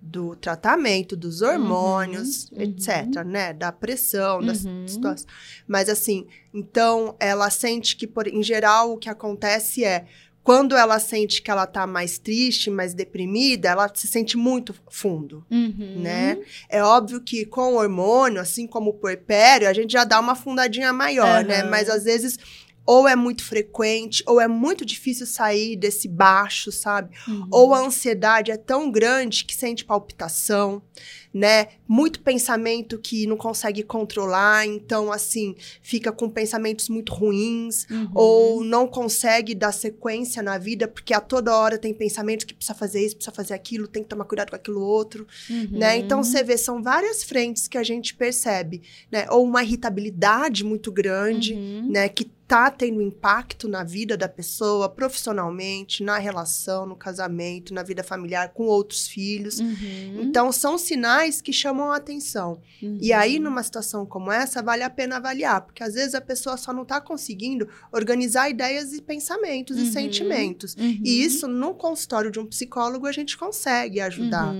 do 0.00 0.36
tratamento, 0.36 1.16
dos 1.16 1.42
hormônios, 1.42 2.50
Uhum. 2.50 2.60
etc, 2.62 3.22
né? 3.24 3.52
Da 3.52 3.70
pressão, 3.70 4.42
das 4.44 4.64
Uhum. 4.64 4.82
situações. 4.88 5.26
Mas 5.68 5.88
assim, 5.88 6.26
então 6.52 7.14
ela 7.20 7.48
sente 7.50 7.96
que, 7.96 8.06
por, 8.06 8.26
em 8.26 8.42
geral, 8.42 8.92
o 8.94 8.98
que 8.98 9.08
acontece 9.08 9.84
é 9.84 10.06
quando 10.42 10.76
ela 10.76 10.98
sente 10.98 11.40
que 11.40 11.50
ela 11.50 11.66
tá 11.66 11.86
mais 11.86 12.18
triste, 12.18 12.68
mais 12.70 12.94
deprimida, 12.94 13.68
ela 13.68 13.90
se 13.94 14.06
sente 14.08 14.36
muito 14.36 14.74
fundo, 14.90 15.44
Uhum. 15.50 16.00
né? 16.00 16.38
É 16.68 16.82
óbvio 16.82 17.20
que 17.20 17.44
com 17.46 17.74
o 17.74 17.76
hormônio, 17.76 18.40
assim 18.40 18.66
como 18.66 18.90
o 18.90 18.94
puerpério, 18.94 19.68
a 19.68 19.72
gente 19.72 19.92
já 19.92 20.04
dá 20.04 20.18
uma 20.18 20.34
fundadinha 20.34 20.92
maior, 20.92 21.44
né? 21.44 21.60
Aham. 21.60 21.70
Mas 21.70 21.88
às 21.88 22.04
vezes 22.04 22.38
ou 22.84 23.06
é 23.06 23.14
muito 23.14 23.44
frequente, 23.44 24.24
ou 24.26 24.40
é 24.40 24.48
muito 24.48 24.84
difícil 24.84 25.24
sair 25.24 25.76
desse 25.76 26.08
baixo, 26.08 26.72
sabe? 26.72 27.14
Uhum. 27.28 27.46
Ou 27.48 27.72
a 27.74 27.78
ansiedade 27.78 28.50
é 28.50 28.56
tão 28.56 28.90
grande 28.90 29.44
que 29.44 29.54
sente 29.54 29.84
palpitação, 29.84 30.82
né? 31.32 31.68
Muito 31.88 32.20
pensamento 32.20 32.98
que 32.98 33.26
não 33.26 33.36
consegue 33.36 33.82
controlar, 33.82 34.66
então, 34.66 35.10
assim, 35.10 35.54
fica 35.80 36.12
com 36.12 36.28
pensamentos 36.28 36.88
muito 36.88 37.12
ruins, 37.14 37.86
Uhum. 37.90 38.10
ou 38.14 38.64
não 38.64 38.86
consegue 38.86 39.54
dar 39.54 39.72
sequência 39.72 40.42
na 40.42 40.58
vida, 40.58 40.86
porque 40.86 41.14
a 41.14 41.20
toda 41.20 41.56
hora 41.56 41.78
tem 41.78 41.94
pensamento 41.94 42.46
que 42.46 42.54
precisa 42.54 42.74
fazer 42.74 43.04
isso, 43.04 43.16
precisa 43.16 43.34
fazer 43.34 43.54
aquilo, 43.54 43.86
tem 43.88 44.02
que 44.02 44.08
tomar 44.08 44.24
cuidado 44.24 44.50
com 44.50 44.56
aquilo 44.56 44.80
outro, 44.82 45.26
Uhum. 45.48 45.68
né? 45.72 45.96
Então, 45.98 46.22
você 46.22 46.42
vê, 46.42 46.56
são 46.58 46.82
várias 46.82 47.22
frentes 47.22 47.66
que 47.68 47.78
a 47.78 47.82
gente 47.82 48.14
percebe, 48.14 48.82
né? 49.10 49.26
Ou 49.30 49.44
uma 49.44 49.62
irritabilidade 49.62 50.64
muito 50.64 50.92
grande, 50.92 51.54
Uhum. 51.54 51.88
né, 51.90 52.08
que 52.08 52.30
tá 52.46 52.70
tendo 52.70 53.00
impacto 53.00 53.66
na 53.66 53.82
vida 53.82 54.14
da 54.14 54.28
pessoa, 54.28 54.86
profissionalmente, 54.86 56.02
na 56.02 56.18
relação, 56.18 56.84
no 56.84 56.94
casamento, 56.94 57.72
na 57.72 57.82
vida 57.82 58.02
familiar, 58.02 58.50
com 58.52 58.64
outros 58.64 59.08
filhos. 59.08 59.58
Uhum. 59.58 60.20
Então, 60.22 60.52
são 60.52 60.76
sinais 60.76 61.21
que 61.40 61.52
chamam 61.52 61.90
a 61.92 61.96
atenção. 61.96 62.60
E 62.80 63.12
Uhum. 63.12 63.18
aí, 63.18 63.38
numa 63.38 63.62
situação 63.62 64.04
como 64.06 64.30
essa, 64.32 64.62
vale 64.62 64.82
a 64.82 64.90
pena 64.90 65.16
avaliar, 65.16 65.60
porque 65.62 65.82
às 65.82 65.94
vezes 65.94 66.14
a 66.14 66.20
pessoa 66.20 66.56
só 66.56 66.72
não 66.72 66.84
tá 66.84 67.00
conseguindo 67.00 67.68
organizar 67.92 68.48
ideias 68.50 68.92
e 68.92 69.00
pensamentos 69.02 69.76
Uhum. 69.76 69.82
e 69.84 69.92
sentimentos. 69.92 70.74
Uhum. 70.74 71.00
E 71.04 71.24
isso, 71.24 71.46
no 71.48 71.74
consultório 71.74 72.30
de 72.30 72.38
um 72.40 72.46
psicólogo, 72.46 73.06
a 73.06 73.12
gente 73.12 73.36
consegue 73.36 74.00
ajudar. 74.00 74.52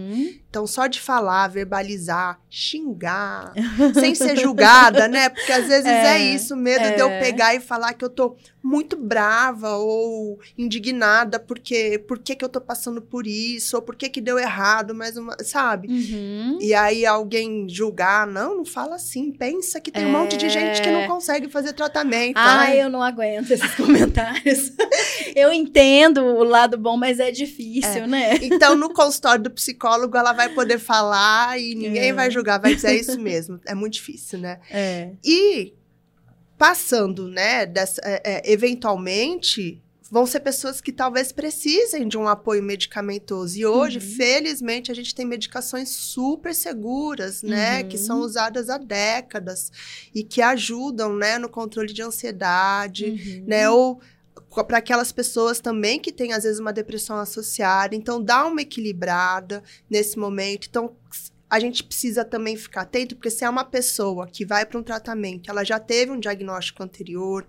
Então, 0.53 0.67
só 0.67 0.87
de 0.87 1.01
falar, 1.01 1.49
verbalizar, 1.49 2.39
xingar, 2.51 3.55
sem 3.99 4.15
ser 4.15 4.37
julgada, 4.39 5.09
né? 5.09 5.31
Porque 5.31 5.51
às 5.51 5.67
vezes 5.67 5.87
é, 5.87 6.19
É, 6.19 6.35
isso, 6.35 6.55
medo 6.55 6.95
de 6.95 7.01
eu 7.01 7.09
é. 7.09 7.21
pegar 7.21 7.55
e 7.55 7.61
falar 7.61 7.95
que 7.95 8.05
eu 8.05 8.11
tô 8.11 8.37
muito 8.63 8.95
brava 8.97 9.77
ou 9.77 10.39
indignada 10.57 11.41
porque 11.41 11.99
por 12.07 12.19
que, 12.21 12.37
que 12.37 12.45
eu 12.45 12.49
tô 12.49 12.61
passando 12.61 13.03
por 13.03 13.27
isso, 13.27 13.75
ou 13.77 13.83
por 13.83 13.97
que, 13.97 14.09
que 14.09 14.21
deu 14.21 14.39
errado, 14.39 14.95
mas 14.95 15.17
uma, 15.17 15.37
sabe? 15.43 15.89
Uhum. 15.89 16.59
E 16.61 16.73
aí 16.75 17.05
alguém 17.07 17.67
julgar, 17.69 18.25
não, 18.27 18.59
não 18.59 18.65
fala 18.65 18.97
assim, 18.97 19.33
pensa 19.33 19.81
que 19.81 19.91
tem 19.91 20.05
um 20.07 20.13
monte 20.13 20.37
de 20.37 20.49
gente 20.51 20.81
que 20.83 20.91
não 20.91 21.01
É. 21.01 21.07
consegue 21.09 21.49
fazer 21.49 21.73
tratamento. 21.73 22.37
Ai, 22.37 22.73
Ai, 22.79 22.83
eu 22.85 22.91
não 22.91 23.03
aguento 23.03 23.51
esses 23.51 23.73
comentários. 23.75 24.71
eu 25.35 25.51
entendo 25.53 26.23
o 26.23 26.45
lado 26.45 26.77
bom, 26.79 26.97
mas 26.97 27.19
é 27.19 27.31
difícil, 27.33 28.07
né? 28.07 28.35
Então, 28.43 28.77
no 28.77 28.93
consultório 28.93 29.43
do 29.43 29.51
psicólogo, 29.51 30.17
ela 30.17 30.33
vai 30.33 30.42
poder 30.51 30.79
falar 30.79 31.59
e 31.61 31.75
ninguém 31.75 32.11
É. 32.11 32.13
vai 32.13 32.31
julgar, 32.31 32.59
vai 32.61 32.75
dizer 32.75 32.89
é 32.89 32.95
isso 32.97 33.19
mesmo. 33.21 33.61
É 33.67 33.75
muito 33.75 33.95
difícil, 33.95 34.39
né? 34.39 34.61
É. 34.71 35.11
E 35.25 35.75
passando, 36.59 37.29
né, 37.29 37.67
dessa, 37.67 38.01
é, 38.05 38.23
é, 38.49 38.53
eventualmente, 38.53 39.83
vão 40.11 40.27
ser 40.27 40.41
pessoas 40.41 40.79
que 40.81 40.93
talvez 40.93 41.33
precisem 41.33 42.07
de 42.07 42.19
um 42.19 42.29
apoio 42.29 42.63
medicamentoso. 42.63 43.59
E 43.59 43.65
hoje, 43.65 43.99
Uhum. 43.99 44.15
felizmente, 44.17 44.93
a 44.93 44.95
gente 44.95 45.15
tem 45.15 45.25
medicações 45.25 45.89
super 45.89 46.55
seguras, 46.55 47.43
né, 47.43 47.81
Uhum. 47.83 47.89
que 47.89 47.97
são 47.99 48.21
usadas 48.21 48.69
há 48.69 48.77
décadas 48.77 49.73
e 50.15 50.23
que 50.23 50.43
ajudam, 50.43 51.17
né, 51.17 51.39
no 51.39 51.49
controle 51.49 51.93
de 51.93 52.03
ansiedade, 52.03 53.07
Uhum. 53.07 53.45
né, 53.47 53.71
ou 53.71 54.01
para 54.67 54.79
aquelas 54.79 55.13
pessoas 55.13 55.61
também 55.61 55.99
que 55.99 56.13
têm 56.13 56.33
às 56.33 56.45
vezes 56.45 56.59
uma 56.61 56.73
depressão 56.73 57.19
associada. 57.19 57.95
Então, 57.95 58.23
dá 58.23 58.47
uma 58.47 58.63
equilibrada 58.63 59.63
nesse 59.89 60.19
momento. 60.19 60.67
Então, 60.69 60.95
a 61.49 61.61
gente 61.61 61.85
precisa 61.85 62.25
também 62.25 62.57
ficar 62.57 62.83
atento, 62.83 63.15
porque 63.15 63.31
se 63.31 63.45
é 63.45 63.51
uma 63.51 63.65
pessoa 63.65 64.27
que 64.27 64.45
vai 64.45 64.65
para 64.65 64.79
um 64.79 64.83
tratamento, 64.83 65.51
ela 65.51 65.65
já 65.65 65.79
teve 65.79 66.11
um 66.11 66.19
diagnóstico 66.19 66.83
anterior, 66.83 67.47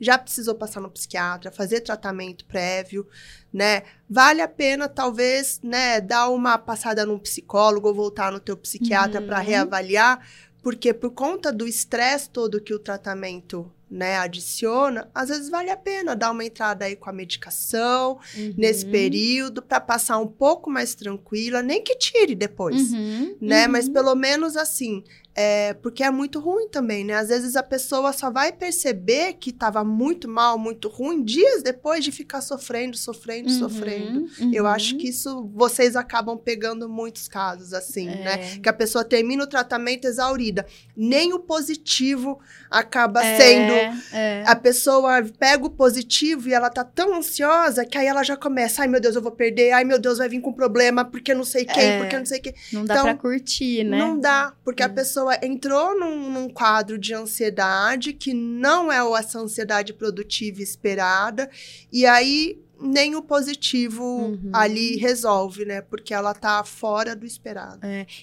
já 0.00 0.18
precisou 0.18 0.54
passar 0.54 0.80
no 0.80 0.90
psiquiatra, 0.90 1.52
fazer 1.52 1.80
tratamento 1.80 2.44
prévio, 2.46 3.06
né? 3.52 3.82
Vale 4.08 4.40
a 4.40 4.48
pena 4.48 4.88
talvez, 4.88 5.60
né, 5.62 6.00
dar 6.00 6.28
uma 6.30 6.56
passada 6.58 7.04
num 7.06 7.18
psicólogo 7.18 7.88
ou 7.88 7.94
voltar 7.94 8.32
no 8.32 8.40
teu 8.40 8.56
psiquiatra 8.56 9.20
Uhum. 9.20 9.26
para 9.26 9.38
reavaliar, 9.38 10.26
porque 10.62 10.92
por 10.94 11.10
conta 11.10 11.52
do 11.52 11.66
estresse 11.68 12.30
todo 12.30 12.60
que 12.60 12.72
o 12.74 12.78
tratamento 12.78 13.70
né, 13.94 14.16
adiciona, 14.16 15.10
às 15.14 15.28
vezes 15.28 15.50
vale 15.50 15.68
a 15.70 15.76
pena 15.76 16.16
dar 16.16 16.30
uma 16.30 16.42
entrada 16.42 16.86
aí 16.86 16.96
com 16.96 17.10
a 17.10 17.12
medicação 17.12 18.18
Uhum. 18.34 18.54
nesse 18.56 18.86
período 18.86 19.60
para 19.60 19.78
passar 19.80 20.16
um 20.18 20.26
pouco 20.26 20.70
mais 20.70 20.94
tranquila, 20.94 21.60
nem 21.62 21.82
que 21.84 21.94
tire 21.96 22.34
depois, 22.34 22.90
Uhum. 22.90 23.36
né? 23.38 23.66
Uhum. 23.66 23.72
Mas 23.72 23.88
pelo 23.90 24.14
menos 24.14 24.56
assim, 24.56 25.04
é, 25.34 25.72
porque 25.74 26.02
é 26.02 26.10
muito 26.10 26.38
ruim 26.38 26.68
também, 26.68 27.04
né? 27.04 27.14
Às 27.14 27.28
vezes 27.28 27.56
a 27.56 27.62
pessoa 27.62 28.12
só 28.12 28.30
vai 28.30 28.52
perceber 28.52 29.34
que 29.34 29.50
estava 29.50 29.82
muito 29.82 30.28
mal, 30.28 30.58
muito 30.58 30.88
ruim, 30.88 31.22
dias 31.24 31.62
depois 31.62 32.04
de 32.04 32.12
ficar 32.12 32.40
sofrendo, 32.40 32.96
sofrendo, 32.96 33.48
Uhum. 33.48 33.58
sofrendo. 33.58 34.28
Eu 34.52 34.66
acho 34.66 34.96
que 34.98 35.08
isso 35.08 35.50
vocês 35.54 35.96
acabam 35.96 36.36
pegando 36.36 36.88
muitos 36.88 37.28
casos 37.28 37.72
assim, 37.72 38.08
É. 38.08 38.24
né? 38.24 38.58
Que 38.62 38.68
a 38.68 38.72
pessoa 38.72 39.04
termina 39.04 39.44
o 39.44 39.46
tratamento 39.46 40.04
exaurida. 40.06 40.66
Nem 40.96 41.32
o 41.32 41.38
positivo 41.38 42.38
acaba 42.70 43.24
É, 43.24 43.36
sendo 43.38 43.72
é. 44.14 44.44
a 44.46 44.54
pessoa 44.56 45.22
pega 45.38 45.64
o 45.66 45.70
positivo 45.70 46.48
e 46.48 46.54
ela 46.54 46.68
tá 46.70 46.84
tão 46.84 47.14
ansiosa 47.14 47.84
que 47.84 47.96
aí 47.96 48.06
ela 48.06 48.22
já 48.22 48.36
começa, 48.36 48.82
ai 48.82 48.88
meu 48.88 49.00
Deus, 49.00 49.14
eu 49.16 49.22
vou 49.22 49.32
perder, 49.32 49.72
ai 49.72 49.84
meu 49.84 49.98
Deus, 49.98 50.18
vai 50.18 50.28
vir 50.28 50.40
com 50.40 50.52
problema, 50.52 51.04
porque 51.04 51.34
não 51.34 51.44
sei 51.44 51.64
quem, 51.64 51.82
É. 51.82 51.98
porque 51.98 52.18
não 52.18 52.26
sei 52.26 52.40
quem. 52.40 52.54
Não 52.72 52.84
dá 52.84 52.94
então, 52.94 53.04
pra 53.04 53.14
curtir, 53.14 53.84
né? 53.84 53.98
Não 53.98 54.18
dá, 54.18 54.52
porque 54.64 54.82
a 54.82 54.88
Hum. 54.88 54.94
Pessoa 55.22 55.38
entrou 55.42 55.98
num, 55.98 56.30
num 56.30 56.48
quadro 56.48 56.98
de 56.98 57.14
ansiedade 57.14 58.12
que 58.12 58.34
não 58.34 58.90
é 58.90 58.98
essa 59.18 59.38
ansiedade 59.38 59.92
produtiva 59.92 60.60
esperada, 60.60 61.48
e 61.92 62.04
aí 62.04 62.61
nem 62.82 63.14
o 63.14 63.22
positivo 63.22 64.02
Uhum. 64.02 64.50
ali 64.52 64.96
resolve, 64.96 65.64
né? 65.64 65.80
Porque 65.80 66.12
ela 66.12 66.34
tá 66.34 66.62
fora 66.64 67.14
do 67.16 67.24
esperado. 67.24 67.80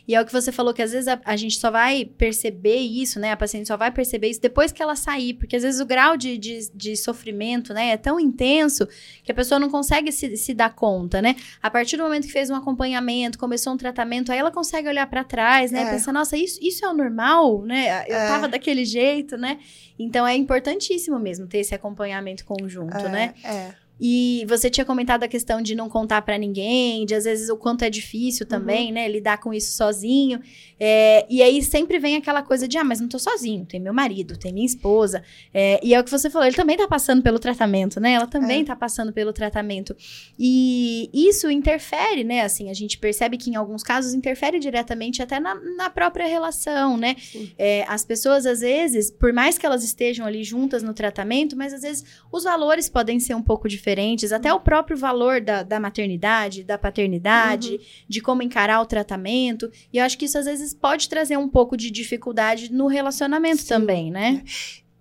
E 0.08 0.14
é 0.16 0.22
o 0.22 0.26
que 0.26 0.32
você 0.32 0.52
falou, 0.52 0.74
que 0.74 0.82
às 0.82 0.92
vezes 0.92 1.08
a, 1.08 1.20
a 1.26 1.36
gente 1.36 1.58
só 1.58 1.72
vai 1.72 2.06
perceber 2.06 2.78
isso, 2.78 3.20
né? 3.20 3.32
A 3.32 3.38
paciente 3.38 3.68
só 3.68 3.78
vai 3.78 3.92
perceber 3.92 4.30
isso 4.30 4.42
depois 4.42 4.72
que 4.72 4.82
ela 4.82 4.96
sair. 4.96 5.34
Porque 5.36 5.56
às 5.56 5.64
vezes 5.64 5.80
o 5.80 5.86
grau 5.86 6.18
de, 6.18 6.38
de, 6.38 6.70
de 6.74 6.96
sofrimento, 6.98 7.74
né, 7.74 7.90
é 7.92 7.98
tão 7.98 8.20
intenso 8.20 8.88
que 9.24 9.32
a 9.32 9.36
pessoa 9.36 9.60
não 9.60 9.70
consegue 9.70 10.12
se, 10.12 10.36
se 10.38 10.54
dar 10.54 10.74
conta, 10.76 11.22
né? 11.22 11.36
A 11.62 11.70
partir 11.70 11.98
do 11.98 12.04
momento 12.04 12.26
que 12.28 12.34
fez 12.34 12.50
um 12.50 12.56
acompanhamento, 12.56 13.38
começou 13.40 13.74
um 13.74 13.78
tratamento, 13.78 14.32
aí 14.32 14.38
ela 14.40 14.52
consegue 14.52 14.88
olhar 14.88 15.08
pra 15.08 15.24
trás, 15.24 15.72
né? 15.72 15.84
É. 15.84 15.90
Pensar, 15.92 16.12
nossa, 16.14 16.36
isso, 16.38 16.60
isso 16.62 16.86
é 16.86 16.90
o 16.90 16.94
normal, 16.94 17.64
né? 17.64 18.06
Eu 18.08 18.16
É. 18.18 18.28
tava 18.28 18.48
daquele 18.48 18.86
jeito, 18.86 19.38
né? 19.38 19.60
Então 19.98 20.26
é 20.26 20.36
importantíssimo 20.36 21.20
mesmo 21.20 21.48
ter 21.48 21.60
esse 21.60 21.76
acompanhamento 21.76 22.46
conjunto, 22.46 22.98
é, 22.98 23.10
né? 23.10 23.34
É. 23.44 23.74
E 24.00 24.46
você 24.48 24.70
tinha 24.70 24.86
comentado 24.86 25.24
a 25.24 25.28
questão 25.28 25.62
de 25.62 25.76
não 25.76 25.90
contar 25.90 26.22
pra 26.22 26.38
ninguém, 26.38 27.06
de 27.06 27.14
às 27.14 27.26
vezes 27.26 27.50
o 27.50 27.58
quanto 27.58 27.84
é 27.84 27.90
difícil 27.90 28.46
também, 28.46 28.92
né? 28.92 29.08
Lidar 29.08 29.40
com 29.40 29.54
isso 29.54 29.74
sozinho. 29.76 30.40
É, 30.80 31.26
e 31.30 31.44
aí 31.44 31.62
sempre 31.62 32.00
vem 32.00 32.16
aquela 32.16 32.42
coisa 32.42 32.68
de, 32.68 32.78
ah, 32.78 32.84
mas 32.84 33.02
não 33.02 33.08
tô 33.10 33.20
sozinho, 33.20 33.66
tem 33.66 33.80
meu 33.80 33.94
marido, 33.94 34.38
tem 34.38 34.54
minha 34.54 34.66
esposa. 34.66 35.22
É, 35.54 35.80
e 35.84 35.94
é 35.94 36.00
o 36.00 36.04
que 36.04 36.10
você 36.10 36.30
falou, 36.30 36.48
ele 36.48 36.56
também 36.56 36.78
tá 36.78 36.88
passando 36.88 37.22
pelo 37.22 37.38
tratamento, 37.40 38.00
né? 38.00 38.14
Ela 38.14 38.28
também 38.28 38.62
É. 38.62 38.66
tá 38.66 38.76
passando 38.76 39.12
pelo 39.12 39.34
tratamento. 39.34 39.94
E 40.38 41.10
isso 41.14 41.50
interfere, 41.52 42.24
né? 42.24 42.42
Assim, 42.42 42.70
a 42.70 42.74
gente 42.74 42.98
percebe 42.98 43.38
que 43.38 43.50
em 43.50 43.56
alguns 43.56 43.84
casos 43.84 44.14
interfere 44.14 44.60
diretamente 44.60 45.22
até 45.22 45.40
na, 45.40 45.56
na 45.76 45.90
própria 45.90 46.26
relação, 46.26 46.96
né? 46.96 47.16
É, 47.58 47.84
as 47.88 48.06
pessoas, 48.06 48.46
às 48.46 48.62
vezes, 48.62 49.12
por 49.12 49.34
mais 49.34 49.58
que 49.58 49.66
elas 49.66 49.84
estejam 49.84 50.26
ali 50.26 50.44
juntas 50.44 50.82
no 50.82 50.94
tratamento, 50.94 51.58
mas 51.58 51.74
às 51.74 51.82
vezes 51.82 52.06
os 52.32 52.46
valores 52.46 52.88
podem 52.88 53.20
ser 53.20 53.36
um 53.36 53.42
pouco 53.42 53.68
diferentes, 53.68 53.89
até 54.36 54.54
o 54.54 54.60
próprio 54.60 54.98
valor 54.98 55.42
da, 55.42 55.64
da 55.64 55.80
maternidade, 55.80 56.64
da 56.64 56.78
paternidade, 56.78 57.72
Uhum. 57.74 57.80
de 58.08 58.22
como 58.22 58.42
encarar 58.44 58.82
o 58.82 58.86
tratamento. 58.86 59.72
E 59.92 59.98
eu 59.98 60.04
acho 60.04 60.18
que 60.18 60.26
isso 60.26 60.38
às 60.38 60.46
vezes 60.46 60.74
pode 60.74 61.08
trazer 61.10 61.38
um 61.38 61.50
pouco 61.50 61.76
de 61.78 61.90
dificuldade 61.92 62.72
no 62.72 62.88
relacionamento 62.88 63.62
Sim. 63.62 63.68
também, 63.68 64.12
né? 64.12 64.44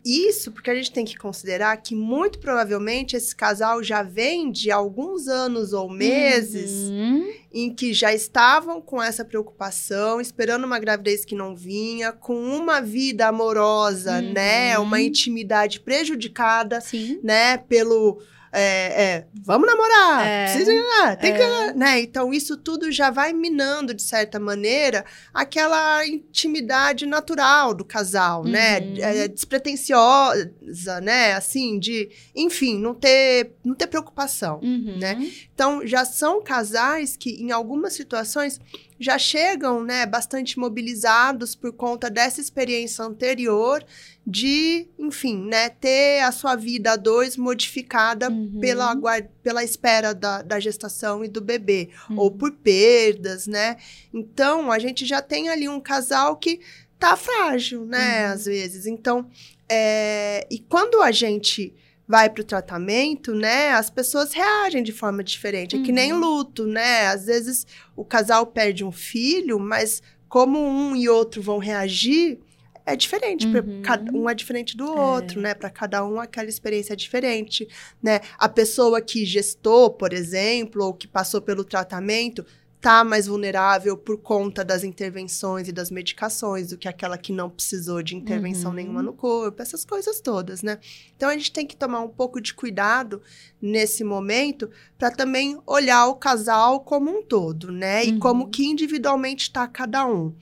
Isso 0.05 0.53
porque 0.53 0.71
a 0.71 0.75
gente 0.75 0.93
tem 0.93 1.05
que 1.05 1.17
considerar 1.19 1.77
que 1.79 1.95
muito 1.95 2.39
provavelmente 2.39 3.15
esse 3.17 3.35
casal 3.37 3.83
já 3.83 4.03
vem 4.03 4.51
de 4.51 4.71
alguns 4.71 5.27
anos 5.29 5.73
ou 5.75 5.91
meses 5.91 6.89
Uhum. 6.89 7.31
em 7.53 7.75
que 7.75 7.93
já 7.93 8.15
estavam 8.15 8.81
com 8.81 9.03
essa 9.03 9.25
preocupação, 9.25 10.19
esperando 10.21 10.65
uma 10.65 10.79
gravidez 10.79 11.25
que 11.27 11.35
não 11.35 11.55
vinha, 11.55 12.13
com 12.13 12.35
uma 12.41 12.81
vida 12.81 13.27
amorosa, 13.27 14.21
Uhum. 14.21 14.33
né? 14.33 14.79
Uma 14.79 15.01
intimidade 15.01 15.81
prejudicada, 15.81 16.81
Sim. 16.81 17.19
né? 17.23 17.59
Pelo. 17.59 18.23
É, 18.53 19.03
é, 19.03 19.27
vamos 19.45 19.67
namorar, 19.67 20.27
É. 20.27 20.45
precisa 20.45 20.73
ah, 21.05 21.17
tem 21.17 21.35
que, 21.35 21.43
É. 21.43 21.73
né? 21.75 22.01
Então 22.01 22.33
isso 22.33 22.57
tudo 22.57 22.91
já 22.91 23.11
vai 23.11 23.33
minando 23.33 23.93
de 23.95 24.03
certa 24.03 24.39
maneira 24.41 25.05
aquela 25.33 26.07
intimidade 26.07 27.07
natural 27.07 27.75
do 27.75 27.85
casal, 27.85 28.45
né? 28.45 28.81
Uhum. 28.81 28.97
É, 28.99 29.29
despretensiosa, 29.29 31.01
né? 31.03 31.33
Assim, 31.35 31.79
de, 31.79 32.09
enfim, 32.35 32.79
não 32.79 32.95
ter, 32.95 33.53
não 33.65 33.75
ter 33.75 33.87
preocupação. 33.87 34.61
Uhum. 34.63 34.97
né? 34.99 35.31
Então, 35.59 35.85
já 35.85 36.05
são 36.05 36.41
casais 36.41 37.17
que, 37.17 37.31
em 37.43 37.51
algumas 37.51 37.93
situações, 37.93 38.61
já 38.97 39.19
chegam, 39.19 39.83
né, 39.83 40.07
bastante 40.07 40.57
mobilizados 40.57 41.57
por 41.57 41.73
conta 41.73 42.09
dessa 42.09 42.41
experiência 42.41 43.05
anterior 43.05 43.85
de, 44.25 44.87
enfim, 44.97 45.37
né, 45.49 45.69
ter 45.69 46.21
a 46.21 46.31
sua 46.31 46.55
vida 46.55 46.93
a 46.93 46.97
dois 46.97 47.37
modificada 47.37 48.31
Uhum. 48.31 48.61
pela, 48.61 48.95
pela 49.43 49.65
espera 49.65 50.15
da, 50.15 50.43
da 50.43 50.61
gestação 50.61 51.25
e 51.25 51.29
do 51.29 51.41
bebê, 51.41 51.89
Uhum. 52.09 52.19
ou 52.21 52.31
por 52.31 52.53
perdas, 52.53 53.49
né? 53.49 53.79
Então, 54.15 54.71
a 54.71 54.79
gente 54.79 55.05
já 55.05 55.21
tem 55.21 55.49
ali 55.49 55.69
um 55.69 55.81
casal 55.81 56.37
que 56.37 56.61
tá 57.01 57.17
frágil, 57.17 57.85
né, 57.85 58.29
Uhum. 58.29 58.33
às 58.33 58.45
vezes. 58.45 58.87
Então, 58.87 59.29
é, 59.69 60.47
e 60.49 60.61
quando 60.61 61.03
a 61.03 61.11
gente 61.11 61.75
vai 62.09 62.31
para 62.31 62.41
o 62.41 62.45
tratamento, 62.45 63.35
né, 63.35 63.69
as 63.73 63.91
pessoas 63.91 64.33
reagem 64.33 64.83
de 64.83 64.93
forma 64.93 65.23
diferente. 65.23 65.77
É 65.77 65.79
que 65.79 65.93
nem 65.93 66.13
Uhum. 66.15 66.19
luto, 66.21 66.67
né? 66.67 67.07
Às 67.09 67.27
vezes 67.27 67.67
o 67.95 68.03
casal 68.03 68.47
perde 68.47 68.83
um 68.83 68.91
filho, 68.91 69.61
mas 69.61 70.03
como 70.27 70.59
um 70.59 70.97
e 70.97 71.07
outro 71.09 71.43
vão 71.43 71.59
reagir, 71.59 72.39
é 72.87 72.97
diferente. 72.97 73.47
Uhum. 73.47 73.83
cada- 73.83 74.11
Um 74.17 74.29
é 74.31 74.35
diferente 74.35 74.75
do 74.75 74.91
outro, 74.91 75.39
né? 75.39 75.53
Para 75.53 75.69
cada 75.69 76.03
um 76.07 76.19
aquela 76.19 76.49
experiência 76.49 76.95
é 76.95 76.97
diferente, 76.97 77.69
né? 78.03 78.21
A 78.39 78.49
pessoa 78.49 79.03
que 79.03 79.27
gestou, 79.27 79.91
por 79.91 80.15
exemplo, 80.15 80.83
ou 80.83 80.95
que 80.95 81.07
passou 81.07 81.43
pelo 81.43 81.63
tratamento, 81.63 82.47
tá 82.81 83.03
mais 83.03 83.27
vulnerável 83.27 83.97
por 83.97 84.19
conta 84.19 84.65
das 84.65 84.85
intervenções 84.85 85.67
e 85.67 85.73
das 85.73 85.91
medicações 85.91 86.69
do 86.69 86.79
que 86.79 86.87
aquela 86.87 87.19
que 87.19 87.33
não 87.33 87.51
precisou 87.51 88.03
de 88.03 88.15
intervenção 88.15 88.71
Uhum. 88.71 88.77
nenhuma 88.77 89.03
no 89.03 89.13
corpo, 89.13 89.61
essas 89.61 89.85
coisas 89.85 90.21
todas, 90.21 90.63
né? 90.63 90.79
Então 91.17 91.29
a 91.29 91.33
gente 91.33 91.51
tem 91.53 91.67
que 91.67 91.77
tomar 91.77 92.01
um 92.01 92.09
pouco 92.09 92.41
de 92.41 92.55
cuidado 92.55 93.21
nesse 93.61 94.05
momento 94.05 94.71
para 94.97 95.11
também 95.11 95.59
olhar 95.67 96.07
o 96.07 96.15
casal 96.15 96.81
como 96.81 97.11
um 97.11 97.23
todo, 97.23 97.73
né? 97.73 98.05
E 98.07 98.13
Uhum. 98.13 98.19
como 98.21 98.49
que 98.49 98.65
individualmente 98.65 99.45
está 99.45 99.67
cada 99.67 100.07
um. 100.07 100.33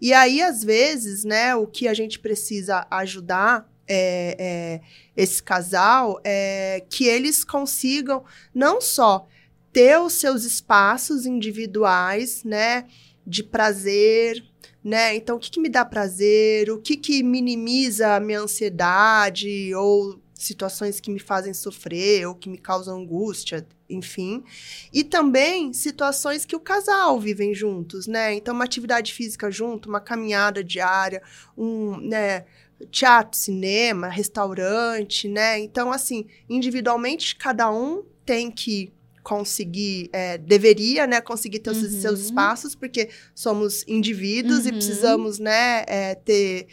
E 0.00 0.12
aí, 0.12 0.42
às 0.42 0.64
vezes, 0.64 1.22
né, 1.24 1.54
o 1.54 1.66
que 1.66 1.86
a 1.86 1.94
gente 1.94 2.18
precisa 2.18 2.86
ajudar 2.90 3.70
é, 3.86 4.34
é, 4.38 4.80
esse 5.16 5.42
casal 5.42 6.18
é 6.24 6.82
que 6.88 7.04
eles 7.06 7.44
consigam 7.44 8.24
não 8.54 8.80
só 8.80 9.28
ter 9.74 9.98
os 9.98 10.12
seus 10.12 10.44
espaços 10.44 11.26
individuais, 11.26 12.44
né, 12.44 12.86
de 13.26 13.42
prazer, 13.42 14.40
né? 14.84 15.16
Então, 15.16 15.36
o 15.36 15.38
que, 15.40 15.50
que 15.50 15.60
me 15.60 15.68
dá 15.68 15.84
prazer? 15.84 16.70
O 16.70 16.78
que, 16.78 16.96
que 16.96 17.24
minimiza 17.24 18.14
a 18.14 18.20
minha 18.20 18.40
ansiedade 18.40 19.74
ou 19.74 20.20
situações 20.34 21.00
que 21.00 21.10
me 21.10 21.18
fazem 21.18 21.52
sofrer 21.52 22.28
ou 22.28 22.34
que 22.34 22.48
me 22.48 22.58
causam 22.58 23.00
angústia, 23.00 23.66
enfim. 23.88 24.44
E 24.92 25.02
também 25.02 25.72
situações 25.72 26.44
que 26.44 26.54
o 26.54 26.60
casal 26.60 27.18
vivem 27.18 27.52
juntos, 27.54 28.06
né? 28.06 28.34
Então, 28.34 28.54
uma 28.54 28.64
atividade 28.64 29.12
física 29.12 29.50
junto, 29.50 29.88
uma 29.88 30.00
caminhada 30.00 30.62
diária, 30.62 31.22
um, 31.56 31.96
né, 31.96 32.44
teatro, 32.92 33.36
cinema, 33.36 34.08
restaurante, 34.08 35.28
né? 35.28 35.58
Então, 35.58 35.90
assim, 35.90 36.26
individualmente, 36.48 37.34
cada 37.34 37.72
um 37.72 38.04
tem 38.24 38.50
que 38.50 38.92
conseguir, 39.24 40.08
é, 40.12 40.38
deveria, 40.38 41.06
né, 41.06 41.20
conseguir 41.20 41.58
ter 41.58 41.70
os 41.70 41.82
Uhum. 41.82 42.00
seus 42.00 42.20
espaços, 42.20 42.74
porque 42.76 43.08
somos 43.34 43.82
indivíduos 43.88 44.66
e 44.66 44.68
Uhum. 44.68 44.74
precisamos, 44.76 45.38
né, 45.40 45.82
é, 45.88 46.14
ter 46.14 46.68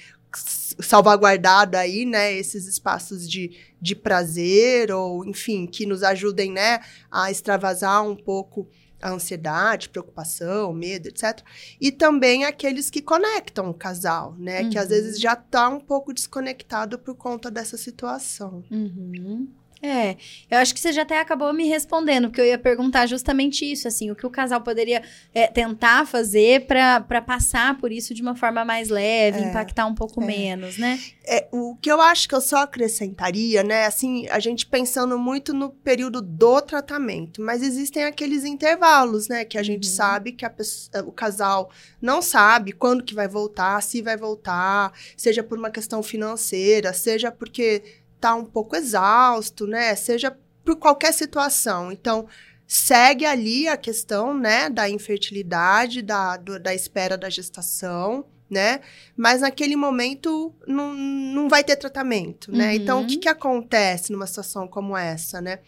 salvaguardado 0.80 1.78
aí, 1.78 2.06
né, 2.06 2.34
esses 2.34 2.68
espaços 2.68 3.30
de, 3.30 3.52
de 3.82 3.96
prazer 3.96 4.92
ou, 4.92 5.26
enfim, 5.26 5.66
que 5.66 5.86
nos 5.86 6.04
ajudem, 6.04 6.52
né, 6.52 6.80
a 7.10 7.32
extravasar 7.32 8.04
um 8.08 8.16
pouco 8.16 8.68
a 9.02 9.10
ansiedade, 9.12 9.90
preocupação, 9.90 10.72
medo, 10.74 11.08
etc. 11.08 11.42
E 11.80 11.92
também 11.92 12.44
aqueles 12.44 12.90
que 12.90 13.02
conectam 13.02 13.70
o 13.70 13.74
casal, 13.74 14.36
né, 14.38 14.70
que 14.70 14.78
às 14.78 14.84
Uhum. 14.86 14.90
vezes 14.92 15.20
já 15.20 15.36
tá 15.36 15.70
um 15.70 15.80
pouco 15.80 16.14
desconectado 16.14 17.00
por 17.00 17.16
conta 17.16 17.50
dessa 17.50 17.78
situação. 17.78 18.64
Uhum. 18.70 19.48
É, 19.84 20.16
eu 20.50 20.60
acho 20.60 20.74
que 20.74 20.80
você 20.80 20.92
já 20.94 21.02
até 21.02 21.20
acabou 21.20 21.52
me 21.52 21.68
respondendo, 21.68 22.28
porque 22.30 22.40
eu 22.42 22.46
ia 22.46 22.58
perguntar 22.58 23.08
justamente 23.08 23.66
isso, 23.70 23.88
assim, 23.88 24.12
o 24.12 24.16
que 24.16 24.26
o 24.26 24.30
casal 24.30 24.62
poderia 24.62 25.02
é, 25.34 25.48
tentar 25.48 26.06
fazer 26.06 26.68
para 26.68 27.22
passar 27.22 27.78
por 27.78 27.92
isso 27.92 28.14
de 28.14 28.22
uma 28.22 28.36
forma 28.36 28.64
mais 28.64 28.90
leve, 28.90 29.40
É, 29.40 29.50
impactar 29.50 29.88
um 29.88 29.96
pouco 29.96 30.22
é. 30.22 30.26
menos, 30.26 30.78
né? 30.78 31.00
É, 31.26 31.48
o 31.52 31.76
que 31.82 31.92
eu 31.92 32.00
acho 32.00 32.28
que 32.30 32.36
eu 32.36 32.42
só 32.42 32.58
acrescentaria, 32.58 33.64
né, 33.64 33.86
assim, 33.86 34.28
a 34.30 34.40
gente 34.40 34.66
pensando 34.66 35.18
muito 35.18 35.54
no 35.54 35.70
período 35.70 36.22
do 36.22 36.62
tratamento, 36.62 37.42
mas 37.42 37.64
existem 37.64 38.04
aqueles 38.04 38.44
intervalos, 38.44 39.28
né, 39.28 39.46
que 39.46 39.58
a 39.58 39.64
gente 39.64 39.88
Uhum. 39.88 39.96
sabe 39.96 40.32
que 40.34 40.48
pessoa- 40.52 41.04
o 41.06 41.12
casal 41.12 41.72
não 42.02 42.22
sabe 42.22 42.72
quando 42.72 43.04
que 43.04 43.16
vai 43.16 43.28
voltar, 43.28 43.82
se 43.82 44.02
vai 44.02 44.18
voltar, 44.18 44.92
seja 45.18 45.42
por 45.42 45.58
uma 45.58 45.72
questão 45.72 46.04
financeira, 46.04 46.94
seja 46.94 47.32
porque 47.32 48.01
tá 48.22 48.36
um 48.36 48.46
pouco 48.46 48.76
exausto, 48.76 49.66
né, 49.68 49.96
seja 49.96 50.38
por 50.64 50.76
qualquer 50.78 51.12
situação. 51.14 51.92
Então, 51.92 52.28
segue 52.68 53.26
ali 53.26 53.68
a 53.68 53.76
questão, 53.76 54.34
né, 54.38 54.70
da 54.70 54.88
infertilidade, 54.90 56.02
da, 56.02 56.38
do- 56.38 56.60
da 56.60 56.74
espera 56.74 57.18
da 57.18 57.30
gestação, 57.30 58.24
né? 58.50 58.82
Mas 59.16 59.42
naquele 59.42 59.76
momento 59.76 60.54
não, 60.68 60.94
não 60.94 61.50
vai 61.50 61.64
ter 61.64 61.76
tratamento, 61.78 62.52
né? 62.52 62.68
Uhum. 62.68 62.72
Então, 62.74 63.02
o 63.02 63.08
que, 63.08 63.18
que 63.18 63.30
acontece 63.30 64.12
numa 64.12 64.28
situação 64.28 64.68
como 64.68 64.96
essa, 64.96 65.42
né? 65.42 65.60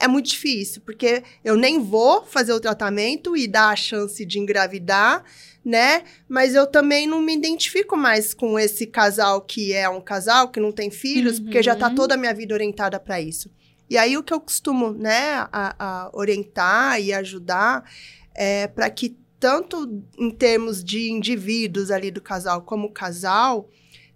É 0.00 0.06
muito 0.06 0.26
difícil, 0.30 0.80
porque 0.84 1.22
eu 1.44 1.56
nem 1.56 1.82
vou 1.82 2.24
fazer 2.24 2.52
o 2.52 2.60
tratamento 2.60 3.36
e 3.36 3.48
dar 3.48 3.70
a 3.70 3.76
chance 3.76 4.24
de 4.24 4.38
engravidar, 4.38 5.24
né? 5.64 6.04
Mas 6.28 6.54
eu 6.54 6.66
também 6.66 7.06
não 7.06 7.20
me 7.20 7.34
identifico 7.34 7.96
mais 7.96 8.32
com 8.32 8.58
esse 8.58 8.86
casal 8.86 9.40
que 9.40 9.72
é 9.72 9.88
um 9.88 10.00
casal 10.00 10.48
que 10.50 10.60
não 10.60 10.70
tem 10.72 10.90
filhos, 10.90 11.40
porque 11.40 11.62
já 11.62 11.74
tá 11.74 11.88
Uhum. 11.88 11.94
toda 11.94 12.14
a 12.14 12.16
minha 12.18 12.32
vida 12.32 12.54
orientada 12.54 12.98
para 13.00 13.20
isso. 13.20 13.50
E 13.90 13.96
aí 13.98 14.16
o 14.16 14.22
que 14.22 14.32
eu 14.32 14.40
costumo, 14.40 14.92
né, 14.92 15.46
a, 15.50 15.74
a 15.78 16.10
orientar 16.12 17.00
e 17.00 17.12
ajudar 17.12 17.90
é 18.34 18.66
para 18.68 18.88
que 18.90 19.16
tanto 19.40 20.02
em 20.18 20.30
termos 20.30 20.82
de 20.82 21.10
indivíduos 21.10 21.90
ali 21.90 22.10
do 22.10 22.20
casal 22.20 22.62
como 22.62 22.90
casal, 22.92 23.68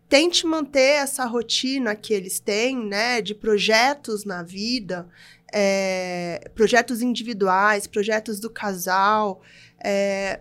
tente 0.09 0.47
manter 0.47 0.97
essa 1.03 1.25
rotina 1.25 1.95
que 1.95 2.13
eles 2.13 2.39
têm, 2.39 2.77
né, 2.77 3.23
de 3.23 3.35
projetos 3.35 4.25
na 4.25 4.43
vida, 4.43 5.09
é, 5.53 6.51
projetos 6.55 7.03
individuais, 7.03 7.87
projetos 7.87 8.41
do 8.41 8.49
casal, 8.49 9.43
é, 9.83 10.41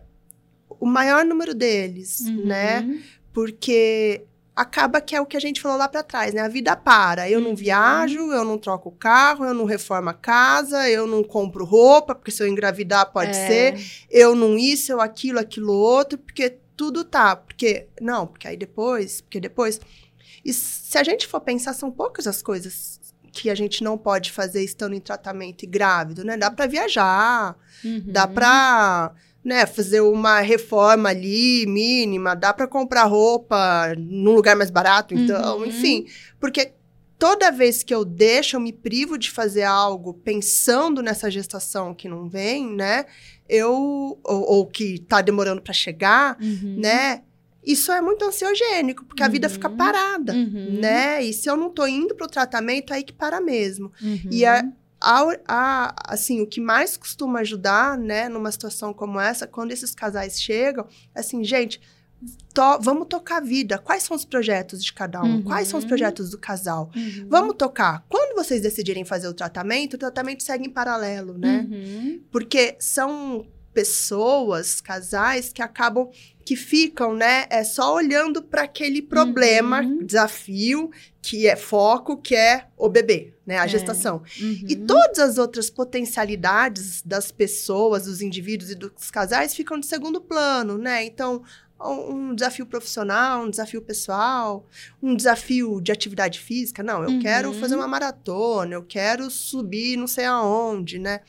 o 0.80 0.86
maior 0.86 1.26
número 1.26 1.53
deles, 1.53 2.22
uhum. 2.22 2.45
né? 2.45 3.03
Porque 3.34 4.26
acaba 4.55 5.01
que 5.01 5.16
é 5.16 5.22
o 5.22 5.26
que 5.26 5.38
a 5.38 5.39
gente 5.39 5.62
falou 5.62 5.78
lá 5.78 5.88
para 5.88 6.03
trás, 6.03 6.34
né? 6.34 6.41
A 6.41 6.47
vida 6.47 6.76
para. 6.76 7.30
Eu 7.30 7.41
não 7.41 7.51
uhum. 7.51 7.55
viajo, 7.55 8.32
eu 8.32 8.43
não 8.43 8.57
troco 8.57 8.91
carro, 8.91 9.45
eu 9.45 9.53
não 9.53 9.66
reformo 9.66 10.09
a 10.09 10.14
casa, 10.14 10.89
eu 10.89 11.05
não 11.05 11.24
compro 11.24 11.66
roupa, 11.66 12.16
porque 12.16 12.32
se 12.32 12.41
eu 12.41 12.47
engravidar 12.47 13.12
pode 13.12 13.32
é. 13.32 13.47
ser. 13.47 14.05
Eu 14.09 14.36
não 14.36 14.57
isso, 14.57 14.91
eu 14.91 15.01
aquilo, 15.01 15.39
aquilo 15.39 15.74
outro, 15.74 16.18
porque 16.18 16.57
tudo 16.76 17.03
tá. 17.03 17.36
Porque, 17.36 17.88
não, 17.99 18.28
porque 18.28 18.47
aí 18.47 18.57
depois, 18.57 19.22
porque 19.22 19.39
depois. 19.39 19.80
E 20.43 20.53
se 20.53 20.97
a 20.97 21.03
gente 21.03 21.28
for 21.28 21.41
pensar, 21.41 21.74
são 21.74 21.91
poucas 21.91 22.26
as 22.26 22.41
coisas 22.41 23.01
que 23.32 23.49
a 23.49 23.55
gente 23.55 23.84
não 23.84 23.97
pode 23.97 24.32
fazer 24.32 24.63
estando 24.63 24.93
em 24.93 24.99
tratamento 24.99 25.63
e 25.63 25.67
grávido, 25.67 26.23
né? 26.23 26.38
Dá 26.38 26.51
para 26.51 26.67
viajar, 26.67 27.55
uhum. 27.84 28.03
dá 28.05 28.27
para 28.27 29.13
né, 29.43 29.65
fazer 29.65 30.01
uma 30.01 30.39
reforma 30.41 31.09
ali 31.09 31.65
mínima, 31.65 32.36
dá 32.36 32.53
para 32.53 32.67
comprar 32.67 33.05
roupa 33.05 33.93
num 33.97 34.34
lugar 34.34 34.55
mais 34.55 34.69
barato, 34.69 35.13
então, 35.13 35.59
uhum. 35.59 35.65
enfim, 35.65 36.05
porque 36.39 36.73
toda 37.17 37.51
vez 37.51 37.84
que 37.84 37.93
eu 37.93 38.03
deixo, 38.03 38.55
eu 38.55 38.59
me 38.59 38.73
privo 38.73 39.17
de 39.17 39.29
fazer 39.29 39.63
algo 39.63 40.13
pensando 40.13 41.01
nessa 41.01 41.29
gestação 41.29 41.93
que 41.93 42.09
não 42.09 42.27
vem, 42.27 42.67
né? 42.75 43.05
Eu 43.47 43.73
ou, 43.73 44.19
ou 44.23 44.65
que 44.65 44.99
tá 44.99 45.21
demorando 45.21 45.61
para 45.61 45.73
chegar, 45.73 46.38
uhum. 46.41 46.77
né? 46.79 47.21
Isso 47.64 47.91
é 47.91 48.01
muito 48.01 48.26
ansiogênico, 48.26 49.05
porque 49.05 49.22
uhum. 49.22 49.30
a 49.30 49.32
vida 49.32 49.49
fica 49.49 49.70
uhum. 49.70 49.78
parada, 49.78 50.34
uhum. 50.34 50.80
né? 50.80 51.24
E 51.24 51.32
se 51.32 51.49
eu 51.49 51.55
não 51.55 51.70
tô 51.70 51.86
indo 51.86 52.16
pro 52.16 52.28
tratamento, 52.28 52.93
aí 52.93 53.03
que 53.03 53.14
para 53.14 53.39
mesmo. 53.39 53.91
E 54.32 54.45
a, 54.45 54.68
a, 54.99 55.24
a, 55.47 56.14
assim, 56.14 56.41
o 56.41 56.47
que 56.47 56.62
mais 56.62 56.97
costuma 56.97 57.39
ajudar, 57.39 57.97
né, 57.97 58.30
numa 58.30 58.51
situação 58.51 58.93
como 58.93 59.20
essa, 59.20 59.47
quando 59.47 59.72
esses 59.72 59.93
casais 59.93 60.41
chegam, 60.41 60.88
é 61.14 61.20
assim, 61.20 61.43
gente, 61.43 61.82
to, 62.53 62.80
vamos 62.82 63.07
tocar 63.07 63.38
a 63.38 63.41
vida. 63.41 63.78
Quais 63.78 64.03
são 64.03 64.16
os 64.16 64.26
projetos 64.26 64.84
de 64.84 64.93
cada 64.93 65.22
um? 65.22 65.36
Uhum. 65.36 65.43
Quais 65.43 65.68
são 65.68 65.80
os 65.80 65.86
projetos 65.86 66.30
do 66.30 66.38
casal? 66.38 66.91
Uhum. 66.95 67.28
Vamos 67.30 67.55
tocar. 67.55 68.05
Quando 68.07 68.36
vocês 68.36 68.62
decidirem 68.62 69.03
fazer 69.03 69.28
o 69.28 69.34
tratamento, 69.34 69.95
o 69.95 69.99
tratamento 69.99 70.43
segue 70.43 70.68
em 70.68 70.70
paralelo, 70.70 71.38
né? 71.38 71.68
Uhum. 71.70 72.22
Porque 72.32 72.76
são 72.80 73.45
pessoas, 73.74 74.82
casais 74.82 75.51
que 75.51 75.62
acabam 75.62 76.09
que 76.44 76.56
ficam, 76.56 77.14
né, 77.14 77.46
é 77.50 77.64
só 77.64 77.94
olhando 77.94 78.42
para 78.42 78.64
aquele 78.64 79.02
problema, 79.02 79.82
uhum. 79.82 80.04
desafio 80.04 80.92
que 81.22 81.48
é 81.48 81.56
foco, 81.56 82.18
que 82.18 82.36
é 82.36 82.68
o 82.76 82.89
bebê, 82.89 83.34
né, 83.46 83.58
a 83.58 83.66
é. 83.66 83.68
gestação. 83.68 84.24
Uhum. 84.42 84.66
E 84.68 84.76
todas 84.76 85.20
as 85.20 85.38
outras 85.38 85.70
potencialidades 85.70 87.02
das 87.04 87.32
pessoas, 87.32 88.06
dos 88.06 88.22
indivíduos 88.22 88.72
e 88.72 88.76
dos 88.76 89.12
casais 89.12 89.54
ficam 89.54 89.80
de 89.80 89.86
segundo 89.86 90.20
plano, 90.20 90.78
né? 90.78 91.06
Então, 91.06 91.44
um 91.84 92.36
desafio 92.36 92.66
profissional, 92.66 93.44
um 93.44 93.50
desafio 93.50 93.82
pessoal, 93.82 94.68
um 95.02 95.16
desafio 95.16 95.82
de 95.82 95.92
atividade 95.92 96.39
física. 96.39 96.84
Não, 96.84 97.04
eu 97.04 97.10
uhum. 97.10 97.20
quero 97.20 97.54
fazer 97.54 97.76
uma 97.76 97.88
maratona, 97.88 98.76
eu 98.76 98.84
quero 98.84 99.30
subir 99.30 99.98
não 99.98 100.08
sei 100.08 100.26
aonde, 100.26 101.00
né? 101.00 101.22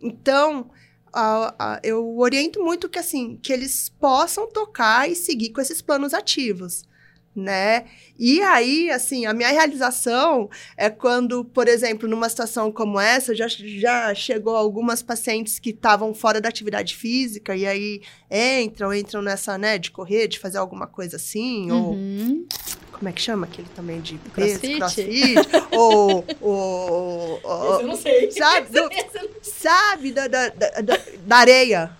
Então, 0.00 0.70
uh, 1.14 1.48
uh, 1.50 1.80
eu 1.82 2.18
oriento 2.18 2.62
muito 2.62 2.88
que 2.88 2.98
assim 2.98 3.38
que 3.42 3.52
eles 3.52 3.88
possam 3.88 4.46
tocar 4.48 5.10
e 5.10 5.14
seguir 5.14 5.50
com 5.50 5.60
esses 5.60 5.82
planos 5.82 6.14
ativos 6.14 6.88
né? 7.34 7.84
E 8.18 8.42
aí, 8.42 8.90
assim, 8.90 9.24
a 9.24 9.32
minha 9.32 9.48
realização 9.50 10.50
é 10.76 10.90
quando, 10.90 11.44
por 11.44 11.68
exemplo, 11.68 12.08
numa 12.08 12.28
situação 12.28 12.72
como 12.72 12.98
essa, 12.98 13.34
já, 13.34 13.46
já 13.48 14.14
chegou 14.14 14.56
algumas 14.56 15.02
pacientes 15.02 15.58
que 15.58 15.70
estavam 15.70 16.12
fora 16.12 16.40
da 16.40 16.48
atividade 16.48 16.96
física 16.96 17.56
e 17.56 17.66
aí 17.66 18.02
entram, 18.30 18.92
entram 18.92 19.22
nessa, 19.22 19.56
né, 19.56 19.78
de 19.78 19.90
correr, 19.90 20.26
de 20.26 20.38
fazer 20.38 20.58
alguma 20.58 20.86
coisa 20.86 21.16
assim, 21.16 21.70
uhum. 21.70 22.46
ou 22.89 22.89
como 23.00 23.08
é 23.08 23.12
que 23.12 23.22
chama 23.22 23.46
aquele 23.46 23.66
também 23.74 23.98
de 24.02 24.18
peso, 24.34 24.60
crossfit, 24.60 24.76
crossfit 24.76 25.36
ou, 25.72 26.22
ou, 26.38 27.40
ou, 27.42 27.80
eu 27.80 27.86
não 27.86 27.96
sei. 27.96 28.30
Sabe, 28.30 28.68
do, 28.70 28.90
sabe 29.42 30.12
da, 30.12 30.28
da, 30.28 30.48
da, 30.50 31.00
da 31.26 31.36
areia. 31.36 31.90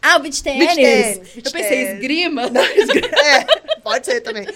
Ah, 0.00 0.16
o 0.16 0.20
beach 0.20 0.42
tennis. 0.42 0.66
Beach 0.66 0.76
tennis 0.76 1.18
beach 1.34 1.46
eu 1.46 1.52
pensei, 1.52 1.68
tennis. 1.68 1.94
esgrima. 1.94 2.50
Não, 2.50 2.62
esgrima. 2.76 3.18
É, 3.18 3.44
pode 3.82 4.06
ser 4.06 4.20
também. 4.20 4.46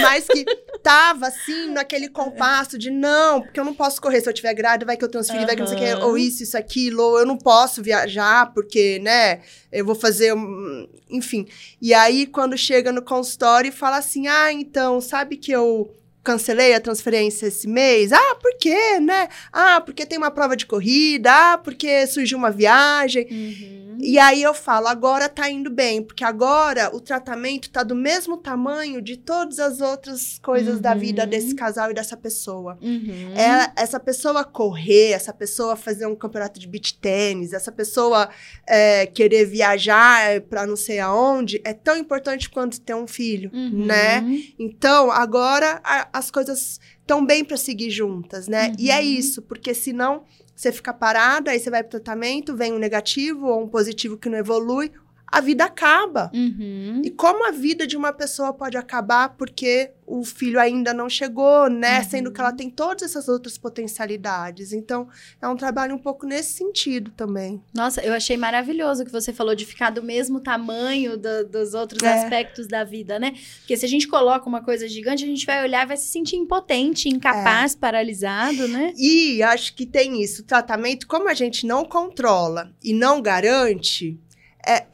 Mas 0.00 0.26
que 0.26 0.44
tava 0.82 1.28
assim, 1.28 1.70
naquele 1.70 2.08
compasso 2.08 2.76
de 2.76 2.90
não, 2.90 3.40
porque 3.42 3.60
eu 3.60 3.64
não 3.64 3.74
posso 3.74 4.00
correr 4.00 4.20
se 4.20 4.28
eu 4.28 4.32
tiver 4.32 4.52
grávida, 4.54 4.84
vai 4.84 4.96
que 4.96 5.04
eu 5.04 5.08
transfiro, 5.08 5.40
uhum. 5.40 5.46
vai 5.46 5.54
que 5.54 5.60
não 5.60 5.68
sei 5.68 5.76
o 5.76 5.80
que, 5.80 6.04
ou 6.04 6.18
isso, 6.18 6.42
isso, 6.42 6.58
aquilo, 6.58 7.02
ou 7.02 7.18
eu 7.20 7.26
não 7.26 7.38
posso 7.38 7.82
viajar, 7.82 8.52
porque, 8.52 8.98
né, 9.00 9.40
eu 9.70 9.84
vou 9.84 9.94
fazer, 9.94 10.34
um... 10.34 10.88
enfim. 11.08 11.46
E 11.80 11.94
aí, 11.94 12.26
quando 12.26 12.58
chega 12.58 12.90
no 12.90 13.02
consultório 13.02 13.68
e 13.68 13.72
fala 13.72 13.98
assim, 13.98 14.26
ah, 14.26 14.52
então, 14.52 15.00
sabe 15.00 15.36
que 15.36 15.52
eu 15.52 15.92
cancelei 16.22 16.74
a 16.74 16.80
transferência 16.80 17.46
esse 17.46 17.68
mês? 17.68 18.12
Ah, 18.12 18.34
por 18.40 18.56
quê, 18.58 19.00
né? 19.00 19.28
Ah, 19.52 19.80
porque 19.80 20.06
tem 20.06 20.18
uma 20.18 20.30
prova 20.30 20.56
de 20.56 20.66
corrida, 20.66 21.30
ah, 21.32 21.58
porque 21.58 22.06
surgiu 22.06 22.38
uma 22.38 22.50
viagem. 22.50 23.26
Uhum. 23.30 23.82
E 24.00 24.18
aí 24.18 24.42
eu 24.42 24.52
falo, 24.52 24.88
agora 24.88 25.28
tá 25.28 25.48
indo 25.48 25.70
bem, 25.70 26.02
porque 26.02 26.24
agora 26.24 26.94
o 26.94 27.00
tratamento 27.00 27.70
tá 27.70 27.82
do 27.82 27.94
mesmo 27.94 28.36
tamanho 28.36 29.00
de 29.00 29.16
todas 29.16 29.58
as 29.58 29.80
outras 29.80 30.40
coisas 30.42 30.76
uhum. 30.76 30.80
da 30.80 30.94
vida 30.94 31.26
desse 31.26 31.54
casal 31.54 31.90
e 31.90 31.94
dessa 31.94 32.16
pessoa. 32.16 32.78
Uhum. 32.80 33.32
É, 33.36 33.72
essa 33.76 34.00
pessoa 34.00 34.44
correr, 34.44 35.12
essa 35.12 35.32
pessoa 35.32 35.76
fazer 35.76 36.06
um 36.06 36.16
campeonato 36.16 36.58
de 36.58 36.66
beach 36.66 36.98
tênis, 36.98 37.52
essa 37.52 37.70
pessoa 37.70 38.28
é, 38.66 39.06
querer 39.06 39.44
viajar 39.44 40.40
para 40.42 40.66
não 40.66 40.76
sei 40.76 40.98
aonde, 40.98 41.60
é 41.64 41.72
tão 41.72 41.96
importante 41.96 42.48
quanto 42.50 42.80
ter 42.80 42.94
um 42.94 43.06
filho, 43.06 43.50
uhum. 43.52 43.86
né? 43.86 44.24
Então, 44.58 45.10
agora 45.10 45.80
a, 45.84 46.08
as 46.12 46.30
coisas 46.30 46.78
estão 47.00 47.24
bem 47.24 47.44
para 47.44 47.56
seguir 47.56 47.90
juntas, 47.90 48.46
né? 48.46 48.72
E 48.78 48.90
é 48.90 48.98
uhum. 48.98 49.02
isso, 49.02 49.42
porque 49.42 49.72
senão 49.72 50.24
você 50.54 50.70
fica 50.70 50.92
parada, 50.92 51.50
aí 51.50 51.58
você 51.58 51.70
vai 51.70 51.82
pro 51.82 51.90
tratamento, 51.90 52.54
vem 52.54 52.72
um 52.72 52.78
negativo 52.78 53.46
ou 53.46 53.62
um 53.62 53.68
positivo 53.68 54.16
que 54.16 54.28
não 54.28 54.38
evolui, 54.38 54.92
a 55.32 55.40
vida 55.40 55.64
acaba. 55.64 56.30
Uhum. 56.34 57.00
E 57.02 57.10
como 57.10 57.48
a 57.48 57.50
vida 57.50 57.86
de 57.86 57.96
uma 57.96 58.12
pessoa 58.12 58.52
pode 58.52 58.76
acabar 58.76 59.30
porque 59.30 59.90
o 60.06 60.22
filho 60.24 60.60
ainda 60.60 60.92
não 60.92 61.08
chegou, 61.08 61.70
né? 61.70 62.00
Uhum. 62.00 62.04
Sendo 62.04 62.30
que 62.30 62.38
ela 62.38 62.52
tem 62.52 62.68
todas 62.68 63.02
essas 63.02 63.28
outras 63.28 63.56
potencialidades. 63.56 64.74
Então, 64.74 65.08
é 65.40 65.48
um 65.48 65.56
trabalho 65.56 65.94
um 65.94 65.98
pouco 65.98 66.26
nesse 66.26 66.52
sentido 66.52 67.10
também. 67.12 67.62
Nossa, 67.72 68.02
eu 68.02 68.12
achei 68.12 68.36
maravilhoso 68.36 69.06
que 69.06 69.10
você 69.10 69.32
falou 69.32 69.54
de 69.54 69.64
ficar 69.64 69.88
do 69.88 70.02
mesmo 70.02 70.38
tamanho 70.38 71.16
do, 71.16 71.48
dos 71.48 71.72
outros 71.72 72.02
é. 72.02 72.12
aspectos 72.12 72.68
da 72.68 72.84
vida, 72.84 73.18
né? 73.18 73.32
Porque 73.60 73.74
se 73.78 73.86
a 73.86 73.88
gente 73.88 74.06
coloca 74.06 74.46
uma 74.46 74.62
coisa 74.62 74.86
gigante, 74.86 75.24
a 75.24 75.28
gente 75.28 75.46
vai 75.46 75.62
olhar, 75.64 75.86
vai 75.86 75.96
se 75.96 76.08
sentir 76.08 76.36
impotente, 76.36 77.08
incapaz, 77.08 77.74
é. 77.74 77.78
paralisado, 77.78 78.68
né? 78.68 78.92
E 78.98 79.42
acho 79.42 79.74
que 79.74 79.86
tem 79.86 80.22
isso. 80.22 80.42
O 80.42 80.44
tratamento, 80.44 81.06
como 81.06 81.26
a 81.30 81.34
gente 81.34 81.66
não 81.66 81.86
controla 81.86 82.70
e 82.84 82.92
não 82.92 83.22
garante, 83.22 84.20
é, 84.66 84.84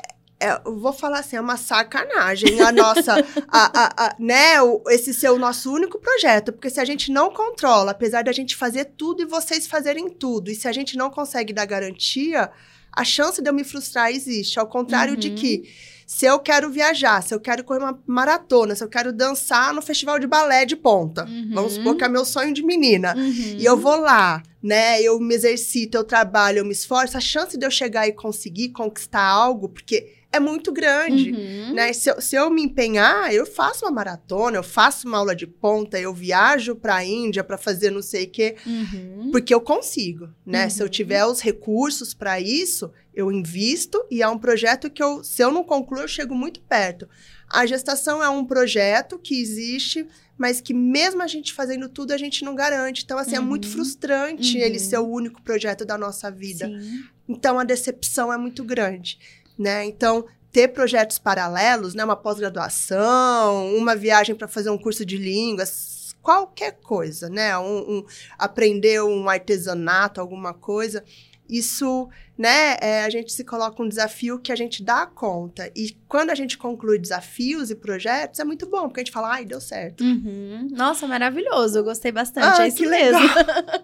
é, 0.40 0.60
eu 0.64 0.78
vou 0.78 0.92
falar 0.92 1.18
assim, 1.18 1.36
é 1.36 1.40
uma 1.40 1.56
sacanagem 1.56 2.60
a 2.60 2.70
nossa, 2.70 3.14
a, 3.48 3.80
a, 3.80 4.06
a, 4.06 4.16
né, 4.18 4.62
o, 4.62 4.82
esse 4.88 5.12
ser 5.12 5.30
o 5.30 5.38
nosso 5.38 5.72
único 5.72 5.98
projeto, 5.98 6.52
porque 6.52 6.70
se 6.70 6.80
a 6.80 6.84
gente 6.84 7.10
não 7.10 7.30
controla, 7.30 7.90
apesar 7.90 8.22
de 8.22 8.30
a 8.30 8.32
gente 8.32 8.54
fazer 8.54 8.84
tudo 8.96 9.22
e 9.22 9.26
vocês 9.26 9.66
fazerem 9.66 10.08
tudo, 10.08 10.50
e 10.50 10.54
se 10.54 10.68
a 10.68 10.72
gente 10.72 10.96
não 10.96 11.10
consegue 11.10 11.52
dar 11.52 11.66
garantia, 11.66 12.50
a 12.92 13.04
chance 13.04 13.42
de 13.42 13.50
eu 13.50 13.54
me 13.54 13.64
frustrar 13.64 14.10
existe, 14.10 14.60
ao 14.60 14.66
contrário 14.66 15.14
uhum. 15.14 15.20
de 15.20 15.30
que 15.30 15.68
se 16.06 16.24
eu 16.24 16.38
quero 16.38 16.70
viajar, 16.70 17.22
se 17.22 17.34
eu 17.34 17.40
quero 17.40 17.62
correr 17.64 17.80
uma 17.80 18.00
maratona, 18.06 18.74
se 18.74 18.82
eu 18.82 18.88
quero 18.88 19.12
dançar 19.12 19.74
no 19.74 19.82
festival 19.82 20.18
de 20.18 20.26
balé 20.26 20.64
de 20.64 20.76
ponta, 20.76 21.26
uhum. 21.26 21.50
vamos 21.52 21.74
supor 21.74 21.96
que 21.96 22.04
é 22.04 22.08
meu 22.08 22.24
sonho 22.24 22.54
de 22.54 22.64
menina, 22.64 23.14
uhum. 23.16 23.56
e 23.58 23.64
eu 23.64 23.76
vou 23.76 23.96
lá, 23.96 24.42
né, 24.62 25.02
eu 25.02 25.18
me 25.18 25.34
exercito, 25.34 25.98
eu 25.98 26.04
trabalho, 26.04 26.58
eu 26.58 26.64
me 26.64 26.72
esforço, 26.72 27.16
a 27.16 27.20
chance 27.20 27.58
de 27.58 27.66
eu 27.66 27.70
chegar 27.70 28.06
e 28.06 28.12
conseguir 28.12 28.68
conquistar 28.68 29.22
algo, 29.22 29.68
porque 29.68 30.17
é 30.30 30.38
muito 30.38 30.70
grande, 30.72 31.32
uhum. 31.32 31.74
né? 31.74 31.92
Se 31.92 32.10
eu, 32.10 32.20
se 32.20 32.36
eu 32.36 32.50
me 32.50 32.62
empenhar, 32.62 33.32
eu 33.32 33.46
faço 33.46 33.86
uma 33.86 33.90
maratona, 33.90 34.58
eu 34.58 34.62
faço 34.62 35.08
uma 35.08 35.18
aula 35.18 35.34
de 35.34 35.46
ponta, 35.46 35.98
eu 35.98 36.12
viajo 36.12 36.76
para 36.76 36.96
a 36.96 37.04
Índia 37.04 37.42
para 37.42 37.56
fazer 37.56 37.90
não 37.90 38.02
sei 38.02 38.24
o 38.24 38.30
quê, 38.30 38.56
uhum. 38.66 39.30
porque 39.32 39.54
eu 39.54 39.60
consigo, 39.60 40.28
né? 40.44 40.64
Uhum. 40.64 40.70
Se 40.70 40.82
eu 40.82 40.86
uhum. 40.86 40.90
tiver 40.90 41.24
os 41.24 41.40
recursos 41.40 42.12
para 42.12 42.38
isso, 42.38 42.90
eu 43.14 43.32
invisto 43.32 44.04
e 44.10 44.22
é 44.22 44.28
um 44.28 44.38
projeto 44.38 44.90
que 44.90 45.02
eu, 45.02 45.24
se 45.24 45.42
eu 45.42 45.50
não 45.50 45.64
concluo, 45.64 46.02
eu 46.02 46.08
chego 46.08 46.34
muito 46.34 46.60
perto. 46.60 47.08
A 47.48 47.64
gestação 47.64 48.22
é 48.22 48.28
um 48.28 48.44
projeto 48.44 49.18
que 49.18 49.40
existe 49.40 50.06
mas 50.38 50.60
que 50.60 50.72
mesmo 50.72 51.20
a 51.20 51.26
gente 51.26 51.52
fazendo 51.52 51.88
tudo, 51.88 52.12
a 52.12 52.16
gente 52.16 52.44
não 52.44 52.54
garante. 52.54 53.02
Então, 53.02 53.18
assim, 53.18 53.36
uhum. 53.36 53.42
é 53.42 53.44
muito 53.44 53.64
uhum. 53.64 53.72
frustrante 53.72 54.56
uhum. 54.56 54.62
ele 54.62 54.78
ser 54.78 54.98
o 54.98 55.08
único 55.08 55.42
projeto 55.42 55.84
da 55.84 55.98
nossa 55.98 56.30
vida. 56.30 56.68
Sim. 56.68 57.02
Então, 57.28 57.58
a 57.58 57.64
decepção 57.64 58.32
é 58.32 58.38
muito 58.38 58.64
grande, 58.64 59.18
né? 59.58 59.84
Então, 59.84 60.24
ter 60.52 60.68
projetos 60.68 61.18
paralelos, 61.18 61.94
né? 61.94 62.04
Uma 62.04 62.16
pós-graduação, 62.16 63.74
uma 63.76 63.96
viagem 63.96 64.34
para 64.34 64.48
fazer 64.48 64.70
um 64.70 64.78
curso 64.78 65.04
de 65.04 65.16
línguas, 65.16 66.14
qualquer 66.22 66.78
coisa, 66.80 67.28
né? 67.28 67.56
Um, 67.58 67.98
um, 67.98 68.06
aprender 68.38 69.02
um 69.02 69.28
artesanato, 69.28 70.20
alguma 70.20 70.54
coisa 70.54 71.04
isso, 71.48 72.08
né, 72.36 72.76
é, 72.80 73.04
a 73.04 73.10
gente 73.10 73.32
se 73.32 73.42
coloca 73.42 73.82
um 73.82 73.88
desafio 73.88 74.38
que 74.38 74.52
a 74.52 74.56
gente 74.56 74.82
dá 74.82 75.06
conta. 75.06 75.70
E 75.74 75.96
quando 76.06 76.30
a 76.30 76.34
gente 76.34 76.58
conclui 76.58 76.98
desafios 76.98 77.70
e 77.70 77.74
projetos, 77.74 78.38
é 78.38 78.44
muito 78.44 78.66
bom, 78.66 78.82
porque 78.82 79.00
a 79.00 79.04
gente 79.04 79.12
fala, 79.12 79.32
ai, 79.32 79.44
deu 79.44 79.60
certo. 79.60 80.02
Uhum. 80.04 80.68
Nossa, 80.70 81.06
maravilhoso, 81.06 81.78
eu 81.78 81.84
gostei 81.84 82.12
bastante, 82.12 82.60
ah, 82.60 82.64
é 82.64 82.68
isso 82.68 82.82
mesmo. 82.82 83.28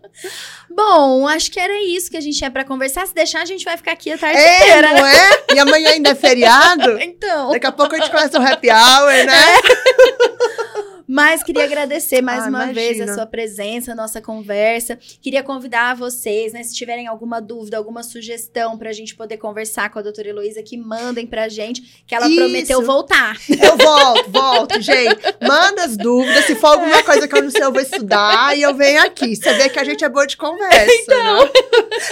bom, 0.71 1.27
acho 1.27 1.51
que 1.51 1.59
era 1.59 1.83
isso 1.83 2.11
que 2.11 2.17
a 2.17 2.21
gente 2.21 2.37
tinha 2.37 2.51
para 2.51 2.65
conversar. 2.65 3.07
Se 3.07 3.15
deixar, 3.15 3.43
a 3.43 3.47
gente 3.47 3.65
vai 3.65 3.77
ficar 3.77 3.93
aqui 3.93 4.13
a 4.13 4.19
tarde 4.19 4.39
é, 4.39 4.57
inteira. 4.57 4.93
Não 4.95 5.07
é? 5.07 5.31
E 5.55 5.59
amanhã 5.59 5.91
ainda 5.91 6.11
é 6.11 6.15
feriado? 6.15 6.99
então. 7.01 7.51
Daqui 7.51 7.67
a 7.67 7.73
pouco 7.73 7.95
a 7.95 7.99
gente 7.99 8.11
começa 8.11 8.39
um 8.39 8.47
happy 8.47 8.69
hour, 8.71 9.27
né? 9.27 9.33
É. 9.33 10.84
Mas 11.07 11.43
queria 11.43 11.65
agradecer 11.65 12.23
mais 12.23 12.45
ah, 12.45 12.49
uma 12.49 12.65
imagina. 12.65 12.75
vez 12.75 13.01
a 13.01 13.15
sua 13.15 13.27
presença, 13.27 13.93
a 13.93 13.95
nossa 13.95 14.21
conversa. 14.21 14.99
Queria 15.21 15.43
convidar 15.43 15.95
vocês, 15.95 16.53
né, 16.53 16.63
se 16.63 16.75
tiverem 16.75 17.07
alguma 17.07 17.41
dúvida, 17.41 17.77
alguma 17.77 18.03
sugestão 18.03 18.79
para 18.79 18.91
a 18.91 18.93
gente 18.93 19.15
poder 19.15 19.37
conversar 19.37 19.91
com 19.91 19.99
a 19.99 20.03
doutora 20.03 20.29
Heloísa, 20.29 20.63
que 20.63 20.77
mandem 20.77 21.27
pra 21.27 21.49
gente, 21.49 22.05
que 22.07 22.15
ela 22.15 22.27
Isso. 22.27 22.37
prometeu 22.37 22.83
voltar. 22.83 23.37
Eu 23.51 23.77
volto, 23.77 24.31
volto, 24.31 24.81
gente. 24.81 25.21
Manda 25.41 25.85
as 25.85 25.97
dúvidas. 25.97 26.45
Se 26.45 26.55
for 26.55 26.69
alguma 26.69 27.03
coisa 27.03 27.27
que 27.27 27.37
eu 27.37 27.43
não 27.43 27.51
sei, 27.51 27.63
eu 27.63 27.73
vou 27.73 27.81
estudar 27.81 28.57
e 28.57 28.63
eu 28.63 28.75
venho 28.75 29.03
aqui. 29.03 29.35
Você 29.35 29.53
vê 29.55 29.69
que 29.69 29.79
a 29.79 29.85
gente 29.85 30.05
é 30.05 30.09
boa 30.09 30.27
de 30.27 30.37
conversa. 30.37 30.93
Então. 30.93 31.45
Né? 31.45 31.51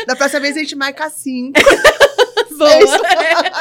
Da 0.07 0.17
próxima 0.17 0.41
vez 0.41 0.57
a 0.57 0.61
gente 0.61 0.75
marca 0.77 1.09
cinco. 1.11 1.61
Boa. 2.59 2.71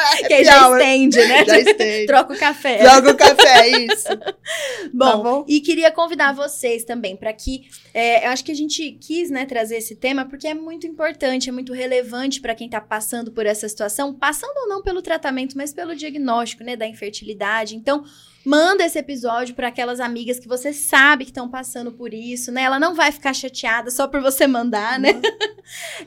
que 0.28 0.34
aí 0.34 0.44
já 0.44 0.72
estende, 0.72 1.18
né? 1.18 1.46
Já 1.46 1.60
estende. 1.60 2.06
Troca 2.08 2.34
o 2.34 2.38
café. 2.38 2.78
Troca 2.78 3.12
o 3.12 3.18
café, 3.18 3.68
isso. 3.70 4.08
bom, 4.94 5.06
tá 5.06 5.18
bom, 5.18 5.46
e 5.48 5.60
queria 5.62 5.92
convidar 5.92 6.34
vocês 6.34 6.84
também 6.84 7.16
para 7.16 7.32
que. 7.34 7.64
É, 7.94 8.26
eu 8.26 8.32
acho 8.32 8.44
que 8.44 8.52
a 8.52 8.56
gente 8.56 8.92
quis 8.94 9.30
né, 9.30 9.46
trazer 9.46 9.78
esse 9.78 9.96
tema 9.96 10.26
porque 10.26 10.48
é 10.48 10.54
muito 10.54 10.88
importante, 10.88 11.50
é 11.50 11.52
muito 11.52 11.74
relevante 11.74 12.40
para 12.40 12.56
quem 12.56 12.68
está 12.68 12.80
passando 12.80 13.32
por 13.32 13.46
essa 13.46 13.68
situação, 13.68 14.14
passando 14.14 14.56
ou 14.64 14.70
não 14.70 14.82
pelo 14.82 15.02
tratamento, 15.02 15.58
mas 15.58 15.74
pelo 15.74 15.96
diagnóstico 15.96 16.64
né, 16.64 16.76
da 16.76 16.88
infertilidade. 16.88 17.76
Então, 17.76 18.04
Manda 18.44 18.84
esse 18.84 18.98
episódio 18.98 19.54
para 19.54 19.68
aquelas 19.68 20.00
amigas 20.00 20.40
que 20.40 20.48
você 20.48 20.74
sabe 20.74 21.26
que 21.26 21.32
estão 21.32 21.48
passando 21.48 21.92
por 21.92 22.12
isso, 22.12 22.52
né? 22.52 22.64
Ela 22.64 22.80
não 22.80 22.96
vai 22.96 23.12
ficar 23.12 23.34
chateada 23.34 23.92
só 23.92 24.08
por 24.08 24.20
você 24.20 24.48
mandar, 24.48 25.00
né? 25.00 25.14
Uhum. 25.14 25.22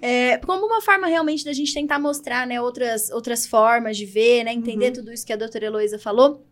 é, 0.02 0.38
como 0.38 0.66
uma 0.66 0.80
forma 0.80 1.06
realmente 1.06 1.44
da 1.44 1.52
gente 1.52 1.72
tentar 1.72 2.00
mostrar, 2.00 2.44
né, 2.44 2.60
outras, 2.60 3.08
outras 3.10 3.46
formas 3.46 3.83
de 3.92 4.06
ver, 4.06 4.44
né? 4.44 4.52
Entender 4.52 4.86
uhum. 4.86 4.92
tudo 4.92 5.12
isso 5.12 5.26
que 5.26 5.32
a 5.32 5.36
doutora 5.36 5.66
Heloísa 5.66 5.98
falou 5.98 6.44